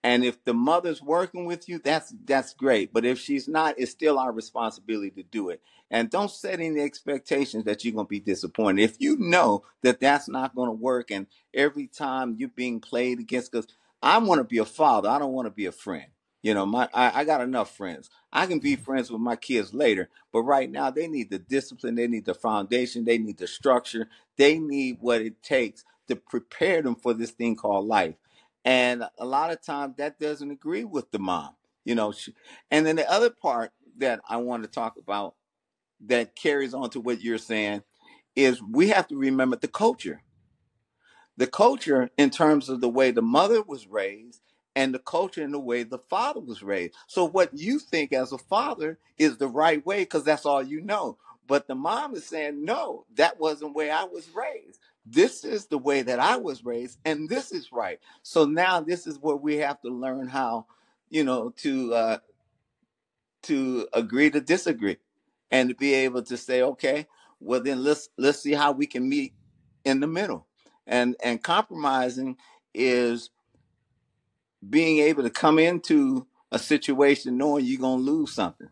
And 0.05 0.25
if 0.25 0.45
the 0.45 0.53
mother's 0.53 1.01
working 1.01 1.47
with 1.47 1.69
you, 1.69 1.79
that's 1.79 2.13
that's 2.25 2.55
great. 2.55 2.93
But 2.93 3.05
if 3.05 3.19
she's 3.19 3.47
not, 3.47 3.77
it's 3.79 3.93
still 3.93 4.19
our 4.19 4.33
responsibility 4.33 5.11
to 5.11 5.23
do 5.23 5.51
it. 5.51 5.63
And 5.91 6.11
don't 6.11 6.31
set 6.31 6.61
any 6.61 6.81
expectations 6.81 7.65
that 7.65 7.85
you're 7.85 7.95
going 7.95 8.07
to 8.07 8.11
be 8.11 8.19
disappointed. 8.19 8.83
If 8.83 8.97
you 8.99 9.17
know 9.19 9.63
that 9.83 10.01
that's 10.01 10.29
not 10.29 10.55
going 10.55 10.69
to 10.69 10.73
work, 10.73 11.11
and 11.11 11.27
every 11.55 11.87
time 11.87 12.35
you're 12.37 12.49
being 12.49 12.81
played 12.81 13.21
against, 13.21 13.53
because 13.53 13.69
I 14.03 14.19
want 14.19 14.41
to 14.41 14.45
be 14.45 14.59
a 14.59 14.65
father, 14.65 15.09
I 15.09 15.19
don't 15.19 15.33
want 15.33 15.47
to 15.47 15.51
be 15.51 15.67
a 15.67 15.73
friend. 15.73 16.07
You 16.43 16.55
know, 16.55 16.67
my 16.67 16.89
I, 16.93 17.21
I 17.21 17.25
got 17.25 17.41
enough 17.41 17.77
friends. 17.77 18.11
I 18.33 18.47
can 18.47 18.59
be 18.59 18.75
mm-hmm. 18.75 18.83
friends 18.83 19.11
with 19.11 19.21
my 19.21 19.37
kids 19.37 19.73
later, 19.73 20.09
but 20.33 20.43
right 20.43 20.71
now 20.71 20.91
they 20.91 21.07
need 21.07 21.31
the 21.31 21.39
discipline, 21.39 21.95
they 21.95 22.09
need 22.09 22.25
the 22.25 22.35
foundation, 22.35 23.05
they 23.05 23.19
need 23.19 23.39
the 23.39 23.47
structure, 23.47 24.09
they 24.37 24.59
need 24.59 24.99
what 25.01 25.23
it 25.23 25.43
takes 25.43 25.85
to 26.09 26.17
prepare 26.17 26.83
them 26.83 26.97
for 26.97 27.15
this 27.15 27.31
thing 27.31 27.55
called 27.55 27.87
life. 27.87 28.17
And 28.65 29.05
a 29.19 29.25
lot 29.25 29.53
of 29.53 29.63
times 29.63 29.97
that 29.97 30.19
doesn't 30.19 30.51
agree 30.51 30.85
with 30.85 31.11
the 31.11 31.19
mom, 31.19 31.55
you 31.85 31.95
know. 31.95 32.13
She, 32.13 32.35
and 32.71 32.85
then 32.85 32.97
the 32.97 33.11
other 33.11 33.31
part 33.31 33.73
that 33.99 34.21
I 34.29 34.39
want 34.39 34.65
to 34.65 34.69
talk 34.69 34.97
about 34.97 35.35
that 36.07 36.35
carries 36.35 36.75
on 36.75 36.91
to 36.91 37.01
what 37.01 37.23
you're 37.23 37.39
saying 37.39 37.83
is 38.35 38.63
we 38.63 38.89
have 38.89 39.07
to 39.09 39.17
remember 39.17 39.57
the 39.57 39.69
culture. 39.69 40.23
The 41.37 41.47
culture 41.47 42.11
in 42.19 42.31
terms 42.31 42.69
of 42.69 42.81
the 42.81 42.89
way 42.89 43.11
the 43.11 43.23
mother 43.23 43.63
was 43.63 43.87
raised 43.87 44.41
and 44.75 44.95
the 44.95 44.99
culture 44.99 45.43
and 45.43 45.53
the 45.53 45.59
way 45.59 45.83
the 45.83 45.99
father 45.99 46.41
was 46.41 46.63
raised. 46.63 46.95
So 47.07 47.25
what 47.25 47.57
you 47.57 47.79
think 47.79 48.13
as 48.13 48.33
a 48.33 48.39
father 48.39 48.99
is 49.19 49.37
the 49.37 49.49
right 49.49 49.85
way 49.85 50.01
because 50.01 50.25
that's 50.25 50.47
all 50.47 50.63
you 50.63 50.81
know. 50.81 51.19
But 51.47 51.67
the 51.67 51.75
mom 51.75 52.15
is 52.15 52.25
saying, 52.25 52.65
no, 52.65 53.05
that 53.17 53.39
wasn't 53.39 53.73
the 53.73 53.79
way 53.79 53.91
I 53.91 54.05
was 54.05 54.29
raised 54.35 54.79
this 55.05 55.45
is 55.45 55.67
the 55.67 55.79
way 55.79 56.03
that 56.03 56.21
I 56.21 56.37
was 56.37 56.65
raised, 56.65 56.99
and 57.05 57.29
this 57.29 57.53
is 57.53 57.73
right. 57.73 57.99
So 58.23 58.45
now 58.45 58.81
this 58.81 59.07
is 59.07 59.19
where 59.19 59.37
we 59.37 59.57
have 59.57 59.81
to 59.83 59.89
learn 59.89 60.29
how, 60.29 60.67
you 61.11 61.25
know, 61.25 61.51
to 61.59 61.95
uh, 61.95 62.19
to 63.43 63.89
agree 63.93 64.31
to 64.31 64.41
disagree, 64.41 64.99
and 65.51 65.71
to 65.71 65.75
be 65.75 65.95
able 65.95 66.23
to 66.23 66.37
say, 66.37 66.63
okay, 66.63 67.07
well 67.41 67.61
then 67.61 67.83
let's 67.83 68.09
let's 68.17 68.41
see 68.41 68.53
how 68.53 68.73
we 68.73 68.87
can 68.87 69.09
meet 69.09 69.35
in 69.85 70.01
the 70.01 70.07
middle. 70.07 70.47
And 70.87 71.17
and 71.23 71.43
compromising 71.43 72.37
is 72.73 73.31
being 74.69 74.99
able 74.99 75.23
to 75.23 75.31
come 75.31 75.59
into 75.59 76.27
a 76.51 76.59
situation 76.59 77.37
knowing 77.37 77.65
you're 77.65 77.81
gonna 77.81 78.03
lose 78.03 78.33
something. 78.33 78.69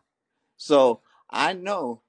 So 0.57 1.01
I 1.29 1.55
know 1.55 2.03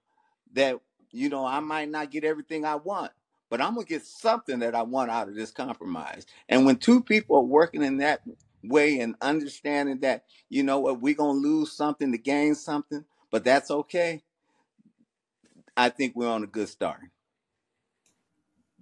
that 0.54 0.80
you 1.12 1.30
know 1.30 1.46
I 1.46 1.60
might 1.60 1.90
not 1.90 2.12
get 2.12 2.24
everything 2.24 2.66
I 2.66 2.76
want, 2.76 3.12
but 3.50 3.62
I'm 3.62 3.76
gonna 3.76 3.86
get 3.86 4.06
something 4.06 4.60
that 4.60 4.76
I 4.76 4.84
want 4.84 5.12
out 5.12 5.30
of 5.30 5.36
this 5.36 5.52
compromise. 5.52 6.26
And 6.50 6.66
when 6.66 6.78
two 6.78 7.02
people 7.02 7.38
are 7.38 7.44
working 7.44 7.84
in 7.84 7.98
that 7.98 8.22
way 8.64 9.00
and 9.00 9.16
understanding 9.22 10.00
that 10.02 10.26
you 10.50 10.64
know 10.64 10.80
what 10.80 11.02
we're 11.02 11.16
gonna 11.16 11.40
lose 11.40 11.72
something 11.72 12.12
to 12.12 12.18
gain 12.18 12.56
something, 12.56 13.06
but 13.32 13.44
that's 13.44 13.72
okay. 13.72 14.24
I 15.76 15.90
think 15.90 16.16
we're 16.16 16.28
on 16.28 16.44
a 16.44 16.48
good 16.48 16.70
start. 16.70 17.02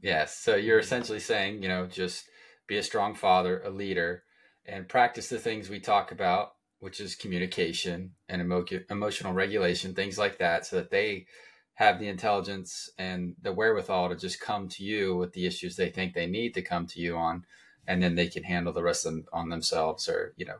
Yes. 0.01 0.35
So 0.37 0.55
you're 0.55 0.79
essentially 0.79 1.19
saying, 1.19 1.61
you 1.61 1.69
know, 1.69 1.85
just 1.85 2.25
be 2.67 2.77
a 2.77 2.83
strong 2.83 3.15
father, 3.15 3.61
a 3.63 3.69
leader, 3.69 4.23
and 4.69 4.87
practice 4.87 5.27
the 5.27 5.39
things 5.39 5.69
we 5.69 5.79
talk 5.79 6.11
about, 6.11 6.53
which 6.79 6.99
is 6.99 7.15
communication 7.15 8.11
and 8.29 8.41
emo- 8.41 8.65
emotional 8.89 9.33
regulation, 9.33 9.93
things 9.93 10.17
like 10.17 10.37
that, 10.37 10.65
so 10.65 10.77
that 10.77 10.91
they 10.91 11.25
have 11.73 11.99
the 11.99 12.07
intelligence 12.07 12.89
and 12.97 13.35
the 13.41 13.53
wherewithal 13.53 14.09
to 14.09 14.15
just 14.15 14.39
come 14.39 14.67
to 14.67 14.83
you 14.83 15.15
with 15.15 15.33
the 15.33 15.45
issues 15.45 15.75
they 15.75 15.89
think 15.89 16.13
they 16.13 16.27
need 16.27 16.53
to 16.53 16.61
come 16.61 16.85
to 16.85 16.99
you 16.99 17.15
on, 17.15 17.45
and 17.87 18.03
then 18.03 18.15
they 18.15 18.27
can 18.27 18.43
handle 18.43 18.73
the 18.73 18.83
rest 18.83 19.03
them 19.03 19.25
on 19.33 19.49
themselves, 19.49 20.07
or 20.07 20.33
you 20.37 20.45
know, 20.45 20.57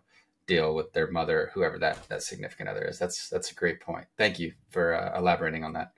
deal 0.47 0.73
with 0.73 0.93
their 0.93 1.11
mother, 1.11 1.51
whoever 1.53 1.77
that 1.77 2.07
that 2.09 2.23
significant 2.23 2.69
other 2.69 2.83
is. 2.85 2.97
That's 2.97 3.29
that's 3.29 3.51
a 3.51 3.55
great 3.55 3.79
point. 3.81 4.05
Thank 4.17 4.39
you 4.39 4.53
for 4.69 4.93
uh, 4.93 5.17
elaborating 5.17 5.63
on 5.63 5.73
that. 5.73 5.91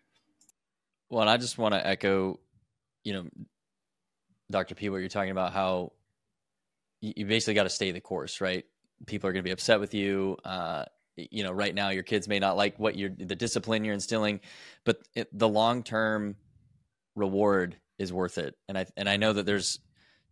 Well, 1.10 1.22
and 1.22 1.30
I 1.30 1.38
just 1.38 1.58
want 1.58 1.74
to 1.74 1.86
echo, 1.86 2.40
you 3.04 3.14
know, 3.14 3.26
Dr. 4.50 4.76
P, 4.76 4.90
what 4.90 4.98
you're 4.98 5.10
talking 5.10 5.32
about, 5.32 5.54
how 5.54 5.92
you 7.02 7.26
basically 7.26 7.56
got 7.56 7.64
to 7.64 7.70
stay 7.70 7.92
the 7.92 8.00
course, 8.00 8.40
right? 8.40 8.64
People 9.08 9.28
are 9.30 9.34
going 9.34 9.44
to 9.44 9.48
be 9.48 9.52
upset 9.52 9.80
with 9.80 9.94
you. 9.94 10.38
Uh, 10.46 10.86
you 11.18 11.44
know, 11.44 11.52
right 11.52 11.74
now 11.74 11.90
your 11.90 12.04
kids 12.04 12.28
may 12.28 12.40
not 12.40 12.56
like 12.56 12.80
what 12.80 12.96
you're, 12.96 13.10
the 13.10 13.36
discipline 13.36 13.84
you're 13.84 13.94
instilling, 13.94 14.40
but 14.86 15.00
it, 15.16 15.28
the 15.38 15.50
long 15.50 15.84
term 15.84 16.36
reward 17.16 17.76
is 17.98 18.14
worth 18.14 18.38
it. 18.38 18.56
And 18.70 18.78
I 18.78 18.86
and 18.96 19.10
I 19.10 19.18
know 19.18 19.34
that 19.34 19.46
there's 19.46 19.80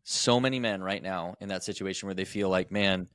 so 0.03 0.39
many 0.39 0.59
men 0.59 0.81
right 0.81 1.03
now 1.03 1.35
in 1.41 1.49
that 1.49 1.63
situation 1.63 2.07
where 2.07 2.15
they 2.15 2.25
feel 2.25 2.49
like, 2.49 2.71
man, 2.71 3.07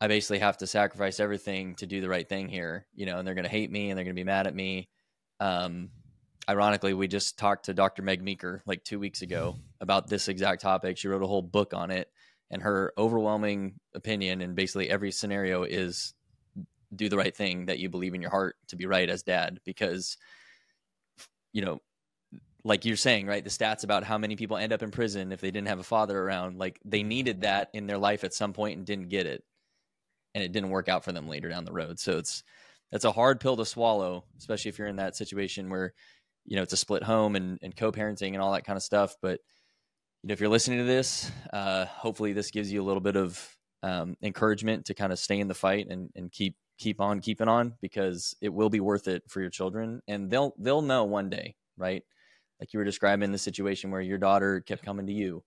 I 0.00 0.08
basically 0.08 0.38
have 0.38 0.58
to 0.58 0.66
sacrifice 0.66 1.20
everything 1.20 1.74
to 1.76 1.86
do 1.86 2.00
the 2.00 2.08
right 2.08 2.28
thing 2.28 2.48
here, 2.48 2.86
you 2.94 3.06
know, 3.06 3.18
and 3.18 3.26
they're 3.26 3.34
going 3.34 3.44
to 3.44 3.50
hate 3.50 3.70
me 3.70 3.90
and 3.90 3.98
they're 3.98 4.04
going 4.04 4.16
to 4.16 4.20
be 4.20 4.24
mad 4.24 4.46
at 4.46 4.54
me. 4.54 4.88
Um, 5.40 5.90
ironically, 6.48 6.94
we 6.94 7.08
just 7.08 7.38
talked 7.38 7.66
to 7.66 7.74
Dr. 7.74 8.02
Meg 8.02 8.22
Meeker 8.22 8.62
like 8.64 8.84
two 8.84 8.98
weeks 8.98 9.20
ago 9.20 9.56
about 9.80 10.08
this 10.08 10.28
exact 10.28 10.62
topic. 10.62 10.96
She 10.96 11.08
wrote 11.08 11.22
a 11.22 11.26
whole 11.26 11.42
book 11.42 11.74
on 11.74 11.90
it 11.90 12.10
and 12.50 12.62
her 12.62 12.92
overwhelming 12.98 13.74
opinion 13.94 14.40
in 14.40 14.54
basically 14.54 14.90
every 14.90 15.12
scenario 15.12 15.62
is 15.62 16.14
do 16.94 17.08
the 17.08 17.16
right 17.16 17.36
thing 17.36 17.66
that 17.66 17.78
you 17.78 17.88
believe 17.88 18.14
in 18.14 18.20
your 18.20 18.30
heart 18.30 18.56
to 18.68 18.76
be 18.76 18.86
right 18.86 19.08
as 19.08 19.22
dad 19.22 19.60
because 19.64 20.16
you 21.52 21.62
know 21.62 21.80
like 22.64 22.84
you're 22.84 22.96
saying 22.96 23.26
right 23.26 23.44
the 23.44 23.50
stats 23.50 23.84
about 23.84 24.04
how 24.04 24.18
many 24.18 24.36
people 24.36 24.56
end 24.56 24.72
up 24.72 24.82
in 24.82 24.90
prison 24.90 25.32
if 25.32 25.40
they 25.40 25.50
didn't 25.50 25.68
have 25.68 25.78
a 25.78 25.84
father 25.84 26.18
around 26.18 26.58
like 26.58 26.78
they 26.84 27.02
needed 27.02 27.42
that 27.42 27.70
in 27.72 27.86
their 27.86 27.98
life 27.98 28.24
at 28.24 28.34
some 28.34 28.52
point 28.52 28.76
and 28.76 28.86
didn't 28.86 29.08
get 29.08 29.26
it. 29.26 29.42
And 30.34 30.44
it 30.44 30.52
didn't 30.52 30.70
work 30.70 30.88
out 30.88 31.04
for 31.04 31.10
them 31.10 31.28
later 31.28 31.48
down 31.48 31.64
the 31.64 31.72
road. 31.72 31.98
So 31.98 32.18
it's 32.18 32.44
that's 32.92 33.04
a 33.04 33.12
hard 33.12 33.40
pill 33.40 33.56
to 33.56 33.64
swallow 33.64 34.24
especially 34.38 34.68
if 34.68 34.78
you're 34.78 34.88
in 34.88 34.96
that 34.96 35.16
situation 35.16 35.70
where 35.70 35.92
you 36.44 36.56
know 36.56 36.62
it's 36.62 36.72
a 36.72 36.76
split 36.76 37.02
home 37.02 37.36
and, 37.36 37.58
and 37.62 37.74
co-parenting 37.74 38.32
and 38.32 38.38
all 38.38 38.52
that 38.52 38.64
kind 38.64 38.76
of 38.76 38.82
stuff. 38.82 39.16
But 39.22 39.40
you 40.22 40.28
know, 40.28 40.32
if 40.32 40.40
you're 40.40 40.48
listening 40.48 40.78
to 40.78 40.84
this, 40.84 41.30
uh, 41.52 41.86
hopefully 41.86 42.32
this 42.32 42.50
gives 42.50 42.72
you 42.72 42.82
a 42.82 42.84
little 42.84 43.00
bit 43.00 43.16
of 43.16 43.56
um, 43.82 44.16
encouragement 44.22 44.86
to 44.86 44.94
kind 44.94 45.12
of 45.12 45.18
stay 45.18 45.38
in 45.38 45.48
the 45.48 45.54
fight 45.54 45.86
and, 45.88 46.10
and 46.14 46.30
keep 46.30 46.56
keep 46.78 47.00
on 47.00 47.20
keeping 47.20 47.48
on 47.48 47.74
because 47.82 48.34
it 48.40 48.48
will 48.48 48.70
be 48.70 48.80
worth 48.80 49.06
it 49.06 49.22
for 49.28 49.40
your 49.40 49.50
children. 49.50 50.02
And 50.08 50.30
they'll 50.30 50.54
they'll 50.58 50.82
know 50.82 51.04
one 51.04 51.30
day 51.30 51.56
right? 51.80 52.04
Like 52.60 52.72
you 52.72 52.78
were 52.78 52.84
describing 52.84 53.32
the 53.32 53.38
situation 53.38 53.90
where 53.90 54.02
your 54.02 54.18
daughter 54.18 54.60
kept 54.60 54.84
coming 54.84 55.06
to 55.06 55.12
you. 55.12 55.42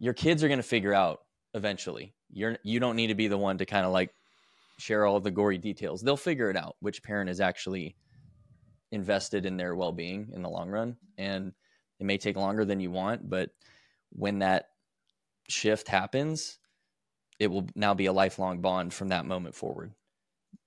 Your 0.00 0.14
kids 0.14 0.42
are 0.42 0.48
going 0.48 0.58
to 0.58 0.64
figure 0.64 0.94
out 0.94 1.20
eventually. 1.54 2.14
You're 2.32 2.56
you 2.64 2.80
don't 2.80 2.96
need 2.96 3.08
to 3.08 3.14
be 3.14 3.28
the 3.28 3.38
one 3.38 3.58
to 3.58 3.66
kind 3.66 3.86
of 3.86 3.92
like 3.92 4.10
share 4.78 5.04
all 5.04 5.20
the 5.20 5.30
gory 5.30 5.58
details. 5.58 6.00
They'll 6.00 6.16
figure 6.16 6.50
it 6.50 6.56
out 6.56 6.76
which 6.80 7.02
parent 7.02 7.30
is 7.30 7.40
actually 7.40 7.94
invested 8.90 9.46
in 9.46 9.56
their 9.56 9.76
well-being 9.76 10.32
in 10.34 10.42
the 10.42 10.48
long 10.48 10.70
run. 10.70 10.96
And 11.18 11.52
it 12.00 12.06
may 12.06 12.18
take 12.18 12.36
longer 12.36 12.64
than 12.64 12.80
you 12.80 12.90
want 12.90 13.28
but 13.28 13.50
when 14.14 14.40
that 14.40 14.68
shift 15.48 15.88
happens, 15.88 16.58
it 17.38 17.48
will 17.48 17.66
now 17.74 17.94
be 17.94 18.06
a 18.06 18.12
lifelong 18.12 18.60
bond 18.60 18.94
from 18.94 19.08
that 19.08 19.26
moment 19.26 19.54
forward 19.54 19.92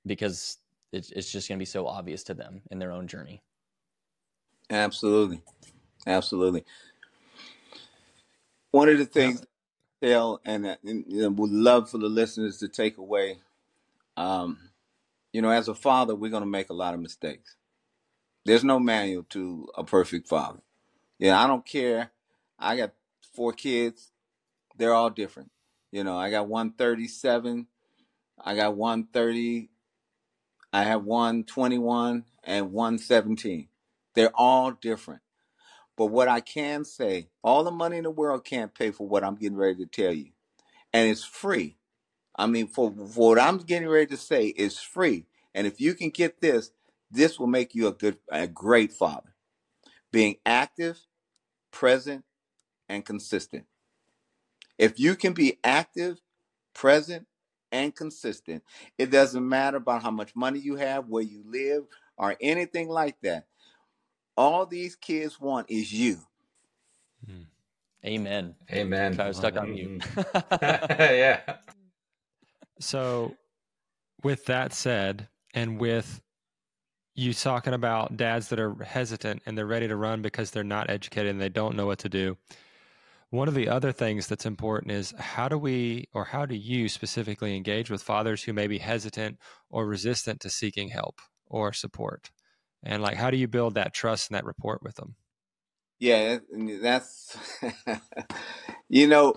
because 0.05 0.57
it's, 0.91 1.11
it's 1.11 1.31
just 1.31 1.47
going 1.47 1.57
to 1.57 1.61
be 1.61 1.65
so 1.65 1.87
obvious 1.87 2.23
to 2.25 2.33
them 2.33 2.61
in 2.71 2.79
their 2.79 2.91
own 2.91 3.07
journey. 3.07 3.41
Absolutely. 4.69 5.41
Absolutely. 6.07 6.65
One 8.71 8.89
of 8.89 8.97
the 8.97 9.05
things, 9.05 9.45
Dale, 10.01 10.41
and, 10.45 10.65
and 10.65 11.05
you 11.07 11.21
know, 11.21 11.29
would 11.29 11.51
love 11.51 11.89
for 11.89 11.97
the 11.97 12.09
listeners 12.09 12.57
to 12.59 12.67
take 12.67 12.97
away, 12.97 13.39
um, 14.17 14.59
you 15.31 15.41
know, 15.41 15.49
as 15.49 15.67
a 15.67 15.75
father, 15.75 16.15
we're 16.15 16.31
going 16.31 16.43
to 16.43 16.49
make 16.49 16.69
a 16.69 16.73
lot 16.73 16.93
of 16.93 16.99
mistakes. 16.99 17.55
There's 18.45 18.63
no 18.63 18.79
manual 18.79 19.23
to 19.29 19.69
a 19.75 19.83
perfect 19.83 20.27
father. 20.27 20.59
Yeah, 21.17 21.41
I 21.41 21.47
don't 21.47 21.65
care. 21.65 22.11
I 22.59 22.77
got 22.77 22.91
four 23.35 23.53
kids. 23.53 24.11
They're 24.77 24.93
all 24.93 25.09
different. 25.09 25.51
You 25.91 26.03
know, 26.03 26.17
I 26.17 26.29
got 26.29 26.47
137. 26.47 27.67
I 28.43 28.55
got 28.55 28.75
130. 28.75 29.69
I 30.73 30.83
have 30.83 31.03
121 31.05 32.25
and 32.43 32.71
117. 32.71 33.69
They're 34.13 34.31
all 34.35 34.71
different. 34.71 35.21
But 35.97 36.07
what 36.07 36.27
I 36.27 36.41
can 36.41 36.83
say, 36.83 37.29
all 37.43 37.63
the 37.63 37.71
money 37.71 37.97
in 37.97 38.03
the 38.03 38.11
world 38.11 38.43
can't 38.43 38.73
pay 38.73 38.91
for 38.91 39.07
what 39.07 39.23
I'm 39.23 39.35
getting 39.35 39.57
ready 39.57 39.77
to 39.77 39.85
tell 39.85 40.11
you. 40.11 40.31
And 40.91 41.09
it's 41.09 41.23
free. 41.23 41.77
I 42.35 42.47
mean, 42.47 42.67
for, 42.67 42.91
for 42.91 43.29
what 43.35 43.39
I'm 43.39 43.59
getting 43.59 43.87
ready 43.87 44.07
to 44.07 44.17
say 44.17 44.47
is 44.47 44.79
free. 44.79 45.25
And 45.53 45.65
if 45.65 45.79
you 45.79 45.93
can 45.93 46.09
get 46.09 46.41
this, 46.41 46.71
this 47.09 47.39
will 47.39 47.47
make 47.47 47.73
you 47.73 47.87
a 47.87 47.93
good, 47.93 48.17
a 48.29 48.47
great 48.47 48.91
father. 48.91 49.35
Being 50.11 50.35
active, 50.45 50.99
present, 51.71 52.25
and 52.89 53.05
consistent. 53.05 53.65
If 54.77 54.99
you 54.99 55.15
can 55.15 55.33
be 55.33 55.59
active, 55.63 56.19
present, 56.73 57.27
and 57.71 57.95
consistent, 57.95 58.63
it 58.97 59.11
doesn't 59.11 59.47
matter 59.47 59.77
about 59.77 60.03
how 60.03 60.11
much 60.11 60.35
money 60.35 60.59
you 60.59 60.75
have, 60.75 61.07
where 61.07 61.23
you 61.23 61.43
live, 61.45 61.85
or 62.17 62.35
anything 62.41 62.89
like 62.89 63.15
that. 63.23 63.45
All 64.37 64.65
these 64.65 64.95
kids 64.95 65.39
want 65.39 65.69
is 65.69 65.93
you. 65.93 66.17
Hmm. 67.25 67.43
Amen. 68.05 68.55
Amen. 68.71 69.19
I 69.19 69.27
was 69.27 69.37
stuck 69.37 69.57
on 69.57 69.75
you. 69.75 69.99
yeah. 70.61 71.39
So, 72.79 73.35
with 74.23 74.45
that 74.45 74.73
said, 74.73 75.27
and 75.53 75.79
with 75.79 76.21
you 77.15 77.33
talking 77.33 77.73
about 77.73 78.17
dads 78.17 78.49
that 78.49 78.59
are 78.59 78.75
hesitant 78.83 79.41
and 79.45 79.57
they're 79.57 79.65
ready 79.65 79.87
to 79.87 79.95
run 79.95 80.21
because 80.21 80.51
they're 80.51 80.63
not 80.63 80.89
educated 80.89 81.31
and 81.31 81.41
they 81.41 81.49
don't 81.49 81.75
know 81.75 81.85
what 81.85 81.99
to 81.99 82.09
do. 82.09 82.37
One 83.35 83.49
of 83.49 83.53
the 83.53 83.67
other 83.67 83.91
things 83.91 84.27
that's 84.27 84.45
important 84.45 84.93
is 84.93 85.13
how 85.19 85.49
do 85.49 85.57
we, 85.57 86.07
or 86.13 86.23
how 86.23 86.45
do 86.45 86.55
you 86.55 86.87
specifically 86.87 87.53
engage 87.57 87.91
with 87.91 88.01
fathers 88.01 88.43
who 88.43 88.53
may 88.53 88.67
be 88.67 88.77
hesitant 88.77 89.39
or 89.69 89.85
resistant 89.85 90.39
to 90.41 90.49
seeking 90.49 90.87
help 90.87 91.19
or 91.45 91.73
support? 91.73 92.31
And 92.81 93.03
like, 93.03 93.17
how 93.17 93.29
do 93.31 93.35
you 93.35 93.49
build 93.49 93.73
that 93.73 93.93
trust 93.93 94.29
and 94.29 94.37
that 94.37 94.45
rapport 94.45 94.79
with 94.81 94.95
them? 94.95 95.15
Yeah, 95.99 96.37
that's, 96.81 97.37
you 98.89 99.07
know, 99.07 99.35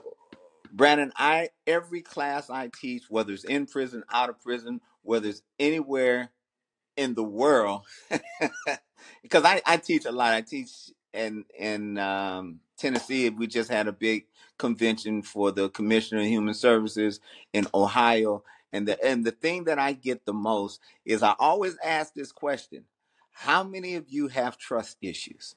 Brandon, 0.71 1.13
I, 1.17 1.49
every 1.67 2.03
class 2.03 2.51
I 2.51 2.71
teach, 2.81 3.05
whether 3.09 3.33
it's 3.33 3.43
in 3.43 3.67
prison, 3.67 4.05
out 4.13 4.29
of 4.29 4.41
prison, 4.41 4.81
whether 5.03 5.29
it's 5.29 5.43
anywhere 5.59 6.31
in 6.97 7.15
the 7.15 7.25
world, 7.25 7.83
because 9.23 9.45
I, 9.45 9.61
I 9.67 9.77
teach 9.79 10.05
a 10.05 10.13
lot. 10.13 10.35
I 10.35 10.43
teach 10.43 10.71
in, 11.13 11.45
in, 11.59 11.99
um, 11.99 12.61
Tennessee, 12.79 13.27
if 13.27 13.35
we 13.35 13.47
just 13.47 13.71
had 13.71 13.89
a 13.89 13.93
big 13.93 14.27
convention 14.59 15.23
for 15.23 15.53
the 15.53 15.69
Commissioner 15.71 16.21
of 16.21 16.27
Human 16.27 16.55
Services 16.55 17.21
in 17.53 17.67
Ohio. 17.75 18.43
And 18.73 18.87
the 18.87 19.03
and 19.05 19.25
the 19.25 19.31
thing 19.31 19.65
that 19.65 19.79
I 19.79 19.93
get 19.93 20.27
the 20.27 20.35
most 20.35 20.81
is 21.05 21.23
I 21.23 21.35
always 21.39 21.77
ask 21.83 22.13
this 22.13 22.33
question: 22.33 22.85
How 23.31 23.65
many 23.65 23.95
of 23.95 24.05
you 24.09 24.29
have 24.29 24.59
trust 24.59 24.99
issues? 25.01 25.55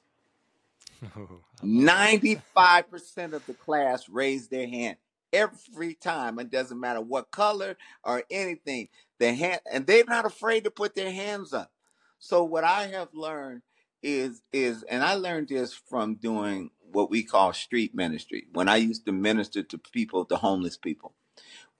Ninety-five 1.62 2.90
percent 2.90 3.34
of 3.34 3.44
the 3.46 3.54
class 3.54 4.08
raise 4.08 4.48
their 4.48 4.66
hand 4.66 4.96
every 5.32 5.94
time. 5.94 6.38
It 6.38 6.50
doesn't 6.50 6.80
matter 6.80 7.00
what 7.00 7.30
color 7.30 7.76
or 8.04 8.22
anything. 8.30 8.88
The 9.18 9.34
hand 9.34 9.60
and 9.70 9.86
they're 9.86 10.04
not 10.06 10.24
afraid 10.24 10.64
to 10.64 10.70
put 10.70 10.94
their 10.94 11.12
hands 11.12 11.52
up. 11.52 11.70
So 12.18 12.44
what 12.44 12.64
I 12.64 12.86
have 12.86 13.08
learned 13.12 13.62
is 14.02 14.42
is 14.52 14.82
and 14.84 15.02
I 15.02 15.14
learned 15.14 15.48
this 15.48 15.74
from 15.74 16.14
doing 16.16 16.70
what 16.92 17.10
we 17.10 17.22
call 17.22 17.52
street 17.52 17.94
ministry. 17.94 18.46
When 18.52 18.68
I 18.68 18.76
used 18.76 19.06
to 19.06 19.12
minister 19.12 19.62
to 19.62 19.78
people, 19.78 20.24
the 20.24 20.36
homeless 20.36 20.76
people. 20.76 21.14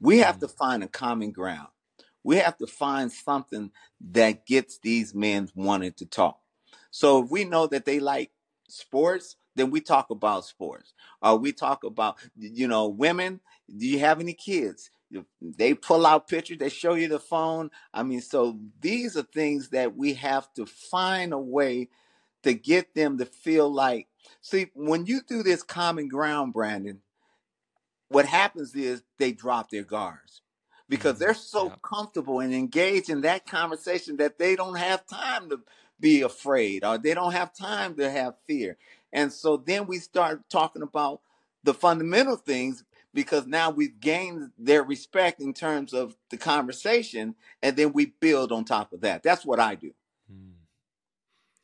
We 0.00 0.18
have 0.18 0.38
to 0.40 0.46
mm-hmm. 0.46 0.56
find 0.56 0.84
a 0.84 0.88
common 0.88 1.30
ground. 1.30 1.68
We 2.24 2.36
have 2.36 2.56
to 2.58 2.66
find 2.66 3.10
something 3.10 3.70
that 4.12 4.46
gets 4.46 4.78
these 4.78 5.14
men 5.14 5.48
wanting 5.54 5.92
to 5.94 6.06
talk. 6.06 6.38
So 6.90 7.24
if 7.24 7.30
we 7.30 7.44
know 7.44 7.66
that 7.68 7.84
they 7.84 8.00
like 8.00 8.30
sports, 8.68 9.36
then 9.56 9.70
we 9.70 9.80
talk 9.80 10.10
about 10.10 10.44
sports. 10.44 10.94
Or 11.20 11.36
we 11.36 11.52
talk 11.52 11.84
about, 11.84 12.18
you 12.36 12.68
know, 12.68 12.88
women. 12.88 13.40
Do 13.76 13.86
you 13.86 13.98
have 13.98 14.20
any 14.20 14.34
kids? 14.34 14.90
They 15.40 15.74
pull 15.74 16.06
out 16.06 16.28
pictures, 16.28 16.58
they 16.58 16.70
show 16.70 16.94
you 16.94 17.08
the 17.08 17.18
phone. 17.18 17.70
I 17.92 18.02
mean, 18.02 18.22
so 18.22 18.58
these 18.80 19.16
are 19.16 19.22
things 19.22 19.68
that 19.70 19.94
we 19.94 20.14
have 20.14 20.52
to 20.54 20.64
find 20.64 21.32
a 21.32 21.38
way 21.38 21.90
to 22.44 22.54
get 22.54 22.94
them 22.94 23.18
to 23.18 23.26
feel 23.26 23.70
like. 23.72 24.08
See, 24.40 24.70
when 24.74 25.06
you 25.06 25.20
do 25.26 25.42
this 25.42 25.62
common 25.62 26.08
ground, 26.08 26.52
Brandon, 26.52 27.00
what 28.08 28.26
happens 28.26 28.74
is 28.74 29.02
they 29.18 29.32
drop 29.32 29.70
their 29.70 29.84
guards 29.84 30.42
because 30.88 31.14
mm-hmm. 31.14 31.24
they're 31.24 31.34
so 31.34 31.68
yeah. 31.68 31.74
comfortable 31.82 32.40
and 32.40 32.54
engaged 32.54 33.08
in 33.08 33.22
that 33.22 33.46
conversation 33.46 34.16
that 34.18 34.38
they 34.38 34.56
don't 34.56 34.76
have 34.76 35.06
time 35.06 35.48
to 35.50 35.60
be 35.98 36.20
afraid 36.22 36.84
or 36.84 36.98
they 36.98 37.14
don't 37.14 37.32
have 37.32 37.54
time 37.54 37.94
to 37.96 38.10
have 38.10 38.34
fear. 38.46 38.76
And 39.12 39.32
so 39.32 39.56
then 39.56 39.86
we 39.86 39.98
start 39.98 40.42
talking 40.50 40.82
about 40.82 41.20
the 41.64 41.74
fundamental 41.74 42.36
things 42.36 42.84
because 43.14 43.46
now 43.46 43.70
we've 43.70 44.00
gained 44.00 44.50
their 44.58 44.82
respect 44.82 45.40
in 45.40 45.52
terms 45.52 45.92
of 45.92 46.16
the 46.30 46.36
conversation 46.36 47.34
and 47.62 47.76
then 47.76 47.92
we 47.92 48.06
build 48.06 48.52
on 48.52 48.64
top 48.64 48.92
of 48.92 49.02
that. 49.02 49.22
That's 49.22 49.44
what 49.44 49.60
I 49.60 49.74
do. 49.74 49.92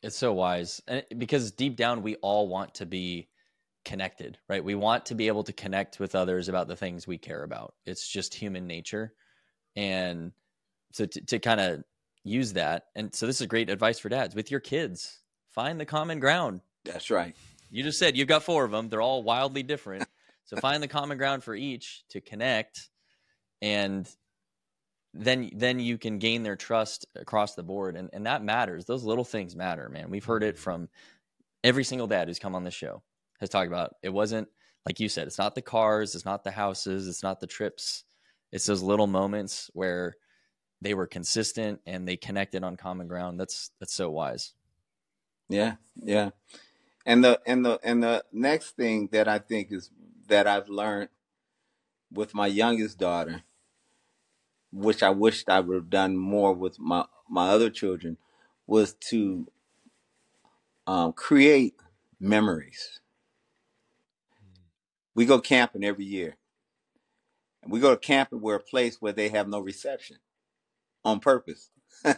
It's 0.03 0.17
so 0.17 0.33
wise. 0.33 0.81
And 0.87 1.05
because 1.17 1.51
deep 1.53 1.77
down 1.77 2.03
we 2.03 2.17
all 2.17 2.49
want 2.49 2.75
to 2.75 2.87
be 2.87 3.29
connected, 3.85 4.39
right? 4.49 4.63
We 4.63 4.75
want 4.75 5.07
to 5.07 5.15
be 5.15 5.29
able 5.29 5.45
to 5.45 5.53
connect 5.53 5.99
with 5.99 6.15
others 6.15 6.49
about 6.49 6.69
the 6.69 6.77
things 6.77 7.07
we 7.07 7.19
care 7.19 7.43
about. 7.43 7.75
It's 7.87 8.07
just 8.07 8.35
human 8.35 8.67
nature. 8.67 9.15
And 9.77 10.33
so 10.93 11.07
to, 11.07 11.21
to 11.23 11.39
kind 11.39 11.61
of 11.61 11.85
use 12.23 12.53
that. 12.55 12.87
And 12.95 13.15
so 13.15 13.27
this 13.27 13.41
is 13.41 13.47
great 13.47 13.71
advice 13.71 13.99
for 13.99 14.09
dads 14.09 14.35
with 14.35 14.51
your 14.51 14.61
kids. 14.61 15.21
Find 15.53 15.81
the 15.81 15.87
common 15.87 16.21
ground. 16.21 16.61
That's 16.85 17.11
right. 17.11 17.35
You 17.71 17.83
just 17.83 17.99
said 17.99 18.17
you've 18.17 18.29
got 18.29 18.43
four 18.43 18.65
of 18.65 18.71
them. 18.71 18.89
They're 18.89 19.03
all 19.03 19.23
wildly 19.23 19.63
different. 19.63 20.07
so 20.45 20.57
find 20.57 20.83
the 20.83 20.89
common 20.89 21.19
ground 21.19 21.43
for 21.43 21.55
each 21.55 22.05
to 22.11 22.21
connect 22.21 22.89
and 23.61 24.09
then 25.19 25.51
then 25.55 25.81
you 25.81 25.99
can 25.99 26.19
gain 26.19 26.43
their 26.43 26.57
trust 26.57 27.07
across 27.17 27.55
the 27.55 27.63
board 27.63 27.97
and 27.97 28.09
and 28.13 28.27
that 28.27 28.43
matters. 28.43 28.85
Those 28.85 29.05
little 29.05 29.25
things 29.25 29.57
matter, 29.57 29.89
man. 29.89 30.11
We've 30.11 30.25
heard 30.25 30.43
it 30.43 30.55
mm-hmm. 30.55 30.63
from 30.63 30.89
every 31.65 31.85
single 31.85 32.07
dad 32.07 32.29
who's 32.29 32.39
come 32.39 32.55
on 32.55 32.65
the 32.65 32.71
show 32.71 33.03
has 33.41 33.51
talked 33.51 33.69
about. 33.69 33.95
It 34.03 34.11
wasn't 34.11 34.49
like 34.87 35.01
you 35.01 35.09
said, 35.09 35.27
it's 35.27 35.39
not 35.39 35.55
the 35.55 35.63
cars, 35.63 36.15
it's 36.15 36.25
not 36.25 36.45
the 36.45 36.51
houses, 36.51 37.09
it's 37.09 37.23
not 37.23 37.41
the 37.41 37.47
trips. 37.47 38.05
It's 38.53 38.65
those 38.65 38.83
little 38.83 39.07
moments 39.07 39.71
where 39.75 40.17
they 40.81 40.95
were 40.95 41.07
consistent 41.07 41.81
and 41.87 42.07
they 42.07 42.17
connected 42.17 42.65
on 42.65 42.77
common 42.77 43.09
ground. 43.09 43.39
That's 43.39 43.71
that's 43.81 43.93
so 43.93 44.11
wise. 44.11 44.55
Yeah, 45.49 45.75
yeah. 45.97 46.31
And 47.05 47.25
the 47.25 47.41
and 47.47 47.65
the 47.65 47.81
and 47.83 48.03
the 48.03 48.25
next 48.33 48.77
thing 48.77 49.09
that 49.13 49.29
I 49.29 49.39
think 49.39 49.73
is 49.73 49.91
that 50.29 50.47
I've 50.47 50.69
learned 50.69 51.09
with 52.13 52.35
my 52.35 52.47
youngest 52.47 52.99
daughter, 52.99 53.43
which 54.73 55.03
I 55.03 55.11
wished 55.11 55.49
I 55.51 55.61
would 55.61 55.75
have 55.77 55.91
done 55.91 56.17
more 56.17 56.53
with 56.55 56.79
my 56.79 57.07
my 57.29 57.51
other 57.51 57.71
children, 57.71 58.19
was 58.67 58.95
to 59.11 59.49
um, 60.87 61.13
create 61.15 61.75
memories. 62.21 63.01
We 65.15 65.27
go 65.27 65.41
camping 65.41 65.85
every 65.85 66.07
year, 66.07 66.37
and 67.63 67.73
we 67.73 67.81
go 67.81 67.93
to 67.93 67.99
camping 68.01 68.41
where 68.41 68.57
a 68.57 68.61
place 68.61 68.99
where 69.01 69.13
they 69.13 69.31
have 69.31 69.49
no 69.49 69.61
reception 69.61 70.19
on 71.05 71.21
purpose. 71.21 71.71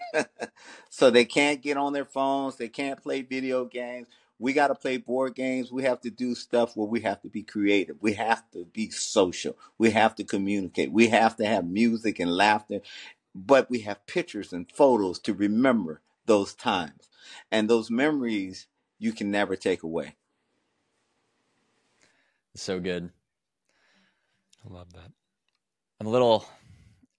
so 0.91 1.11
they 1.11 1.25
can't 1.27 1.63
get 1.63 1.77
on 1.79 1.93
their 1.95 2.07
phones, 2.07 2.57
they 2.57 2.69
can't 2.69 3.03
play 3.03 3.23
video 3.23 3.65
games. 3.67 4.09
We 4.41 4.55
got 4.55 4.69
to 4.69 4.75
play 4.75 4.97
board 4.97 5.35
games. 5.35 5.71
We 5.71 5.85
have 5.85 6.01
to 6.01 6.11
do 6.11 6.35
stuff 6.35 6.75
where 6.75 6.89
we 6.89 7.03
have 7.03 7.21
to 7.21 7.29
be 7.29 7.43
creative. 7.43 7.97
We 8.01 8.15
have 8.15 8.51
to 8.53 8.65
be 8.65 8.89
social. 8.91 9.57
We 9.77 9.91
have 9.91 10.15
to 10.15 10.25
communicate. 10.25 10.91
We 10.91 11.09
have 11.09 11.37
to 11.37 11.47
have 11.47 11.67
music 11.67 12.19
and 12.19 12.35
laughter. 12.35 12.81
But 13.35 13.69
we 13.71 13.81
have 13.81 14.07
pictures 14.07 14.53
and 14.53 14.69
photos 14.73 15.19
to 15.21 15.35
remember 15.35 16.01
those 16.25 16.55
times. 16.55 17.11
And 17.53 17.69
those 17.69 17.91
memories 17.91 18.67
you 18.99 19.13
can 19.13 19.31
never 19.31 19.57
take 19.57 19.83
away. 19.83 20.17
So 22.57 22.81
good. 22.81 23.11
I 24.65 24.73
love 24.73 24.91
that. 24.95 25.13
I'm 26.01 26.07
a 26.07 26.11
little, 26.11 26.47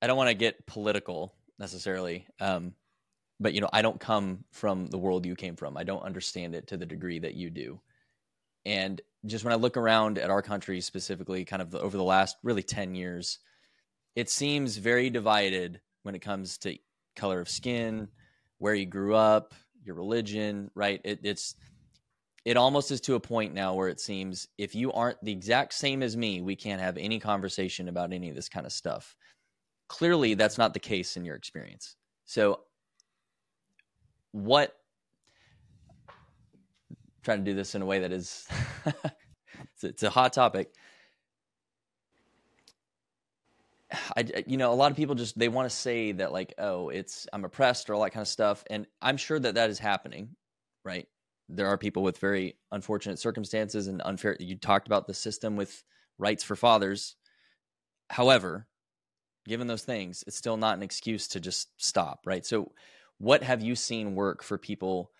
I 0.02 0.08
don't 0.08 0.18
want 0.18 0.30
to 0.30 0.34
get 0.34 0.66
political 0.66 1.36
necessarily. 1.60 2.26
Um, 2.40 2.74
but 3.42 3.54
you 3.54 3.62
know, 3.62 3.70
I 3.74 3.82
don't 3.82 4.00
come 4.00 4.44
from 4.52 4.88
the 4.88 4.98
world 4.98 5.26
you 5.26 5.36
came 5.36 5.56
from. 5.56 5.78
I 5.78 5.84
don't 5.84 6.04
understand 6.04 6.56
it 6.56 6.68
to 6.68 6.78
the 6.78 6.86
degree 6.86 7.20
that 7.20 7.36
you 7.36 7.50
do. 7.50 7.80
And 8.66 9.02
just 9.26 9.44
when 9.44 9.54
I 9.54 9.58
look 9.58 9.78
around 9.78 10.18
at 10.18 10.30
our 10.30 10.42
country 10.42 10.80
specifically, 10.82 11.44
kind 11.46 11.62
of 11.62 11.72
the, 11.72 11.80
over 11.80 11.98
the 11.98 12.04
last 12.04 12.38
really 12.44 12.64
10 12.64 12.96
years, 12.96 13.40
it 14.16 14.30
seems 14.30 14.78
very 14.78 15.10
divided 15.10 15.82
when 16.04 16.16
it 16.16 16.20
comes 16.20 16.58
to 16.60 16.78
color 17.16 17.40
of 17.40 17.50
skin, 17.50 18.08
where 18.60 18.76
you 18.76 18.86
grew 18.86 19.16
up, 19.16 19.54
your 19.84 19.96
religion, 19.96 20.70
right? 20.76 21.02
It, 21.04 21.20
it's, 21.24 21.56
it 22.46 22.58
almost 22.58 22.92
is 22.92 23.02
to 23.02 23.16
a 23.16 23.20
point 23.20 23.54
now 23.54 23.74
where 23.74 23.90
it 23.90 24.00
seems 24.00 24.48
if 24.58 24.76
you 24.76 24.92
aren't 24.94 25.24
the 25.24 25.32
exact 25.32 25.74
same 25.74 26.04
as 26.04 26.16
me, 26.16 26.42
we 26.42 26.56
can't 26.56 26.82
have 26.82 26.98
any 26.98 27.20
conversation 27.20 27.88
about 27.88 28.14
any 28.14 28.30
of 28.30 28.36
this 28.36 28.50
kind 28.50 28.66
of 28.66 28.72
stuff 28.72 29.16
clearly 29.92 30.36
that's 30.36 30.58
not 30.58 30.74
the 30.74 30.80
case 30.80 31.18
in 31.18 31.26
your 31.26 31.36
experience. 31.36 31.98
So, 32.24 32.62
what? 34.32 34.76
I'm 36.10 36.16
trying 37.24 37.40
to 37.40 37.52
do 37.52 37.56
this 37.56 37.76
in 37.76 37.82
a 37.82 37.86
way 37.86 38.00
that 38.00 38.12
is 38.12 38.48
it's, 39.84 40.04
a 40.04 40.10
hot 40.10 40.34
topic. 40.34 40.74
I, 44.16 44.44
you 44.48 44.58
know, 44.58 44.72
a 44.72 44.76
lot 44.76 44.92
of 44.92 44.98
people 44.98 45.16
just 45.16 45.38
they 45.38 45.50
want 45.50 45.70
to 45.70 45.76
say 45.76 46.14
that 46.14 46.32
like, 46.32 46.54
oh, 46.58 46.90
it's 46.90 47.28
I'm 47.34 47.44
oppressed 47.44 47.90
or 47.90 47.94
all 47.94 48.04
that 48.04 48.12
kind 48.12 48.22
of 48.22 48.28
stuff, 48.28 48.64
and 48.70 48.88
I'm 49.02 49.18
sure 49.18 49.38
that 49.40 49.56
that 49.56 49.70
is 49.70 49.80
happening, 49.80 50.36
right? 50.86 51.08
There 51.50 51.68
are 51.68 51.78
people 51.78 52.02
with 52.02 52.18
very 52.18 52.58
unfortunate 52.72 53.20
circumstances 53.20 53.88
and 53.88 54.02
unfair. 54.06 54.38
You 54.40 54.56
talked 54.56 54.88
about 54.88 55.08
the 55.08 55.14
system 55.14 55.58
with 55.58 55.84
rights 56.18 56.44
for 56.44 56.56
fathers. 56.56 57.18
However, 58.10 58.68
given 59.46 59.68
those 59.68 59.84
things, 59.84 60.24
it's 60.28 60.38
still 60.38 60.58
not 60.58 60.78
an 60.78 60.84
excuse 60.84 61.28
to 61.30 61.40
just 61.40 61.70
stop, 61.78 62.22
right? 62.26 62.46
So, 62.46 62.72
what 63.22 63.44
have 63.44 63.62
you 63.62 63.76
seen 63.76 64.16
work 64.16 64.44
for 64.44 64.58
people 64.58 65.12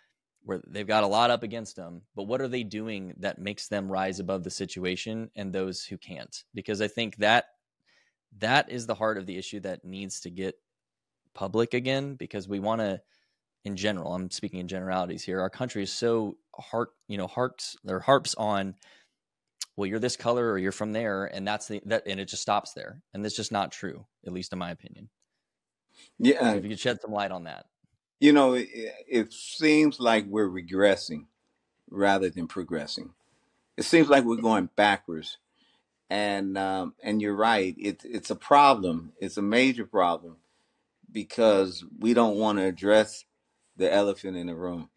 where 0.44 0.62
they've 0.68 0.88
got 0.88 1.04
a 1.04 1.08
lot 1.08 1.30
up 1.30 1.44
against 1.44 1.76
them, 1.76 2.02
but 2.16 2.24
what 2.24 2.42
are 2.42 2.48
they 2.48 2.64
doing 2.64 3.14
that 3.20 3.40
makes 3.40 3.68
them 3.68 3.92
rise 3.92 4.20
above 4.20 4.44
the 4.44 4.50
situation 4.50 5.30
and 5.36 5.54
those 5.54 5.84
who 5.84 5.98
can't? 5.98 6.44
Because 6.54 6.82
I 6.82 6.88
think 6.88 7.18
that 7.18 7.46
that 8.40 8.72
is 8.72 8.88
the 8.88 8.96
heart 8.96 9.18
of 9.18 9.26
the 9.26 9.38
issue 9.38 9.60
that 9.60 9.86
needs 9.86 10.22
to 10.22 10.32
get 10.32 10.56
public 11.34 11.74
again 11.74 12.16
because 12.16 12.48
we 12.48 12.60
want 12.60 12.82
to 12.82 13.00
in 13.64 13.78
general 13.78 14.14
i'm 14.14 14.30
speaking 14.30 14.60
in 14.60 14.68
generalities 14.68 15.24
here 15.24 15.40
our 15.40 15.50
country 15.50 15.84
is 15.84 15.94
so 15.94 16.36
hark 16.60 16.92
you 17.08 17.18
know 17.18 17.28
harks 17.28 17.78
or 17.88 18.02
harps 18.02 18.36
on 18.36 18.76
well 19.76 19.88
you're 19.88 20.00
this 20.00 20.18
color 20.18 20.52
or 20.52 20.58
you're 20.58 20.72
from 20.72 20.92
there 20.92 21.26
and 21.26 21.48
that's 21.48 21.68
the 21.68 21.82
that 21.86 22.04
and 22.06 22.20
it 22.20 22.26
just 22.26 22.42
stops 22.42 22.74
there. 22.74 23.02
And 23.14 23.24
that's 23.24 23.36
just 23.36 23.52
not 23.52 23.72
true 23.72 24.06
at 24.26 24.34
least 24.34 24.54
in 24.54 24.60
my 24.60 24.72
opinion. 24.72 25.10
Yeah 26.20 26.40
so 26.40 26.46
uh, 26.46 26.54
if 26.56 26.64
you 26.64 26.70
could 26.70 26.80
shed 26.80 27.02
some 27.02 27.12
light 27.12 27.32
on 27.32 27.46
that 27.46 27.66
you 28.22 28.32
know 28.32 28.54
it, 28.54 28.70
it 29.10 29.34
seems 29.34 30.00
like 30.00 30.26
we're 30.28 30.50
regressing 30.50 31.26
rather 31.90 32.30
than 32.30 32.48
progressing 32.48 33.12
it 33.78 33.84
seems 33.84 34.10
like 34.10 34.24
we're 34.24 34.38
going 34.38 34.70
backwards 34.78 35.38
and 36.10 36.58
um, 36.58 36.94
and 37.04 37.22
you're 37.22 37.36
right 37.36 37.76
it, 37.78 38.02
it's 38.06 38.32
a 38.32 38.36
problem 38.36 39.12
it's 39.20 39.38
a 39.38 39.42
major 39.42 39.86
problem 39.86 40.38
because 41.12 41.84
we 42.00 42.14
don't 42.14 42.38
want 42.38 42.58
to 42.58 42.64
address 42.64 43.26
the 43.76 43.94
elephant 43.94 44.38
in 44.38 44.48
the 44.48 44.56
room 44.56 44.90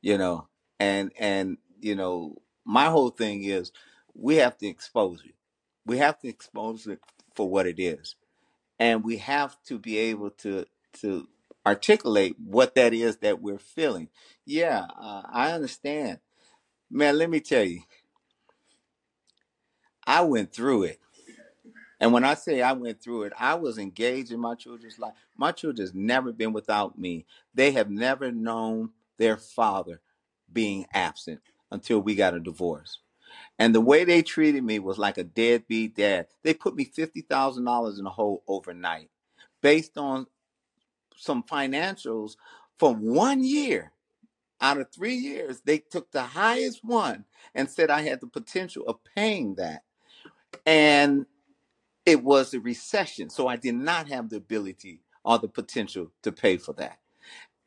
you 0.00 0.16
know 0.16 0.48
and 0.78 1.12
and 1.18 1.58
you 1.80 1.94
know 1.94 2.36
my 2.64 2.86
whole 2.86 3.10
thing 3.10 3.44
is 3.44 3.72
we 4.14 4.36
have 4.36 4.56
to 4.58 4.66
expose 4.66 5.22
it. 5.24 5.34
We 5.86 5.98
have 5.98 6.18
to 6.20 6.28
expose 6.28 6.86
it 6.86 7.00
for 7.34 7.48
what 7.48 7.66
it 7.66 7.80
is. 7.80 8.16
And 8.78 9.04
we 9.04 9.18
have 9.18 9.56
to 9.66 9.78
be 9.78 9.98
able 9.98 10.30
to 10.42 10.66
to 11.00 11.28
articulate 11.66 12.36
what 12.38 12.74
that 12.74 12.94
is 12.94 13.18
that 13.18 13.40
we're 13.40 13.58
feeling. 13.58 14.08
Yeah, 14.44 14.86
uh, 14.98 15.22
I 15.30 15.52
understand. 15.52 16.20
Man, 16.90 17.18
let 17.18 17.30
me 17.30 17.40
tell 17.40 17.64
you. 17.64 17.82
I 20.06 20.22
went 20.22 20.52
through 20.52 20.84
it. 20.84 21.00
And 22.00 22.12
when 22.12 22.24
I 22.24 22.34
say 22.34 22.62
I 22.62 22.72
went 22.72 23.02
through 23.02 23.24
it, 23.24 23.32
I 23.38 23.54
was 23.54 23.76
engaged 23.76 24.32
in 24.32 24.40
my 24.40 24.54
children's 24.54 24.98
life. 24.98 25.12
My 25.36 25.52
children's 25.52 25.94
never 25.94 26.32
been 26.32 26.52
without 26.52 26.98
me. 26.98 27.26
They 27.54 27.72
have 27.72 27.90
never 27.90 28.32
known 28.32 28.90
their 29.18 29.36
father 29.36 30.00
being 30.50 30.86
absent 30.94 31.40
until 31.70 32.00
we 32.00 32.14
got 32.14 32.34
a 32.34 32.40
divorce. 32.40 32.98
And 33.58 33.74
the 33.74 33.80
way 33.80 34.04
they 34.04 34.22
treated 34.22 34.64
me 34.64 34.78
was 34.78 34.98
like 34.98 35.18
a 35.18 35.24
deadbeat 35.24 35.94
dad. 35.94 36.26
They 36.42 36.54
put 36.54 36.74
me 36.74 36.86
$50,000 36.86 37.98
in 37.98 38.06
a 38.06 38.10
hole 38.10 38.42
overnight 38.48 39.10
based 39.60 39.98
on 39.98 40.26
some 41.20 41.42
financials 41.42 42.36
from 42.78 43.02
one 43.02 43.44
year. 43.44 43.92
Out 44.62 44.78
of 44.78 44.90
three 44.92 45.14
years, 45.14 45.62
they 45.64 45.78
took 45.78 46.10
the 46.10 46.22
highest 46.22 46.84
one 46.84 47.24
and 47.54 47.70
said 47.70 47.90
I 47.90 48.02
had 48.02 48.20
the 48.20 48.26
potential 48.26 48.84
of 48.86 48.98
paying 49.16 49.54
that. 49.54 49.84
And 50.66 51.24
it 52.04 52.22
was 52.22 52.52
a 52.52 52.60
recession. 52.60 53.30
So 53.30 53.48
I 53.48 53.56
did 53.56 53.74
not 53.74 54.08
have 54.08 54.28
the 54.28 54.36
ability 54.36 55.00
or 55.24 55.38
the 55.38 55.48
potential 55.48 56.10
to 56.22 56.32
pay 56.32 56.58
for 56.58 56.74
that. 56.74 56.98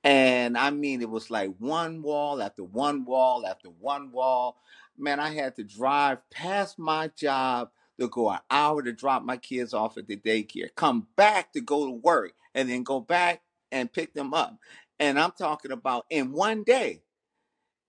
And 0.03 0.57
I 0.57 0.69
mean, 0.69 1.01
it 1.01 1.09
was 1.09 1.31
like 1.31 1.51
one 1.59 2.01
wall 2.01 2.41
after 2.41 2.63
one 2.63 3.05
wall 3.05 3.45
after 3.47 3.69
one 3.69 4.11
wall. 4.11 4.57
Man, 4.97 5.19
I 5.19 5.33
had 5.33 5.55
to 5.55 5.63
drive 5.63 6.29
past 6.29 6.77
my 6.77 7.09
job 7.15 7.69
to 7.99 8.07
go 8.07 8.29
an 8.29 8.39
hour 8.49 8.81
to 8.81 8.91
drop 8.91 9.23
my 9.23 9.37
kids 9.37 9.73
off 9.73 9.97
at 9.97 10.07
the 10.07 10.17
daycare, 10.17 10.69
come 10.75 11.07
back 11.15 11.53
to 11.53 11.61
go 11.61 11.85
to 11.85 11.91
work, 11.91 12.33
and 12.53 12.69
then 12.69 12.83
go 12.83 12.99
back 12.99 13.42
and 13.73 13.91
pick 13.91 14.13
them 14.13 14.33
up. 14.33 14.57
And 14.99 15.19
I'm 15.19 15.31
talking 15.31 15.71
about 15.71 16.05
in 16.09 16.31
one 16.31 16.63
day. 16.63 17.01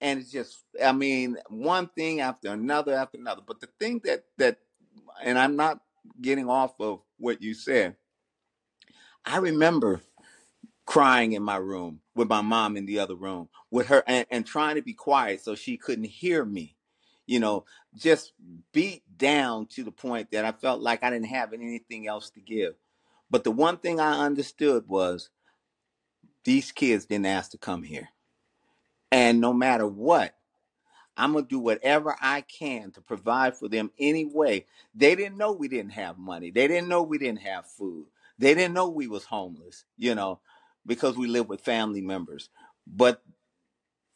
And 0.00 0.20
it's 0.20 0.32
just, 0.32 0.64
I 0.84 0.92
mean, 0.92 1.36
one 1.48 1.88
thing 1.88 2.20
after 2.20 2.52
another 2.52 2.94
after 2.94 3.18
another. 3.18 3.42
But 3.46 3.60
the 3.60 3.68
thing 3.78 4.00
that 4.04 4.24
that, 4.38 4.58
and 5.22 5.38
I'm 5.38 5.56
not 5.56 5.80
getting 6.20 6.48
off 6.48 6.74
of 6.80 7.00
what 7.18 7.40
you 7.40 7.54
said. 7.54 7.96
I 9.24 9.38
remember 9.38 10.02
crying 10.86 11.32
in 11.32 11.42
my 11.42 11.56
room 11.56 12.00
with 12.14 12.28
my 12.28 12.42
mom 12.42 12.76
in 12.76 12.86
the 12.86 12.98
other 12.98 13.14
room 13.14 13.48
with 13.70 13.86
her 13.86 14.02
and, 14.06 14.26
and 14.30 14.46
trying 14.46 14.74
to 14.74 14.82
be 14.82 14.92
quiet 14.92 15.40
so 15.42 15.54
she 15.54 15.76
couldn't 15.76 16.04
hear 16.04 16.44
me 16.44 16.76
you 17.26 17.40
know 17.40 17.64
just 17.96 18.32
beat 18.72 19.02
down 19.16 19.66
to 19.66 19.82
the 19.82 19.90
point 19.90 20.30
that 20.30 20.44
i 20.44 20.52
felt 20.52 20.82
like 20.82 21.02
i 21.02 21.08
didn't 21.08 21.26
have 21.26 21.54
anything 21.54 22.06
else 22.06 22.28
to 22.28 22.40
give 22.40 22.74
but 23.30 23.44
the 23.44 23.50
one 23.50 23.78
thing 23.78 23.98
i 23.98 24.24
understood 24.24 24.84
was 24.86 25.30
these 26.44 26.72
kids 26.72 27.06
didn't 27.06 27.26
ask 27.26 27.50
to 27.50 27.58
come 27.58 27.82
here 27.82 28.08
and 29.12 29.40
no 29.40 29.52
matter 29.52 29.86
what 29.86 30.34
i'm 31.16 31.32
going 31.32 31.44
to 31.44 31.50
do 31.50 31.58
whatever 31.58 32.16
i 32.20 32.40
can 32.42 32.90
to 32.90 33.00
provide 33.00 33.56
for 33.56 33.68
them 33.68 33.90
anyway 33.98 34.64
they 34.94 35.14
didn't 35.14 35.38
know 35.38 35.52
we 35.52 35.68
didn't 35.68 35.92
have 35.92 36.18
money 36.18 36.50
they 36.50 36.68
didn't 36.68 36.88
know 36.88 37.02
we 37.02 37.18
didn't 37.18 37.40
have 37.40 37.66
food 37.66 38.06
they 38.38 38.54
didn't 38.54 38.74
know 38.74 38.88
we 38.88 39.06
was 39.06 39.24
homeless 39.24 39.84
you 39.96 40.14
know 40.14 40.40
because 40.86 41.16
we 41.16 41.26
live 41.26 41.48
with 41.48 41.60
family 41.60 42.00
members. 42.00 42.48
But 42.86 43.22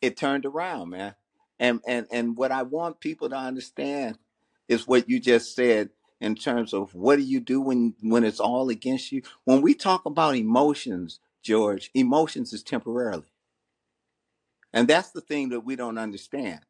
it 0.00 0.16
turned 0.16 0.44
around, 0.46 0.90
man. 0.90 1.14
And 1.58 1.80
and 1.86 2.06
and 2.12 2.36
what 2.36 2.52
I 2.52 2.62
want 2.62 3.00
people 3.00 3.28
to 3.30 3.36
understand 3.36 4.18
is 4.68 4.86
what 4.86 5.08
you 5.08 5.18
just 5.18 5.54
said 5.54 5.90
in 6.20 6.34
terms 6.34 6.72
of 6.72 6.94
what 6.94 7.16
do 7.16 7.22
you 7.22 7.40
do 7.40 7.60
when 7.60 7.94
when 8.00 8.24
it's 8.24 8.40
all 8.40 8.68
against 8.68 9.10
you? 9.10 9.22
When 9.44 9.60
we 9.60 9.74
talk 9.74 10.04
about 10.04 10.36
emotions, 10.36 11.18
George, 11.42 11.90
emotions 11.94 12.52
is 12.52 12.62
temporarily. 12.62 13.32
And 14.72 14.86
that's 14.86 15.10
the 15.10 15.20
thing 15.20 15.50
that 15.50 15.60
we 15.60 15.76
don't 15.76 15.98
understand. 15.98 16.60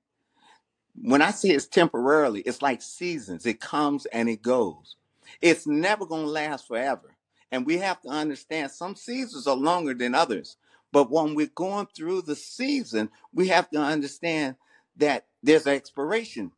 When 1.01 1.23
I 1.23 1.31
say 1.31 1.51
it's 1.51 1.66
temporarily, 1.66 2.41
it's 2.41 2.62
like 2.62 2.83
seasons. 2.83 3.47
It 3.47 3.61
comes 3.61 4.07
and 4.07 4.29
it 4.29 4.43
goes. 4.43 4.97
It's 5.41 5.66
never 5.66 6.07
going 6.07 6.25
to 6.25 6.31
last 6.31 6.66
forever. 6.66 7.14
And 7.51 7.66
we 7.66 7.79
have 7.79 8.01
to 8.03 8.09
understand 8.09 8.71
some 8.71 8.95
seasons 8.95 9.47
are 9.47 9.57
longer 9.57 9.95
than 9.95 10.14
others. 10.14 10.57
But 10.93 11.11
when 11.11 11.35
we're 11.35 11.47
going 11.55 11.87
through 11.95 12.23
the 12.23 12.37
season, 12.37 13.11
we 13.33 13.49
have 13.49 13.71
to 13.71 13.79
understand 13.79 14.57
that 14.97 15.27
there's 15.43 15.66
an 15.66 15.75
expiration 15.75 16.53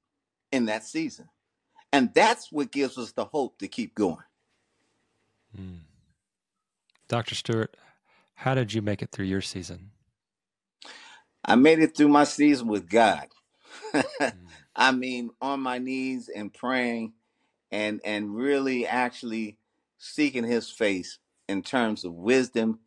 in 0.52 0.66
that 0.66 0.84
season. 0.84 1.28
And 1.92 2.12
that's 2.14 2.52
what 2.52 2.70
gives 2.70 2.96
us 2.96 3.12
the 3.12 3.24
hope 3.24 3.58
to 3.58 3.68
keep 3.68 3.94
going. 3.94 4.24
Mm. 5.58 5.80
Dr. 7.08 7.34
Stewart, 7.34 7.76
how 8.40 8.54
did 8.54 8.72
you 8.72 8.80
make 8.80 9.02
it 9.02 9.10
through 9.12 9.26
your 9.26 9.42
season? 9.42 9.90
I 11.44 11.56
made 11.56 11.78
it 11.78 11.94
through 11.94 12.08
my 12.08 12.24
season 12.24 12.68
with 12.68 12.88
God. 12.88 13.26
mm. 13.94 14.48
I 14.76 14.92
mean, 14.92 15.30
on 15.42 15.60
my 15.60 15.76
knees 15.76 16.30
and 16.34 16.52
praying 16.52 17.12
and 17.70 18.00
and 18.02 18.34
really 18.34 18.86
actually 18.86 19.58
seeking 19.98 20.44
his 20.44 20.70
face 20.70 21.18
in 21.48 21.62
terms 21.62 22.04
of 22.04 22.14
wisdom 22.14 22.78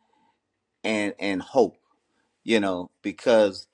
and 0.82 1.14
and 1.20 1.40
hope 1.40 1.76
you 2.42 2.60
know 2.60 2.90
because 3.02 3.66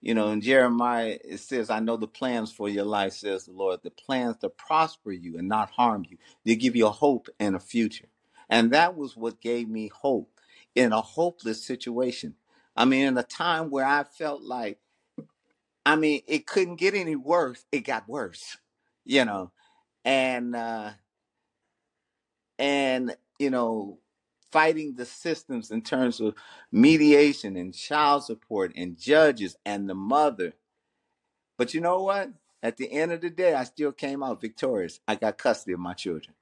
you 0.00 0.14
know 0.14 0.30
in 0.30 0.40
jeremiah 0.40 1.16
it 1.24 1.38
says 1.38 1.70
i 1.70 1.80
know 1.80 1.96
the 1.96 2.06
plans 2.06 2.52
for 2.52 2.68
your 2.68 2.84
life 2.84 3.12
says 3.12 3.44
the 3.44 3.52
lord 3.52 3.80
the 3.82 3.90
plans 3.90 4.36
to 4.36 4.48
prosper 4.48 5.12
you 5.12 5.38
and 5.38 5.48
not 5.48 5.70
harm 5.70 6.04
you 6.08 6.18
they 6.44 6.56
give 6.56 6.76
you 6.76 6.86
a 6.86 6.90
hope 6.90 7.28
and 7.38 7.56
a 7.56 7.60
future 7.60 8.08
and 8.50 8.72
that 8.72 8.96
was 8.96 9.16
what 9.16 9.40
gave 9.40 9.68
me 9.68 9.90
hope 9.94 10.37
in 10.78 10.92
a 10.94 11.02
hopeless 11.02 11.64
situation. 11.66 12.36
I 12.76 12.86
mean 12.86 13.06
in 13.06 13.18
a 13.18 13.24
time 13.24 13.70
where 13.70 13.86
i 13.86 14.04
felt 14.04 14.42
like 14.42 14.78
i 15.86 15.96
mean 15.96 16.22
it 16.28 16.46
couldn't 16.46 16.76
get 16.76 16.94
any 16.94 17.16
worse 17.16 17.64
it 17.72 17.80
got 17.80 18.08
worse 18.08 18.58
you 19.04 19.24
know? 19.24 19.52
And 20.04 20.56
uh 20.56 20.92
and 22.58 23.16
you 23.38 23.50
know 23.50 24.00
fighting 24.52 24.94
the 24.96 25.06
systems 25.06 25.70
in 25.72 25.82
terms 25.82 26.20
of 26.20 26.34
mediation 26.72 27.56
and 27.56 27.74
child 27.74 28.24
support 28.24 28.72
and 28.76 28.98
judges 28.98 29.56
and 29.66 29.90
the 29.90 29.94
mother. 29.94 30.54
But 31.58 31.74
you 31.74 31.80
know 31.82 32.02
what? 32.04 32.30
At 32.62 32.78
the 32.78 32.92
end 32.92 33.12
of 33.12 33.20
the 33.22 33.30
day 33.30 33.54
i 33.54 33.64
still 33.64 33.92
came 33.92 34.22
out 34.22 34.40
victorious. 34.40 35.00
I 35.08 35.16
got 35.16 35.38
custody 35.38 35.74
of 35.74 35.80
my 35.80 35.94
children. 35.94 36.34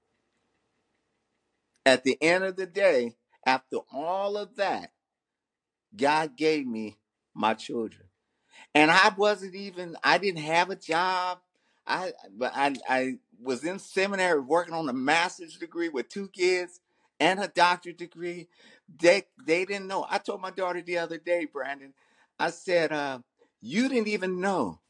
At 1.87 2.05
the 2.05 2.19
end 2.23 2.45
of 2.45 2.57
the 2.57 2.67
day 2.67 3.17
after 3.47 3.79
all 3.93 4.37
of 4.39 4.57
that 4.57 4.93
god 5.97 6.37
gave 6.37 6.67
me 6.67 6.99
my 7.35 7.55
children 7.55 8.05
and 8.75 8.91
i 8.91 9.11
wasn't 9.19 9.55
even 9.55 9.97
i 10.05 10.19
didn't 10.19 10.43
have 10.43 10.71
a 10.71 10.77
job 10.77 11.39
i 11.87 12.13
but 12.39 12.53
i 12.57 12.75
i 12.89 13.15
was 13.43 13.65
in 13.65 13.79
seminary 13.81 14.41
working 14.41 14.75
on 14.75 14.89
a 14.89 14.95
master's 14.95 15.57
degree 15.59 15.91
with 15.91 16.09
two 16.09 16.29
kids 16.29 16.81
and 17.21 17.41
a 17.41 17.49
doctorate 17.49 17.99
degree. 17.99 18.49
They 19.01 19.25
they 19.47 19.65
didn't 19.65 19.87
know. 19.87 20.07
I 20.09 20.19
told 20.19 20.41
my 20.41 20.51
daughter 20.51 20.83
the 20.83 20.99
other 20.99 21.19
day, 21.19 21.47
Brandon. 21.47 21.95
I 22.39 22.51
said, 22.51 22.93
uh, 22.93 23.21
"You 23.61 23.89
didn't 23.89 24.09
even 24.09 24.41
know 24.41 24.81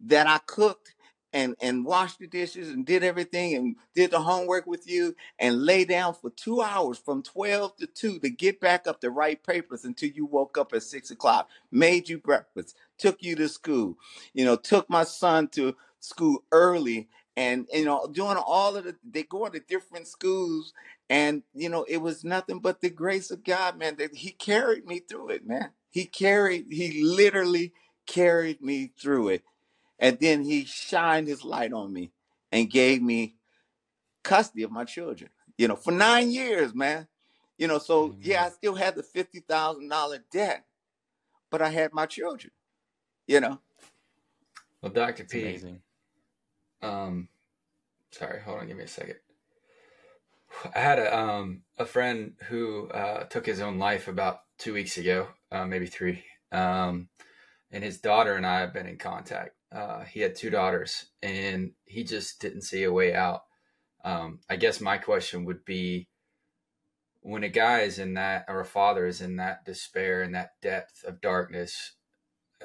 that 0.00 0.26
I 0.26 0.38
cooked 0.46 0.94
and 1.32 1.56
and 1.60 1.84
washed 1.84 2.18
the 2.18 2.26
dishes 2.26 2.68
and 2.68 2.86
did 2.86 3.02
everything 3.02 3.54
and 3.54 3.76
did 3.94 4.10
the 4.10 4.20
homework 4.20 4.66
with 4.66 4.88
you 4.88 5.14
and 5.38 5.62
lay 5.64 5.84
down 5.84 6.14
for 6.14 6.30
two 6.30 6.60
hours 6.62 6.98
from 6.98 7.22
12 7.22 7.76
to 7.76 7.86
2 7.86 8.18
to 8.20 8.30
get 8.30 8.60
back 8.60 8.86
up 8.86 9.00
to 9.00 9.10
write 9.10 9.44
papers 9.44 9.84
until 9.84 10.10
you 10.10 10.26
woke 10.26 10.58
up 10.58 10.72
at 10.72 10.82
six 10.82 11.10
o'clock 11.10 11.48
made 11.70 12.08
you 12.08 12.18
breakfast 12.18 12.76
took 12.98 13.22
you 13.22 13.34
to 13.36 13.48
school 13.48 13.96
you 14.34 14.44
know 14.44 14.56
took 14.56 14.88
my 14.88 15.04
son 15.04 15.48
to 15.48 15.74
school 16.00 16.42
early 16.52 17.08
and 17.36 17.66
you 17.72 17.84
know 17.84 18.08
doing 18.12 18.36
all 18.36 18.76
of 18.76 18.84
the 18.84 18.94
they 19.08 19.22
go 19.22 19.48
to 19.48 19.60
different 19.60 20.06
schools 20.06 20.72
and 21.08 21.42
you 21.54 21.68
know 21.68 21.84
it 21.88 21.98
was 21.98 22.24
nothing 22.24 22.58
but 22.58 22.80
the 22.80 22.90
grace 22.90 23.30
of 23.30 23.44
god 23.44 23.78
man 23.78 23.96
that 23.96 24.14
he 24.14 24.30
carried 24.30 24.86
me 24.86 24.98
through 24.98 25.30
it 25.30 25.46
man. 25.46 25.70
He 25.90 26.06
carried 26.06 26.66
he 26.70 27.02
literally 27.02 27.72
carried 28.06 28.60
me 28.60 28.92
through 29.00 29.28
it 29.28 29.42
and 30.02 30.18
then 30.20 30.44
he 30.44 30.66
shined 30.66 31.28
his 31.28 31.44
light 31.44 31.72
on 31.72 31.94
me 31.94 32.12
and 32.52 32.70
gave 32.70 33.02
me 33.02 33.36
custody 34.24 34.64
of 34.64 34.72
my 34.72 34.84
children 34.84 35.30
you 35.58 35.68
know 35.68 35.76
for 35.76 35.92
nine 35.92 36.30
years 36.30 36.74
man 36.74 37.08
you 37.58 37.68
know 37.68 37.78
so 37.78 38.16
yeah 38.20 38.46
i 38.46 38.50
still 38.50 38.76
had 38.76 38.96
the 38.96 39.02
$50000 39.02 40.20
debt 40.32 40.66
but 41.50 41.62
i 41.62 41.70
had 41.70 41.94
my 41.94 42.06
children 42.06 42.52
you 43.28 43.40
know 43.40 43.60
well 44.82 44.92
dr 44.92 45.24
p 45.24 45.42
amazing 45.42 45.80
um, 46.82 47.28
sorry, 48.12 48.40
hold 48.40 48.60
on, 48.60 48.68
give 48.68 48.76
me 48.76 48.84
a 48.84 48.88
second. 48.88 49.16
I 50.74 50.80
had 50.80 50.98
a 50.98 51.18
um 51.18 51.62
a 51.78 51.86
friend 51.86 52.34
who 52.48 52.88
uh, 52.88 53.24
took 53.24 53.46
his 53.46 53.60
own 53.60 53.78
life 53.78 54.08
about 54.08 54.40
two 54.58 54.74
weeks 54.74 54.98
ago, 54.98 55.28
uh, 55.50 55.64
maybe 55.64 55.86
three. 55.86 56.24
Um, 56.52 57.08
and 57.70 57.82
his 57.82 58.00
daughter 58.00 58.36
and 58.36 58.46
I 58.46 58.60
have 58.60 58.74
been 58.74 58.86
in 58.86 58.98
contact. 58.98 59.52
Uh, 59.72 60.04
he 60.04 60.20
had 60.20 60.34
two 60.34 60.50
daughters, 60.50 61.06
and 61.22 61.72
he 61.84 62.04
just 62.04 62.40
didn't 62.40 62.62
see 62.62 62.82
a 62.82 62.92
way 62.92 63.14
out. 63.14 63.42
Um, 64.04 64.40
I 64.50 64.56
guess 64.56 64.80
my 64.80 64.98
question 64.98 65.44
would 65.46 65.64
be, 65.64 66.08
when 67.20 67.44
a 67.44 67.48
guy 67.48 67.80
is 67.80 67.98
in 67.98 68.14
that, 68.14 68.44
or 68.48 68.60
a 68.60 68.64
father 68.64 69.06
is 69.06 69.20
in 69.20 69.36
that 69.36 69.64
despair 69.64 70.22
and 70.22 70.34
that 70.34 70.60
depth 70.60 71.04
of 71.04 71.20
darkness, 71.20 71.92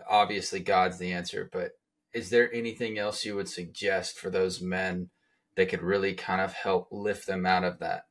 obviously 0.10 0.60
God's 0.60 0.97
the 0.97 1.14
answer, 1.14 1.49
but 1.51 1.72
is 2.14 2.30
there 2.30 2.51
anything 2.53 2.97
else 2.97 3.24
you 3.24 3.36
would 3.36 3.47
suggest 3.47 4.18
for 4.18 4.30
those 4.30 4.62
men 4.62 5.10
that 5.55 5.70
could 5.70 5.84
really 5.84 6.14
kind 6.14 6.41
of 6.41 6.53
help 6.53 6.88
lift 6.91 7.28
them 7.28 7.45
out 7.45 7.64
of 7.64 7.80
that? 7.80 8.05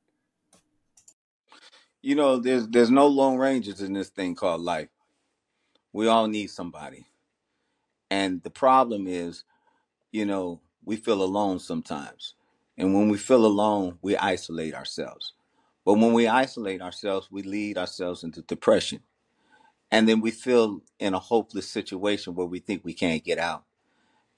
You 2.03 2.14
know, 2.14 2.36
there's 2.36 2.68
there's 2.68 2.90
no 2.90 3.09
lone 3.09 3.36
rangers 3.36 3.80
in 3.80 3.92
this 3.92 4.09
thing 4.09 4.36
called 4.36 4.61
life. 4.61 4.90
We 5.92 6.07
all 6.07 6.28
need 6.28 6.51
somebody. 6.51 7.07
And 8.11 8.42
the 8.42 8.50
problem 8.50 9.07
is, 9.07 9.44
you 10.12 10.24
know, 10.24 10.61
we 10.84 10.96
feel 10.96 11.22
alone 11.22 11.59
sometimes. 11.59 12.34
And 12.78 12.94
when 12.94 13.09
we 13.09 13.18
feel 13.18 13.44
alone, 13.46 13.98
we 14.02 14.16
isolate 14.16 14.74
ourselves. 14.74 15.32
But 15.84 15.94
when 15.94 16.12
we 16.12 16.26
isolate 16.28 16.82
ourselves, 16.82 17.28
we 17.30 17.42
lead 17.42 17.78
ourselves 17.78 18.24
into 18.24 18.42
depression. 18.42 19.00
And 19.90 20.09
then 20.09 20.20
we 20.20 20.30
feel 20.30 20.82
in 20.98 21.14
a 21.14 21.18
hopeless 21.18 21.68
situation 21.68 22.34
where 22.34 22.46
we 22.46 22.59
think 22.59 22.84
we 22.84 22.92
can't 22.94 23.24
get 23.24 23.38
out. 23.38 23.64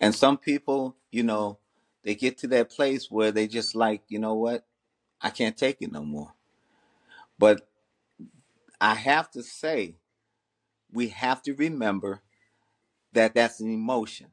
And 0.01 0.15
some 0.15 0.39
people, 0.39 0.97
you 1.11 1.23
know, 1.23 1.59
they 2.05 2.15
get 2.15 2.39
to 2.39 2.47
that 2.49 2.71
place 2.71 3.11
where 3.11 3.33
they 3.33 3.49
just 3.49 3.75
like, 3.75 4.03
you 4.09 4.19
know 4.19 4.35
what? 4.35 4.67
I 5.21 5.31
can't 5.31 5.57
take 5.57 5.79
it 5.81 5.93
no 5.93 6.05
more. 6.05 6.35
But 7.39 7.69
I 8.81 8.95
have 8.95 9.31
to 9.33 9.43
say, 9.43 9.97
we 10.93 11.09
have 11.09 11.43
to 11.43 11.55
remember 11.55 12.23
that 13.13 13.35
that's 13.35 13.61
an 13.61 13.71
emotion. 13.71 14.29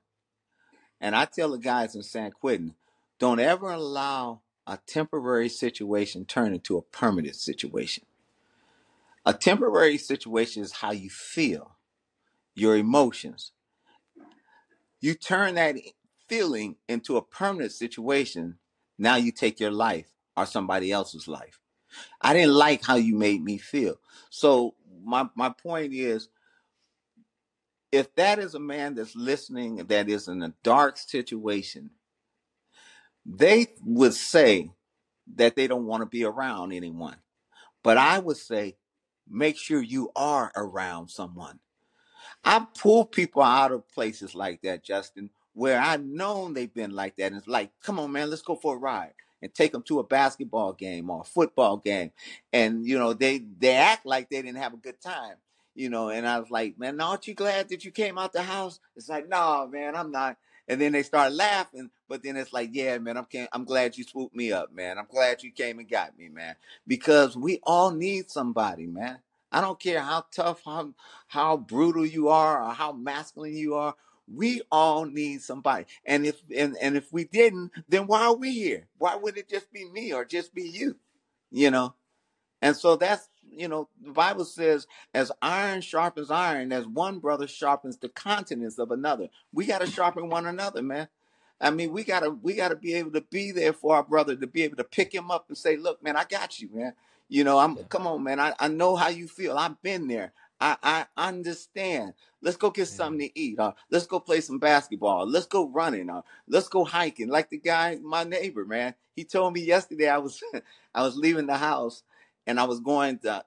And 1.01 1.15
I 1.15 1.26
tell 1.26 1.51
the 1.51 1.59
guys 1.59 1.95
in 1.95 2.03
San 2.03 2.32
Quentin, 2.32 2.76
don't 3.19 3.39
ever 3.39 3.71
allow 3.71 4.41
a 4.67 4.80
temporary 4.88 5.49
situation 5.49 6.26
turn 6.26 6.53
into 6.53 6.78
a 6.78 6.82
permanent 6.82 7.36
situation. 7.36 8.05
A 9.26 9.34
temporary 9.34 9.97
situation 9.97 10.63
is 10.63 10.73
how 10.73 10.91
you 10.91 11.09
feel, 11.09 11.78
your 12.55 12.78
emotions. 12.78 13.53
You 15.01 15.15
turn 15.15 15.55
that 15.55 15.76
feeling 16.30 16.78
into 16.89 17.17
a 17.17 17.23
permanent 17.23 17.71
situation. 17.73 18.57
Now 18.97 19.15
you 19.17 19.32
take 19.32 19.59
your 19.59 19.71
life 19.71 20.11
or 20.38 20.45
somebody 20.45 20.91
else's 20.91 21.28
life. 21.28 21.59
I 22.21 22.34
didn't 22.34 22.53
like 22.55 22.86
how 22.86 22.95
you 22.95 23.15
made 23.15 23.43
me 23.43 23.57
feel. 23.57 23.95
So 24.30 24.76
my 25.03 25.28
my 25.36 25.49
point 25.49 25.93
is 25.93 26.30
if 27.95 28.13
that 28.15 28.39
is 28.39 28.55
a 28.55 28.59
man 28.59 28.95
that's 28.95 29.15
listening 29.15 29.77
that 29.77 30.09
is 30.09 30.27
in 30.27 30.43
a 30.43 30.53
dark 30.63 30.97
situation, 30.97 31.91
they 33.25 33.67
would 33.83 34.13
say 34.13 34.71
that 35.35 35.55
they 35.55 35.67
don't 35.67 35.85
want 35.85 36.01
to 36.01 36.05
be 36.05 36.23
around 36.23 36.71
anyone. 36.73 37.17
But 37.83 37.97
I 37.97 38.19
would 38.19 38.37
say 38.37 38.77
make 39.27 39.57
sure 39.57 39.81
you 39.81 40.11
are 40.15 40.51
around 40.55 41.09
someone. 41.09 41.59
I've 42.43 42.73
pulled 42.75 43.11
people 43.11 43.41
out 43.41 43.71
of 43.71 43.87
places 43.89 44.35
like 44.35 44.61
that, 44.61 44.83
Justin, 44.83 45.31
where 45.53 45.79
I've 45.79 46.03
known 46.03 46.53
they've 46.53 46.73
been 46.73 46.91
like 46.91 47.15
that. 47.17 47.27
And 47.27 47.37
it's 47.37 47.47
like, 47.47 47.71
come 47.81 47.99
on, 47.99 48.11
man, 48.11 48.29
let's 48.29 48.41
go 48.41 48.55
for 48.55 48.75
a 48.75 48.79
ride 48.79 49.13
and 49.41 49.53
take 49.53 49.71
them 49.71 49.83
to 49.83 49.99
a 49.99 50.03
basketball 50.03 50.73
game 50.73 51.09
or 51.09 51.21
a 51.21 51.25
football 51.25 51.77
game. 51.77 52.11
And, 52.53 52.85
you 52.85 52.99
know, 52.99 53.13
they, 53.13 53.41
they 53.59 53.73
act 53.75 54.05
like 54.05 54.29
they 54.29 54.41
didn't 54.41 54.61
have 54.61 54.73
a 54.73 54.77
good 54.77 55.01
time, 55.01 55.37
you 55.76 55.89
know, 55.89 56.09
and 56.09 56.28
I 56.28 56.39
was 56.39 56.49
like, 56.49 56.80
man, 56.80 56.99
aren't 56.99 57.28
you 57.28 57.34
glad 57.34 57.69
that 57.69 57.84
you 57.84 57.91
came 57.91 58.17
out 58.17 58.34
the 58.34 58.41
house? 58.41 58.80
It's 58.95 59.09
like, 59.09 59.28
no, 59.28 59.67
man, 59.71 59.95
I'm 59.95 60.11
not. 60.11 60.38
And 60.67 60.82
then 60.82 60.93
they 60.93 61.03
start 61.03 61.34
laughing, 61.34 61.91
but 62.09 62.23
then 62.23 62.38
it's 62.38 62.53
like, 62.53 62.71
yeah, 62.73 62.97
man, 62.97 63.17
I'm 63.17 63.28
I'm 63.51 63.65
glad 63.65 63.97
you 63.97 64.03
swooped 64.03 64.36
me 64.36 64.51
up, 64.51 64.73
man. 64.73 64.97
I'm 64.97 65.05
glad 65.05 65.43
you 65.43 65.51
came 65.51 65.78
and 65.78 65.88
got 65.88 66.17
me, 66.17 66.30
man. 66.30 66.55
Because 66.88 67.38
we 67.38 67.59
all 67.63 67.91
need 67.91 68.32
somebody, 68.32 68.88
man. 68.88 69.19
I 69.51 69.61
don't 69.61 69.80
care 69.80 69.99
how 69.99 70.26
tough, 70.32 70.61
how 70.65 70.93
how 71.28 71.57
brutal 71.57 72.05
you 72.05 72.30
are, 72.30 72.63
or 72.63 72.73
how 72.73 72.93
masculine 72.93 73.55
you 73.55 73.76
are. 73.76 73.95
We 74.34 74.63
all 74.71 75.05
need 75.05 75.41
somebody. 75.43 75.86
And 76.03 76.26
if 76.26 76.41
and, 76.55 76.76
and 76.82 76.97
if 76.97 77.13
we 77.13 77.26
didn't, 77.26 77.71
then 77.88 78.07
why 78.07 78.23
are 78.23 78.36
we 78.36 78.51
here? 78.51 78.88
Why 78.97 79.15
would 79.15 79.38
it 79.38 79.47
just 79.47 79.71
be 79.71 79.86
me 79.86 80.13
or 80.13 80.26
just 80.26 80.55
be 80.55 80.63
you? 80.63 80.95
You 81.51 81.69
know? 81.69 81.93
And 82.61 82.76
so 82.76 82.95
that's 82.95 83.30
you 83.58 83.68
know, 83.68 83.89
the 84.03 84.12
Bible 84.12 84.45
says, 84.45 84.88
as 85.14 85.32
iron 85.41 85.82
sharpens 85.82 86.32
iron, 86.32 86.72
as 86.72 86.88
one 86.88 87.20
brother 87.20 87.47
sharpens 87.47 87.97
the 87.97 88.10
countenance 88.10 88.80
of 88.80 88.91
another. 88.91 89.30
We 89.53 89.66
got 89.66 89.82
to 89.82 89.88
sharpen 89.88 90.30
one 90.30 90.45
another, 90.45 90.82
man. 90.82 91.08
I 91.62 91.72
mean, 91.72 91.91
we 91.91 92.03
gotta 92.03 92.32
we 92.32 92.53
gotta 92.56 92.76
be 92.76 92.93
able 92.95 93.12
to 93.12 93.22
be 93.22 93.51
there 93.51 93.74
for 93.74 93.95
our 93.95 94.03
brother 94.03 94.36
to 94.36 94.47
be 94.47 94.64
able 94.64 94.78
to 94.78 94.84
pick 94.84 95.14
him 95.14 95.32
up 95.32 95.45
and 95.47 95.58
say, 95.58 95.78
"Look, 95.78 96.03
man, 96.03 96.18
I 96.18 96.26
got 96.26 96.60
you, 96.60 96.70
man. 96.74 96.93
You 97.30 97.43
know, 97.45 97.60
I'm 97.60 97.78
come 97.86 98.08
on, 98.08 98.24
man. 98.24 98.39
I, 98.39 98.53
I 98.60 98.68
know 98.68 98.95
how 98.95 99.08
you 99.10 99.28
feel. 99.28 99.58
I've 99.58 99.82
been 99.82 100.08
there. 100.08 100.34
I, 100.60 100.78
I 100.84 101.06
understand. 101.18 102.14
Let's 102.41 102.58
go 102.58 102.70
get 102.72 102.88
something 102.88 103.28
to 103.28 103.39
eat. 103.39 103.60
Uh, 103.60 103.74
let's 103.91 104.08
go 104.08 104.20
play 104.20 104.41
some 104.41 104.60
basketball. 104.60 105.28
Let's 105.28 105.47
go 105.47 105.68
running. 105.70 106.10
Uh, 106.10 106.22
let's 106.47 106.70
go 106.70 106.86
hiking. 106.86 107.30
Like 107.30 107.49
the 107.49 107.58
guy, 107.58 107.97
my 108.01 108.24
neighbor, 108.24 108.66
man. 108.66 108.95
He 109.16 109.24
told 109.24 109.53
me 109.53 109.62
yesterday 109.62 110.08
I 110.10 110.18
was 110.20 110.41
I 110.95 111.03
was 111.03 111.18
leaving 111.18 111.47
the 111.47 111.58
house 111.58 112.03
and 112.47 112.59
I 112.59 112.65
was 112.65 112.79
going 112.79 113.19
to 113.19 113.43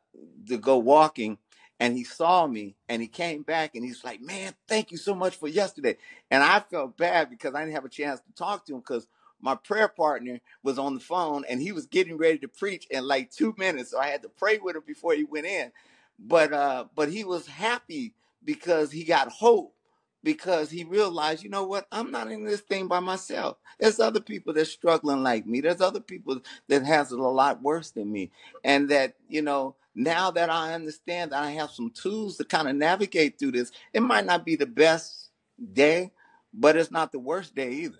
to 0.48 0.58
go 0.58 0.78
walking 0.78 1.38
and 1.80 1.96
he 1.96 2.04
saw 2.04 2.46
me 2.46 2.76
and 2.88 3.02
he 3.02 3.08
came 3.08 3.42
back 3.42 3.74
and 3.74 3.84
he's 3.84 4.04
like, 4.04 4.20
"Man, 4.22 4.54
thank 4.68 4.92
you 4.92 4.98
so 4.98 5.14
much 5.14 5.36
for 5.36 5.48
yesterday." 5.48 5.96
And 6.30 6.42
I 6.42 6.60
felt 6.60 6.96
bad 6.96 7.30
because 7.30 7.54
I 7.54 7.60
didn't 7.62 7.74
have 7.74 7.84
a 7.84 7.88
chance 7.90 8.20
to 8.20 8.32
talk 8.34 8.66
to 8.66 8.74
him 8.74 8.80
because 8.80 9.08
my 9.40 9.54
prayer 9.56 9.88
partner 9.88 10.40
was 10.62 10.78
on 10.78 10.94
the 10.94 11.00
phone 11.00 11.44
and 11.48 11.60
he 11.62 11.72
was 11.72 11.86
getting 11.86 12.18
ready 12.18 12.38
to 12.40 12.48
preach 12.48 12.86
in 12.90 13.06
like 13.06 13.30
two 13.30 13.54
minutes, 13.58 13.90
so 13.92 13.98
I 14.00 14.08
had 14.08 14.22
to 14.22 14.30
pray 14.30 14.58
with 14.58 14.76
him 14.76 14.84
before 14.86 15.14
he 15.14 15.24
went 15.24 15.46
in. 15.46 15.72
But 16.18 16.52
uh, 16.52 16.86
but 16.94 17.10
he 17.10 17.24
was 17.24 17.46
happy 17.46 18.14
because 18.44 18.92
he 18.92 19.04
got 19.04 19.30
hope 19.32 19.74
because 20.22 20.70
he 20.70 20.84
realized, 20.84 21.42
you 21.42 21.50
know 21.50 21.64
what, 21.64 21.86
I'm 21.92 22.10
not 22.10 22.30
in 22.30 22.44
this 22.44 22.60
thing 22.60 22.88
by 22.88 23.00
myself. 23.00 23.56
There's 23.78 24.00
other 24.00 24.20
people 24.20 24.52
that's 24.52 24.70
struggling 24.70 25.22
like 25.22 25.46
me. 25.46 25.60
There's 25.60 25.80
other 25.80 26.00
people 26.00 26.40
that 26.68 26.84
has 26.84 27.12
it 27.12 27.18
a 27.18 27.28
lot 27.28 27.62
worse 27.62 27.90
than 27.90 28.10
me, 28.10 28.30
and 28.64 28.88
that 28.88 29.14
you 29.28 29.42
know 29.42 29.76
now 29.94 30.30
that 30.32 30.50
I 30.50 30.74
understand 30.74 31.32
that 31.32 31.42
I 31.42 31.52
have 31.52 31.70
some 31.70 31.90
tools 31.90 32.36
to 32.36 32.44
kind 32.44 32.68
of 32.68 32.76
navigate 32.76 33.38
through 33.38 33.52
this, 33.52 33.72
it 33.92 34.00
might 34.00 34.26
not 34.26 34.44
be 34.44 34.56
the 34.56 34.66
best 34.66 35.30
day, 35.72 36.12
but 36.52 36.76
it's 36.76 36.90
not 36.90 37.12
the 37.12 37.18
worst 37.18 37.54
day 37.54 37.72
either. 37.72 37.98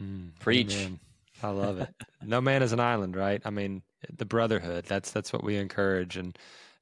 Mm, 0.00 0.30
Preach. 0.38 0.74
amen. 0.74 0.98
I 1.42 1.50
love 1.50 1.78
it. 1.78 1.88
no 2.24 2.40
man 2.40 2.62
is 2.62 2.72
an 2.72 2.80
island, 2.80 3.16
right? 3.16 3.40
I 3.44 3.50
mean, 3.50 3.82
the 4.16 4.24
brotherhood. 4.24 4.84
That's 4.86 5.10
that's 5.10 5.32
what 5.32 5.44
we 5.44 5.56
encourage 5.56 6.16
and 6.16 6.36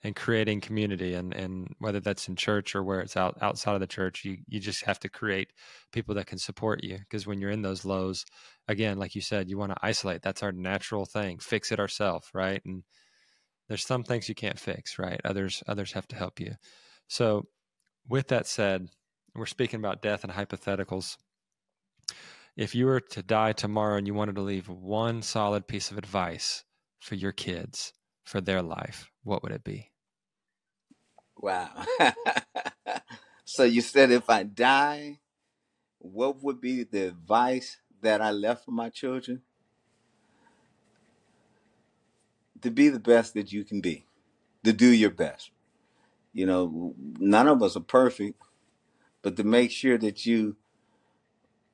and 0.07 0.15
creating 0.15 0.61
community 0.61 1.15
and 1.15 1.35
and 1.35 1.75
whether 1.81 1.99
that's 1.99 2.29
in 2.29 2.37
church 2.37 2.77
or 2.77 2.85
where 2.85 3.01
it's 3.01 3.17
out 3.17 3.37
outside 3.43 3.75
of 3.75 3.81
the 3.81 3.87
church, 3.89 4.25
you 4.25 4.39
you 4.47 4.61
just 4.61 4.85
have 4.85 5.01
to 5.01 5.09
create 5.09 5.53
people 5.93 6.15
that 6.15 6.29
can 6.29 6.39
support 6.39 6.85
you 6.85 6.99
because 6.99 7.27
when 7.27 7.41
you're 7.41 7.51
in 7.51 7.63
those 7.63 7.85
lows, 7.85 8.25
again, 8.69 8.99
like 8.99 9.17
you 9.17 9.21
said, 9.21 9.51
you 9.51 9.59
want 9.59 9.73
to 9.73 9.79
isolate. 9.83 10.23
That's 10.23 10.45
our 10.45 10.53
natural 10.53 11.07
thing. 11.07 11.39
Fix 11.39 11.73
it 11.73 11.81
ourselves, 11.81 12.29
right? 12.33 12.63
And 12.65 12.85
there's 13.69 13.85
some 13.85 14.05
things 14.05 14.29
you 14.29 14.37
can't 14.37 14.61
fix, 14.61 14.97
right? 14.99 15.21
Others 15.25 15.65
others 15.67 15.93
have 15.93 16.07
to 16.09 16.17
help 16.17 16.39
you. 16.39 16.55
So, 17.09 17.47
with 18.09 18.29
that 18.29 18.47
said, 18.47 18.89
we're 19.35 19.47
speaking 19.47 19.81
about 19.81 20.03
death 20.03 20.23
and 20.25 20.33
hypotheticals 20.33 21.17
if 22.57 22.75
you 22.75 22.87
were 22.87 23.01
to 23.01 23.23
die 23.23 23.53
tomorrow 23.53 23.99
and 23.99 24.07
you 24.07 24.15
wanted 24.15 24.37
to 24.37 24.43
leave 24.43 24.69
one 24.69 25.21
solid 25.21 25.67
piece 25.67 25.91
of 25.91 25.99
advice 25.99 26.65
for 27.01 27.15
your 27.15 27.33
kids 27.33 27.93
for 28.25 28.41
their 28.41 28.63
life, 28.63 29.11
what 29.23 29.43
would 29.43 29.53
it 29.53 29.63
be? 29.63 29.91
Wow. 31.37 31.85
so 33.45 33.65
you 33.65 33.81
said 33.81 34.11
if 34.11 34.29
I 34.31 34.43
die, 34.45 35.21
what 35.99 36.43
would 36.43 36.61
be 36.61 36.85
the 36.85 37.09
advice 37.09 37.79
that 38.03 38.21
I 38.21 38.31
left 38.31 38.65
for 38.65 38.71
my 38.71 38.89
children? 38.91 39.43
To 42.63 42.71
be 42.71 42.89
the 42.89 42.99
best 43.01 43.35
that 43.35 43.53
you 43.53 43.65
can 43.65 43.81
be, 43.81 44.07
to 44.65 44.73
do 44.73 44.89
your 44.89 45.11
best. 45.11 45.51
You 46.33 46.47
know, 46.47 46.95
none 47.19 47.49
of 47.49 47.63
us 47.63 47.77
are 47.77 47.81
perfect, 47.81 48.43
but 49.23 49.37
to 49.37 49.45
make 49.45 49.71
sure 49.71 49.99
that 49.99 50.27
you 50.27 50.57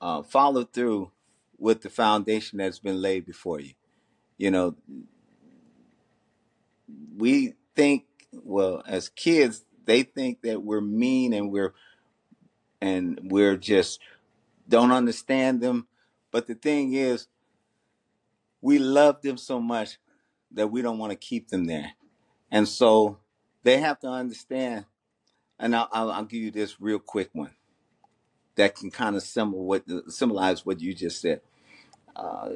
uh, 0.00 0.22
follow 0.22 0.64
through 0.64 1.10
with 1.58 1.82
the 1.82 1.90
foundation 1.90 2.58
that's 2.58 2.80
been 2.80 3.00
laid 3.00 3.24
before 3.26 3.60
you. 3.60 3.72
You 4.38 4.50
know, 4.50 4.76
we 7.16 7.54
think, 7.76 8.04
well, 8.32 8.82
as 8.86 9.08
kids, 9.08 9.64
they 9.84 10.02
think 10.02 10.42
that 10.42 10.62
we're 10.62 10.80
mean 10.80 11.32
and 11.32 11.50
we're 11.50 11.74
and 12.80 13.18
we're 13.22 13.56
just 13.56 14.00
don't 14.68 14.92
understand 14.92 15.60
them. 15.60 15.86
But 16.30 16.46
the 16.46 16.54
thing 16.54 16.94
is, 16.94 17.28
we 18.60 18.78
love 18.78 19.22
them 19.22 19.36
so 19.36 19.60
much 19.60 19.98
that 20.52 20.68
we 20.68 20.82
don't 20.82 20.98
want 20.98 21.10
to 21.10 21.16
keep 21.16 21.48
them 21.48 21.66
there, 21.66 21.92
and 22.50 22.68
so 22.68 23.18
they 23.62 23.78
have 23.78 24.00
to 24.00 24.08
understand. 24.08 24.86
And 25.58 25.76
I'll, 25.76 25.88
I'll, 25.92 26.10
I'll 26.10 26.24
give 26.24 26.42
you 26.42 26.50
this 26.50 26.80
real 26.80 26.98
quick 26.98 27.30
one 27.32 27.54
that 28.56 28.74
can 28.74 28.90
kind 28.90 29.14
of 29.16 29.22
symbol 29.22 29.64
what 29.64 29.84
symbolize 30.08 30.66
what 30.66 30.80
you 30.80 30.94
just 30.94 31.20
said. 31.20 31.40
Uh, 32.16 32.50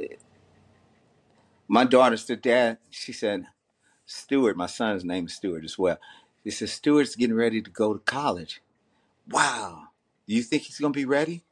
my 1.68 1.84
daughter 1.84 2.16
said, 2.16 2.42
"Dad," 2.42 2.78
she 2.90 3.12
said, 3.12 3.46
"Stewart, 4.06 4.56
my 4.56 4.66
son's 4.66 5.04
name 5.04 5.26
is 5.26 5.34
Stewart 5.34 5.64
as 5.64 5.76
well." 5.76 5.98
He 6.44 6.50
says, 6.50 6.72
"Stewart's 6.72 7.16
getting 7.16 7.36
ready 7.36 7.60
to 7.60 7.70
go 7.70 7.92
to 7.92 7.98
college." 7.98 8.62
Wow, 9.28 9.88
do 10.26 10.34
you 10.34 10.42
think 10.42 10.62
he's 10.62 10.78
going 10.78 10.92
to 10.92 10.96
be 10.96 11.04
ready? 11.04 11.44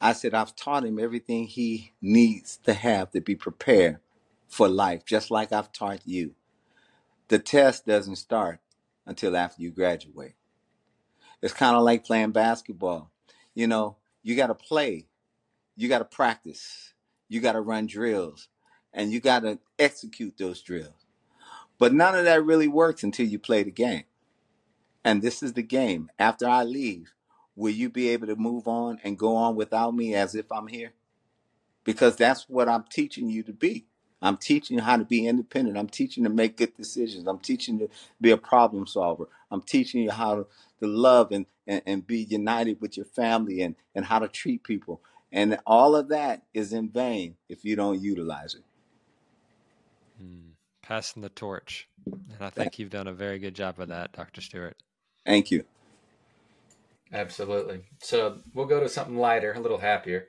I 0.00 0.12
said, 0.12 0.34
"I've 0.34 0.56
taught 0.56 0.84
him 0.84 0.98
everything 0.98 1.46
he 1.46 1.92
needs 2.00 2.58
to 2.58 2.74
have 2.74 3.10
to 3.10 3.20
be 3.20 3.34
prepared 3.34 4.00
for 4.46 4.68
life, 4.68 5.04
just 5.04 5.30
like 5.30 5.52
I've 5.52 5.72
taught 5.72 6.06
you. 6.06 6.34
The 7.28 7.38
test 7.38 7.86
doesn't 7.86 8.16
start 8.16 8.60
until 9.04 9.36
after 9.36 9.62
you 9.62 9.70
graduate." 9.70 10.34
It's 11.40 11.54
kind 11.54 11.76
of 11.76 11.82
like 11.82 12.04
playing 12.04 12.30
basketball. 12.30 13.10
You 13.54 13.66
know, 13.66 13.96
you 14.22 14.36
got 14.36 14.46
to 14.46 14.54
play, 14.54 15.08
you 15.74 15.88
got 15.88 15.98
to 15.98 16.04
practice, 16.04 16.94
you 17.28 17.40
got 17.40 17.52
to 17.52 17.60
run 17.60 17.86
drills, 17.86 18.48
and 18.92 19.12
you 19.12 19.20
got 19.20 19.40
to 19.40 19.58
execute 19.78 20.38
those 20.38 20.62
drills. 20.62 21.01
But 21.82 21.92
none 21.92 22.14
of 22.14 22.26
that 22.26 22.44
really 22.44 22.68
works 22.68 23.02
until 23.02 23.26
you 23.26 23.40
play 23.40 23.64
the 23.64 23.72
game. 23.72 24.04
And 25.04 25.20
this 25.20 25.42
is 25.42 25.54
the 25.54 25.64
game. 25.64 26.12
After 26.16 26.48
I 26.48 26.62
leave, 26.62 27.12
will 27.56 27.72
you 27.72 27.90
be 27.90 28.10
able 28.10 28.28
to 28.28 28.36
move 28.36 28.68
on 28.68 29.00
and 29.02 29.18
go 29.18 29.34
on 29.34 29.56
without 29.56 29.92
me 29.92 30.14
as 30.14 30.36
if 30.36 30.46
I'm 30.52 30.68
here? 30.68 30.92
Because 31.82 32.14
that's 32.14 32.48
what 32.48 32.68
I'm 32.68 32.84
teaching 32.84 33.28
you 33.28 33.42
to 33.42 33.52
be. 33.52 33.86
I'm 34.22 34.36
teaching 34.36 34.76
you 34.76 34.82
how 34.84 34.96
to 34.96 35.04
be 35.04 35.26
independent. 35.26 35.76
I'm 35.76 35.88
teaching 35.88 36.22
you 36.22 36.28
to 36.28 36.34
make 36.36 36.56
good 36.56 36.76
decisions. 36.76 37.26
I'm 37.26 37.40
teaching 37.40 37.80
you 37.80 37.88
to 37.88 37.94
be 38.20 38.30
a 38.30 38.36
problem 38.36 38.86
solver. 38.86 39.24
I'm 39.50 39.62
teaching 39.62 40.04
you 40.04 40.12
how 40.12 40.36
to, 40.36 40.46
to 40.78 40.86
love 40.86 41.32
and, 41.32 41.46
and, 41.66 41.82
and 41.84 42.06
be 42.06 42.22
united 42.22 42.80
with 42.80 42.96
your 42.96 43.06
family 43.06 43.60
and, 43.60 43.74
and 43.92 44.04
how 44.04 44.20
to 44.20 44.28
treat 44.28 44.62
people. 44.62 45.00
And 45.32 45.58
all 45.66 45.96
of 45.96 46.10
that 46.10 46.44
is 46.54 46.72
in 46.72 46.90
vain 46.90 47.38
if 47.48 47.64
you 47.64 47.74
don't 47.74 48.00
utilize 48.00 48.54
it. 48.54 48.62
Hmm. 50.20 50.51
Passing 50.82 51.22
the 51.22 51.28
torch. 51.28 51.88
And 52.06 52.40
I 52.40 52.50
think 52.50 52.78
you've 52.78 52.90
done 52.90 53.06
a 53.06 53.12
very 53.12 53.38
good 53.38 53.54
job 53.54 53.78
of 53.78 53.88
that, 53.88 54.12
Dr. 54.12 54.40
Stewart. 54.40 54.76
Thank 55.24 55.50
you. 55.50 55.64
Absolutely. 57.12 57.82
So 58.00 58.38
we'll 58.54 58.66
go 58.66 58.80
to 58.80 58.88
something 58.88 59.16
lighter, 59.16 59.52
a 59.52 59.60
little 59.60 59.78
happier. 59.78 60.28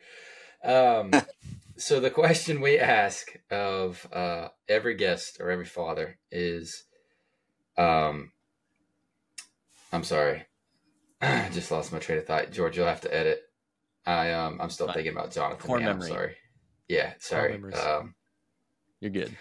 Um, 0.63 1.11
so 1.77 1.99
the 1.99 2.09
question 2.09 2.61
we 2.61 2.77
ask 2.77 3.27
of 3.49 4.07
uh, 4.11 4.49
every 4.67 4.95
guest 4.95 5.37
or 5.39 5.49
every 5.49 5.65
father 5.65 6.19
is, 6.31 6.83
um, 7.77 8.31
I'm 9.91 10.03
sorry, 10.03 10.45
I 11.21 11.49
just 11.53 11.71
lost 11.71 11.91
my 11.91 11.99
train 11.99 12.19
of 12.19 12.25
thought. 12.25 12.51
George, 12.51 12.77
you'll 12.77 12.87
have 12.87 13.01
to 13.01 13.15
edit. 13.15 13.41
I 14.05 14.33
um, 14.33 14.59
I'm 14.59 14.69
still 14.69 14.91
thinking 14.91 15.13
about 15.13 15.31
Jonathan. 15.31 15.65
Core 15.65 15.79
yeah, 15.79 15.85
memory. 15.85 16.09
I'm 16.09 16.13
sorry. 16.13 16.35
Yeah, 16.89 17.13
sorry. 17.19 17.53
Um, 17.73 18.15
You're 18.99 19.11
good. 19.11 19.35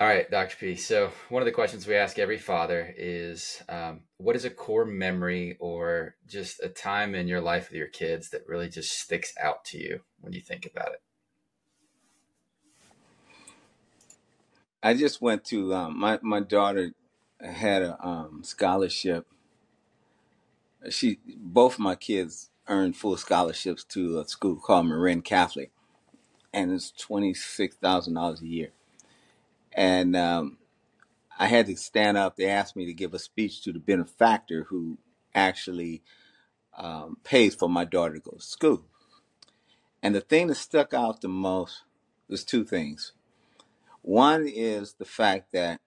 All 0.00 0.08
right, 0.08 0.28
Dr. 0.28 0.56
P. 0.58 0.74
So, 0.74 1.12
one 1.28 1.40
of 1.40 1.46
the 1.46 1.52
questions 1.52 1.86
we 1.86 1.94
ask 1.94 2.18
every 2.18 2.38
father 2.38 2.92
is 2.96 3.62
um, 3.68 4.00
what 4.16 4.34
is 4.34 4.44
a 4.44 4.50
core 4.50 4.84
memory 4.84 5.56
or 5.60 6.16
just 6.26 6.60
a 6.62 6.68
time 6.68 7.14
in 7.14 7.28
your 7.28 7.40
life 7.40 7.70
with 7.70 7.78
your 7.78 7.88
kids 7.88 8.30
that 8.30 8.48
really 8.48 8.68
just 8.68 8.98
sticks 8.98 9.32
out 9.40 9.64
to 9.66 9.78
you 9.78 10.00
when 10.20 10.32
you 10.32 10.40
think 10.40 10.66
about 10.66 10.88
it? 10.88 11.02
I 14.82 14.94
just 14.94 15.22
went 15.22 15.44
to 15.46 15.72
um, 15.74 15.98
my 15.98 16.18
my 16.22 16.40
daughter 16.40 16.92
had 17.40 17.82
a 17.82 18.04
um, 18.04 18.42
scholarship. 18.42 19.26
She 20.90 21.20
both 21.38 21.78
my 21.78 21.94
kids 21.94 22.50
earned 22.68 22.96
full 22.96 23.16
scholarships 23.16 23.84
to 23.84 24.18
a 24.18 24.28
school 24.28 24.56
called 24.56 24.86
Marin 24.86 25.22
Catholic, 25.22 25.70
and 26.52 26.72
it's 26.72 26.90
twenty 26.90 27.32
six 27.32 27.76
thousand 27.76 28.14
dollars 28.14 28.42
a 28.42 28.46
year. 28.46 28.70
And 29.74 30.16
um, 30.16 30.58
I 31.38 31.46
had 31.46 31.66
to 31.66 31.76
stand 31.76 32.16
up. 32.16 32.36
They 32.36 32.48
asked 32.48 32.76
me 32.76 32.86
to 32.86 32.94
give 32.94 33.14
a 33.14 33.18
speech 33.18 33.62
to 33.62 33.72
the 33.72 33.78
benefactor 33.78 34.64
who 34.64 34.98
actually 35.34 36.02
um, 36.76 37.18
pays 37.24 37.54
for 37.54 37.68
my 37.68 37.84
daughter 37.84 38.14
to 38.14 38.20
go 38.20 38.32
to 38.32 38.42
school. 38.42 38.84
And 40.02 40.14
the 40.14 40.20
thing 40.20 40.48
that 40.48 40.56
stuck 40.56 40.92
out 40.94 41.20
the 41.20 41.28
most 41.28 41.82
was 42.28 42.44
two 42.44 42.64
things. 42.64 43.12
One 44.02 44.46
is 44.46 44.94
the 44.94 45.04
fact 45.04 45.52
that 45.52 45.80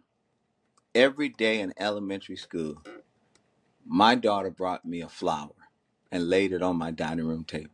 every 0.95 1.29
day 1.29 1.59
in 1.59 1.73
elementary 1.77 2.35
school, 2.35 2.81
my 3.85 4.15
daughter 4.15 4.49
brought 4.49 4.85
me 4.85 5.01
a 5.01 5.09
flower 5.09 5.53
and 6.11 6.29
laid 6.29 6.51
it 6.51 6.63
on 6.63 6.77
my 6.77 6.91
dining 6.91 7.27
room 7.27 7.43
table. 7.43 7.71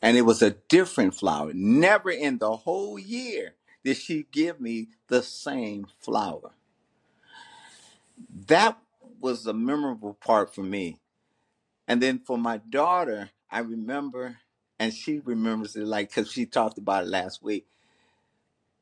And 0.00 0.16
it 0.16 0.22
was 0.22 0.42
a 0.42 0.56
different 0.68 1.14
flower. 1.14 1.52
Never 1.54 2.10
in 2.10 2.38
the 2.38 2.56
whole 2.56 2.98
year 2.98 3.54
did 3.84 3.96
she 3.96 4.26
give 4.32 4.60
me 4.60 4.88
the 5.08 5.22
same 5.22 5.86
flower. 6.00 6.52
That 8.46 8.78
was 9.20 9.46
a 9.46 9.54
memorable 9.54 10.14
part 10.14 10.54
for 10.54 10.62
me. 10.62 10.98
And 11.86 12.02
then 12.02 12.20
for 12.20 12.38
my 12.38 12.58
daughter, 12.58 13.30
I 13.50 13.60
remember, 13.60 14.38
and 14.78 14.92
she 14.92 15.20
remembers 15.20 15.76
it 15.76 15.86
like 15.86 16.10
because 16.10 16.30
she 16.30 16.46
talked 16.46 16.78
about 16.78 17.04
it 17.04 17.10
last 17.10 17.42
week. 17.42 17.66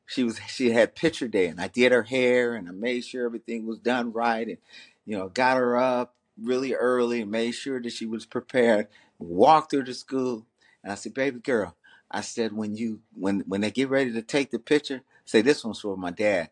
She 0.05 0.23
was 0.23 0.39
she 0.47 0.71
had 0.71 0.95
picture 0.95 1.27
day, 1.27 1.47
and 1.47 1.59
I 1.59 1.67
did 1.67 1.91
her 1.91 2.03
hair, 2.03 2.55
and 2.55 2.67
I 2.67 2.71
made 2.71 3.05
sure 3.05 3.25
everything 3.25 3.65
was 3.65 3.79
done 3.79 4.11
right, 4.13 4.47
and 4.47 4.57
you 5.05 5.17
know 5.17 5.29
got 5.29 5.57
her 5.57 5.77
up 5.77 6.15
really 6.41 6.73
early 6.73 7.21
and 7.21 7.31
made 7.31 7.51
sure 7.51 7.81
that 7.81 7.91
she 7.91 8.05
was 8.05 8.25
prepared. 8.25 8.87
Walked 9.19 9.73
her 9.73 9.83
to 9.83 9.93
school, 9.93 10.45
and 10.83 10.91
I 10.91 10.95
said, 10.95 11.13
"Baby 11.13 11.39
girl," 11.39 11.75
I 12.11 12.21
said, 12.21 12.53
"when 12.53 12.75
you 12.75 13.01
when 13.15 13.41
when 13.41 13.61
they 13.61 13.71
get 13.71 13.89
ready 13.89 14.13
to 14.13 14.21
take 14.23 14.51
the 14.51 14.59
picture, 14.59 15.03
say 15.25 15.41
this 15.41 15.63
one's 15.65 15.81
for 15.81 15.97
my 15.97 16.11
dad." 16.11 16.51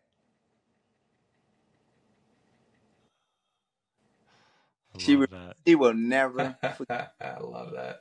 I 4.94 4.98
She 4.98 5.16
love 5.16 5.16
re- 5.16 5.28
that. 5.30 5.56
she 5.66 5.74
will 5.76 5.94
never 5.94 6.56
forget. 6.76 7.14
I 7.20 7.40
love 7.40 7.72
that. 7.74 8.00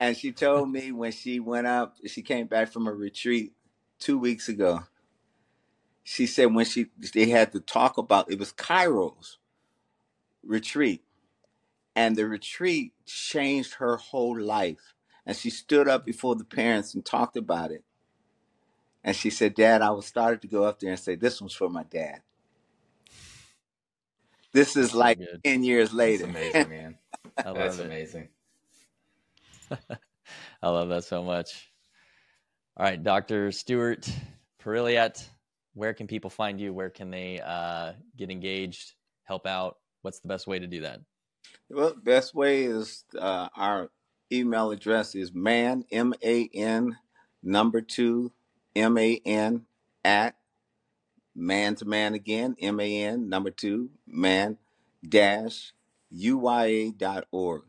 And 0.00 0.16
she 0.16 0.32
told 0.32 0.70
me 0.70 0.92
when 0.92 1.12
she 1.12 1.40
went 1.40 1.66
up, 1.66 1.96
she 2.06 2.22
came 2.22 2.46
back 2.46 2.72
from 2.72 2.86
a 2.86 2.92
retreat 2.92 3.52
two 3.98 4.18
weeks 4.18 4.48
ago. 4.48 4.84
She 6.04 6.26
said 6.26 6.54
when 6.54 6.66
she 6.66 6.86
they 7.14 7.28
had 7.30 7.52
to 7.52 7.60
talk 7.60 7.98
about 7.98 8.30
it 8.30 8.38
was 8.38 8.52
Kairos 8.52 9.36
retreat, 10.44 11.02
and 11.96 12.16
the 12.16 12.26
retreat 12.26 12.94
changed 13.06 13.74
her 13.74 13.96
whole 13.98 14.40
life. 14.40 14.94
And 15.30 15.36
she 15.36 15.48
stood 15.48 15.86
up 15.86 16.04
before 16.04 16.34
the 16.34 16.44
parents 16.44 16.92
and 16.92 17.04
talked 17.04 17.36
about 17.36 17.70
it. 17.70 17.84
And 19.04 19.14
she 19.14 19.30
said, 19.30 19.54
"Dad, 19.54 19.80
I 19.80 19.90
was 19.90 20.04
started 20.04 20.42
to 20.42 20.48
go 20.48 20.64
up 20.64 20.80
there 20.80 20.90
and 20.90 20.98
say 20.98 21.14
this 21.14 21.40
one's 21.40 21.54
for 21.54 21.70
my 21.70 21.84
dad. 21.84 22.22
This 24.52 24.74
is 24.74 24.92
like 24.92 25.18
good. 25.18 25.40
ten 25.44 25.62
years 25.62 25.90
That's 25.90 25.94
later." 25.94 26.24
amazing, 26.24 26.68
man. 26.68 26.98
I 27.44 27.50
love 27.50 27.58
That's 27.58 27.78
it. 27.78 27.86
amazing. 27.86 28.28
I 29.70 30.68
love 30.68 30.88
that 30.88 31.04
so 31.04 31.22
much. 31.22 31.70
All 32.76 32.86
right, 32.86 33.00
Dr. 33.00 33.52
Stewart 33.52 34.12
Perrilliat, 34.60 35.24
where 35.74 35.94
can 35.94 36.08
people 36.08 36.30
find 36.30 36.60
you? 36.60 36.74
Where 36.74 36.90
can 36.90 37.12
they 37.12 37.38
uh, 37.40 37.92
get 38.16 38.32
engaged, 38.32 38.94
help 39.22 39.46
out? 39.46 39.76
What's 40.02 40.18
the 40.18 40.26
best 40.26 40.48
way 40.48 40.58
to 40.58 40.66
do 40.66 40.80
that? 40.80 41.02
Well, 41.68 41.94
best 42.02 42.34
way 42.34 42.64
is 42.64 43.04
uh, 43.16 43.48
our 43.54 43.92
email 44.32 44.70
address 44.72 45.14
is 45.14 45.32
man 45.34 45.84
m 45.92 46.14
a 46.22 46.48
n 46.54 46.96
number 47.42 47.80
two 47.80 48.32
m 48.76 48.98
a 48.98 49.20
n 49.24 49.66
at 50.04 50.36
man 51.34 51.74
to 51.76 51.84
man 51.84 52.14
again 52.14 52.56
m 52.60 52.80
a 52.80 53.04
n 53.04 53.28
number 53.28 53.50
two 53.50 53.90
man 54.06 54.58
dash 55.08 55.72
uya 56.14 56.96
dot 56.98 57.24
org 57.32 57.62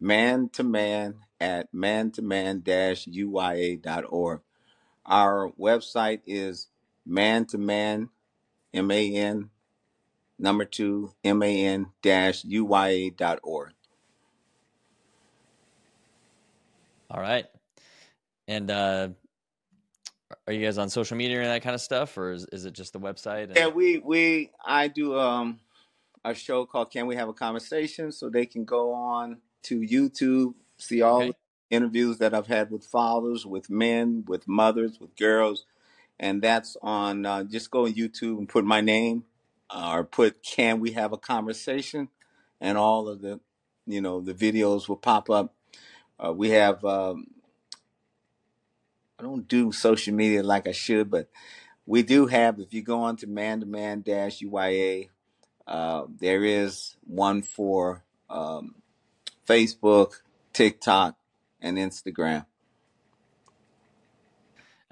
man 0.00 0.48
to 0.50 0.62
man 0.62 1.14
at 1.40 1.72
man 1.72 2.10
to 2.10 2.22
man 2.22 2.60
dash 2.64 3.06
uya 3.06 3.80
dot 3.82 4.04
org. 4.08 4.40
Our 5.06 5.50
website 5.60 6.20
is 6.26 6.68
man 7.06 7.46
to 7.46 7.58
man 7.58 8.10
m 8.74 8.90
a 8.90 9.16
n 9.16 9.50
number 10.38 10.64
two 10.64 11.12
m 11.24 11.42
a 11.42 11.66
n 11.66 11.86
dash 12.02 12.44
uya 12.44 13.16
dot 13.16 13.38
org. 13.42 13.72
All 17.10 17.20
right. 17.20 17.46
And 18.48 18.70
uh, 18.70 19.08
are 20.46 20.52
you 20.52 20.64
guys 20.64 20.78
on 20.78 20.88
social 20.90 21.16
media 21.16 21.38
and 21.38 21.46
that 21.46 21.62
kind 21.62 21.74
of 21.74 21.80
stuff, 21.80 22.16
or 22.18 22.32
is, 22.32 22.46
is 22.52 22.64
it 22.64 22.72
just 22.74 22.92
the 22.92 23.00
website? 23.00 23.44
And, 23.44 23.56
Yeah, 23.56 23.68
we 23.68 23.98
we 23.98 24.50
I 24.64 24.88
do 24.88 25.16
um 25.18 25.60
a 26.24 26.34
show 26.34 26.66
called 26.66 26.90
Can 26.90 27.06
We 27.06 27.16
Have 27.16 27.28
a 27.28 27.32
Conversation, 27.32 28.12
so 28.12 28.28
they 28.28 28.46
can 28.46 28.64
go 28.64 28.92
on 28.92 29.38
to 29.64 29.80
YouTube, 29.80 30.54
see 30.78 31.02
all 31.02 31.20
Okay. 31.20 31.32
the 31.70 31.76
interviews 31.76 32.18
that 32.18 32.34
I've 32.34 32.46
had 32.48 32.70
with 32.70 32.84
fathers, 32.84 33.46
with 33.46 33.70
men, 33.70 34.24
with 34.26 34.46
mothers, 34.48 34.98
with 35.00 35.16
girls, 35.16 35.66
and 36.18 36.42
that's 36.42 36.76
on. 36.82 37.26
Uh, 37.26 37.44
just 37.44 37.70
go 37.70 37.86
on 37.86 37.94
YouTube 37.94 38.38
and 38.38 38.48
put 38.48 38.64
my 38.64 38.80
name, 38.80 39.24
uh, 39.70 39.92
or 39.94 40.04
put 40.04 40.42
Can 40.42 40.80
We 40.80 40.92
Have 40.92 41.12
a 41.12 41.18
Conversation, 41.18 42.08
and 42.60 42.78
all 42.78 43.08
of 43.08 43.20
the, 43.20 43.40
you 43.86 44.00
know, 44.00 44.20
the 44.20 44.34
videos 44.34 44.88
will 44.88 44.96
pop 44.96 45.30
up. 45.30 45.55
Uh, 46.22 46.32
we 46.32 46.50
have. 46.50 46.84
Um, 46.84 47.26
I 49.18 49.22
don't 49.22 49.48
do 49.48 49.72
social 49.72 50.14
media 50.14 50.42
like 50.42 50.66
I 50.66 50.72
should, 50.72 51.10
but 51.10 51.28
we 51.86 52.02
do 52.02 52.26
have. 52.26 52.60
If 52.60 52.74
you 52.74 52.82
go 52.82 53.00
on 53.00 53.16
to 53.18 53.26
Man 53.26 53.60
to 53.60 53.66
Man 53.66 54.02
Dash 54.02 54.40
UYA, 54.40 55.08
uh, 55.66 56.04
there 56.18 56.44
is 56.44 56.96
one 57.06 57.42
for 57.42 58.04
um, 58.28 58.76
Facebook, 59.48 60.20
TikTok, 60.52 61.16
and 61.60 61.78
Instagram. 61.78 62.46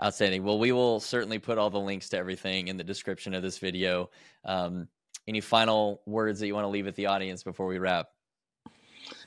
Outstanding. 0.03 0.43
Well, 0.43 0.59
we 0.59 0.72
will 0.72 1.01
certainly 1.01 1.39
put 1.39 1.57
all 1.57 1.70
the 1.70 1.79
links 1.79 2.09
to 2.11 2.18
everything 2.18 2.68
in 2.68 2.77
the 2.77 2.85
description 2.85 3.33
of 3.33 3.43
this 3.43 3.59
video. 3.59 4.11
Um, 4.45 4.89
any 5.29 5.41
final 5.41 6.03
words 6.05 6.41
that 6.41 6.47
you 6.47 6.55
want 6.55 6.64
to 6.64 6.68
leave 6.68 6.87
with 6.87 6.97
the 6.97 7.07
audience 7.07 7.43
before 7.43 7.66
we 7.66 7.79
wrap? 7.79 8.09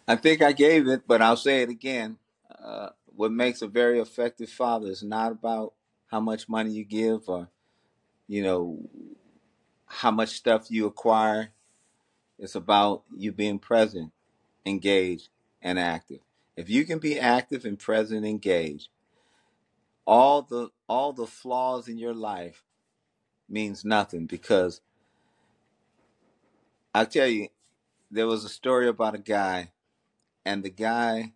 I 0.08 0.16
think 0.16 0.42
I 0.42 0.54
gave 0.54 0.88
it, 0.88 1.04
but 1.08 1.22
I'll 1.22 1.38
say 1.38 1.62
it 1.64 1.70
again. 1.70 2.18
Uh, 2.64 2.90
what 3.08 3.32
makes 3.32 3.62
a 3.62 3.68
very 3.68 4.00
effective 4.00 4.50
father 4.50 4.88
is 4.88 5.04
not 5.04 5.32
about 5.32 5.74
how 6.08 6.20
much 6.20 6.48
money 6.48 6.72
you 6.72 6.86
give 6.86 7.28
or, 7.28 7.50
you 8.28 8.42
know, 8.44 8.80
how 9.86 10.12
much 10.12 10.30
stuff 10.30 10.72
you 10.72 10.86
acquire. 10.86 11.50
It's 12.40 12.56
about 12.56 13.04
you 13.16 13.32
being 13.32 13.60
present, 13.60 14.12
engaged, 14.66 15.30
and 15.62 15.80
active. 15.80 16.20
If 16.56 16.70
you 16.70 16.86
can 16.86 17.00
be 17.00 17.20
active 17.20 17.66
and 17.66 17.78
present, 17.78 18.26
engaged, 18.26 18.90
all 20.06 20.42
the 20.42 20.70
all 20.88 21.14
the 21.14 21.28
flaws 21.28 21.88
in 21.88 21.98
your 21.98 22.14
life 22.14 22.64
means 23.50 23.84
nothing 23.84 24.26
because 24.26 24.82
I'll 26.94 27.06
tell 27.06 27.28
you, 27.28 27.50
there 28.10 28.28
was 28.28 28.46
a 28.46 28.50
story 28.50 28.88
about 28.88 29.16
a 29.16 29.20
guy, 29.20 29.72
and 30.48 30.64
the 30.64 30.70
guy 30.70 31.34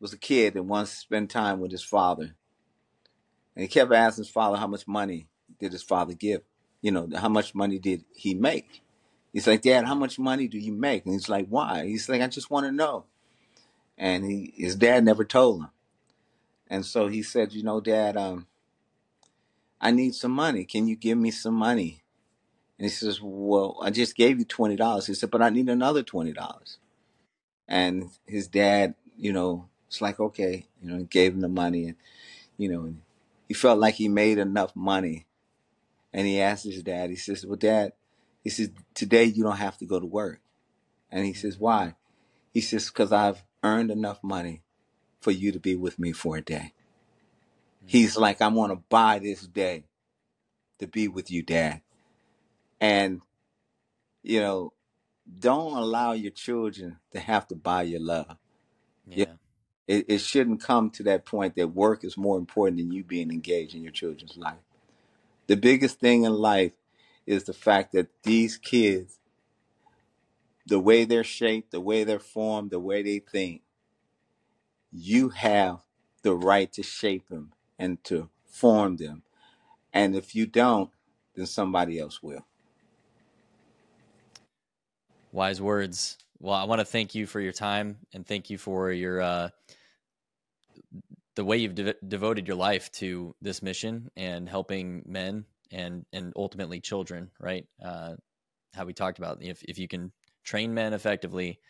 was 0.00 0.14
a 0.14 0.18
kid 0.18 0.56
and 0.56 0.68
wants 0.68 0.92
to 0.92 0.96
spend 0.96 1.28
time 1.28 1.60
with 1.60 1.70
his 1.70 1.84
father. 1.84 2.34
And 3.54 3.62
he 3.62 3.68
kept 3.68 3.92
asking 3.92 4.24
his 4.24 4.32
father 4.32 4.56
how 4.56 4.66
much 4.66 4.88
money 4.88 5.28
did 5.58 5.72
his 5.72 5.82
father 5.82 6.14
give? 6.14 6.40
You 6.80 6.92
know, 6.92 7.10
how 7.14 7.28
much 7.28 7.54
money 7.54 7.78
did 7.78 8.06
he 8.14 8.32
make? 8.32 8.82
He's 9.34 9.46
like, 9.46 9.60
Dad, 9.60 9.84
how 9.84 9.94
much 9.94 10.18
money 10.18 10.48
do 10.48 10.58
you 10.58 10.72
make? 10.72 11.04
And 11.04 11.12
he's 11.12 11.28
like, 11.28 11.46
Why? 11.48 11.84
He's 11.84 12.08
like, 12.08 12.22
I 12.22 12.26
just 12.26 12.50
want 12.50 12.64
to 12.64 12.72
know. 12.72 13.04
And 13.98 14.24
he 14.24 14.54
his 14.56 14.76
dad 14.76 15.04
never 15.04 15.24
told 15.24 15.60
him. 15.60 15.70
And 16.68 16.86
so 16.86 17.08
he 17.08 17.22
said, 17.22 17.52
You 17.52 17.62
know, 17.62 17.82
Dad, 17.82 18.16
um, 18.16 18.46
I 19.78 19.90
need 19.90 20.14
some 20.14 20.32
money. 20.32 20.64
Can 20.64 20.88
you 20.88 20.96
give 20.96 21.18
me 21.18 21.30
some 21.30 21.54
money? 21.54 22.02
And 22.78 22.86
he 22.86 22.88
says, 22.88 23.20
Well, 23.22 23.78
I 23.82 23.90
just 23.90 24.16
gave 24.16 24.38
you 24.38 24.46
twenty 24.46 24.76
dollars. 24.76 25.06
He 25.06 25.12
said, 25.12 25.30
But 25.30 25.42
I 25.42 25.50
need 25.50 25.68
another 25.68 26.02
twenty 26.02 26.32
dollars. 26.32 26.78
And 27.70 28.10
his 28.26 28.48
dad, 28.48 28.94
you 29.16 29.32
know, 29.32 29.68
it's 29.86 30.02
like, 30.02 30.20
okay, 30.20 30.66
you 30.82 30.90
know, 30.90 30.98
he 30.98 31.04
gave 31.04 31.32
him 31.32 31.40
the 31.40 31.48
money 31.48 31.86
and 31.86 31.96
you 32.60 32.68
know, 32.68 32.94
he 33.48 33.54
felt 33.54 33.78
like 33.78 33.94
he 33.94 34.06
made 34.06 34.36
enough 34.36 34.76
money. 34.76 35.26
And 36.12 36.26
he 36.26 36.42
asked 36.42 36.64
his 36.64 36.82
dad, 36.82 37.08
he 37.08 37.16
says, 37.16 37.46
Well, 37.46 37.56
Dad, 37.56 37.94
he 38.44 38.50
says, 38.50 38.70
Today 38.92 39.24
you 39.24 39.42
don't 39.42 39.56
have 39.56 39.78
to 39.78 39.86
go 39.86 39.98
to 39.98 40.04
work. 40.04 40.40
And 41.10 41.24
he 41.24 41.32
says, 41.32 41.56
Why? 41.58 41.94
He 42.52 42.60
says, 42.60 42.88
Because 42.88 43.12
I've 43.12 43.42
earned 43.64 43.90
enough 43.90 44.22
money 44.22 44.60
for 45.22 45.30
you 45.30 45.52
to 45.52 45.58
be 45.58 45.74
with 45.74 45.98
me 45.98 46.12
for 46.12 46.36
a 46.36 46.42
day. 46.42 46.74
Hmm. 47.80 47.86
He's 47.86 48.18
like, 48.18 48.42
I 48.42 48.48
want 48.48 48.72
to 48.72 48.84
buy 48.90 49.20
this 49.20 49.46
day 49.46 49.84
to 50.80 50.86
be 50.86 51.08
with 51.08 51.30
you, 51.30 51.42
Dad. 51.42 51.80
And, 52.78 53.22
you 54.22 54.40
know, 54.40 54.74
don't 55.38 55.76
allow 55.76 56.12
your 56.12 56.32
children 56.32 56.98
to 57.12 57.20
have 57.20 57.46
to 57.48 57.54
buy 57.54 57.82
your 57.82 58.00
love. 58.00 58.36
Yeah. 59.06 59.34
It, 59.86 60.06
it 60.08 60.18
shouldn't 60.20 60.62
come 60.62 60.90
to 60.90 61.02
that 61.04 61.24
point 61.24 61.56
that 61.56 61.68
work 61.68 62.04
is 62.04 62.16
more 62.16 62.38
important 62.38 62.78
than 62.78 62.92
you 62.92 63.04
being 63.04 63.30
engaged 63.30 63.74
in 63.74 63.82
your 63.82 63.92
children's 63.92 64.36
life. 64.36 64.58
The 65.46 65.56
biggest 65.56 65.98
thing 65.98 66.24
in 66.24 66.32
life 66.32 66.72
is 67.26 67.44
the 67.44 67.52
fact 67.52 67.92
that 67.92 68.08
these 68.22 68.56
kids, 68.56 69.18
the 70.66 70.78
way 70.78 71.04
they're 71.04 71.24
shaped, 71.24 71.72
the 71.72 71.80
way 71.80 72.04
they're 72.04 72.18
formed, 72.20 72.70
the 72.70 72.78
way 72.80 73.02
they 73.02 73.18
think, 73.18 73.62
you 74.92 75.30
have 75.30 75.80
the 76.22 76.34
right 76.34 76.72
to 76.72 76.82
shape 76.82 77.28
them 77.28 77.52
and 77.78 78.02
to 78.04 78.28
form 78.46 78.96
them. 78.96 79.22
And 79.92 80.14
if 80.14 80.34
you 80.34 80.46
don't, 80.46 80.90
then 81.34 81.46
somebody 81.46 81.98
else 81.98 82.22
will. 82.22 82.46
Wise 85.32 85.60
words. 85.60 86.18
Well, 86.38 86.54
I 86.54 86.64
want 86.64 86.80
to 86.80 86.84
thank 86.84 87.14
you 87.14 87.26
for 87.26 87.40
your 87.40 87.52
time 87.52 87.98
and 88.12 88.26
thank 88.26 88.50
you 88.50 88.58
for 88.58 88.90
your 88.90 89.20
uh, 89.20 89.48
the 91.36 91.44
way 91.44 91.58
you've 91.58 91.74
de- 91.74 91.94
devoted 92.06 92.48
your 92.48 92.56
life 92.56 92.90
to 92.92 93.34
this 93.40 93.62
mission 93.62 94.10
and 94.16 94.48
helping 94.48 95.02
men 95.06 95.44
and 95.70 96.04
and 96.12 96.32
ultimately 96.36 96.80
children. 96.80 97.30
Right? 97.38 97.66
Uh, 97.84 98.14
how 98.74 98.84
we 98.84 98.92
talked 98.92 99.18
about 99.18 99.42
if 99.42 99.62
if 99.62 99.78
you 99.78 99.88
can 99.88 100.12
train 100.42 100.74
men 100.74 100.94
effectively, 100.94 101.60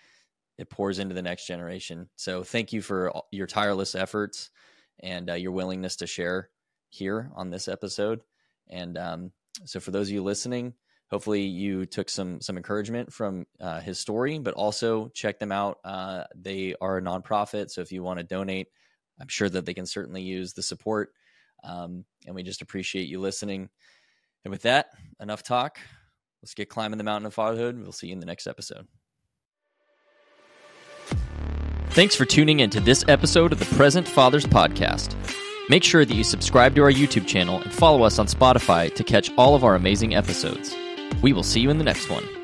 it 0.58 0.70
pours 0.70 0.98
into 0.98 1.14
the 1.14 1.22
next 1.22 1.46
generation. 1.46 2.08
So 2.16 2.42
thank 2.42 2.72
you 2.72 2.82
for 2.82 3.12
your 3.30 3.46
tireless 3.46 3.94
efforts 3.94 4.50
and 5.00 5.30
uh, 5.30 5.34
your 5.34 5.52
willingness 5.52 5.96
to 5.96 6.06
share 6.06 6.50
here 6.88 7.30
on 7.34 7.50
this 7.50 7.68
episode. 7.68 8.20
And 8.68 8.96
um, 8.98 9.32
so 9.64 9.80
for 9.80 9.90
those 9.90 10.08
of 10.08 10.14
you 10.14 10.22
listening 10.22 10.74
hopefully 11.11 11.42
you 11.42 11.86
took 11.86 12.08
some 12.08 12.40
some 12.40 12.56
encouragement 12.56 13.12
from 13.12 13.46
uh, 13.61 13.80
his 13.80 13.98
story 13.98 14.38
but 14.38 14.54
also 14.54 15.08
check 15.08 15.38
them 15.38 15.52
out. 15.52 15.78
Uh, 15.84 16.24
they 16.34 16.74
are 16.80 16.98
a 16.98 17.02
nonprofit 17.02 17.70
so 17.70 17.80
if 17.80 17.92
you 17.92 18.02
want 18.02 18.18
to 18.18 18.24
donate 18.24 18.68
i'm 19.20 19.28
sure 19.28 19.48
that 19.48 19.66
they 19.66 19.74
can 19.74 19.86
certainly 19.86 20.22
use 20.22 20.52
the 20.52 20.62
support. 20.62 21.11
Um, 21.62 22.04
and 22.26 22.34
we 22.34 22.42
just 22.42 22.62
appreciate 22.62 23.08
you 23.08 23.20
listening. 23.20 23.68
And 24.44 24.50
with 24.50 24.62
that 24.62 24.86
enough 25.20 25.42
talk. 25.42 25.78
Let's 26.42 26.54
get 26.54 26.70
climbing 26.70 26.96
the 26.96 27.04
mountain 27.04 27.26
of 27.26 27.34
fatherhood. 27.34 27.78
We'll 27.78 27.92
see 27.92 28.06
you 28.06 28.14
in 28.14 28.20
the 28.20 28.26
next 28.26 28.46
episode. 28.46 28.86
Thanks 31.90 32.14
for 32.14 32.24
tuning 32.24 32.61
in 32.61 32.70
to 32.70 32.80
this 32.80 33.04
episode 33.08 33.52
of 33.52 33.58
the 33.58 33.74
present 33.76 34.08
fathers 34.08 34.46
podcast. 34.46 35.14
Make 35.68 35.84
sure 35.84 36.04
that 36.04 36.14
you 36.14 36.24
subscribe 36.24 36.74
to 36.76 36.82
our 36.82 36.90
youtube 36.90 37.26
channel 37.26 37.61
and 37.61 37.72
follow 37.72 38.02
us 38.02 38.18
on 38.18 38.26
spotify 38.26 38.92
to 38.94 39.04
catch 39.04 39.30
all 39.36 39.54
of 39.54 39.62
our 39.62 39.76
amazing 39.76 40.14
episodes 40.14 40.74
we 41.22 41.32
will 41.32 41.42
see 41.42 41.61
you 41.61 41.70
in 41.70 41.78
the 41.78 41.84
next 41.84 42.08
one. 42.11 42.39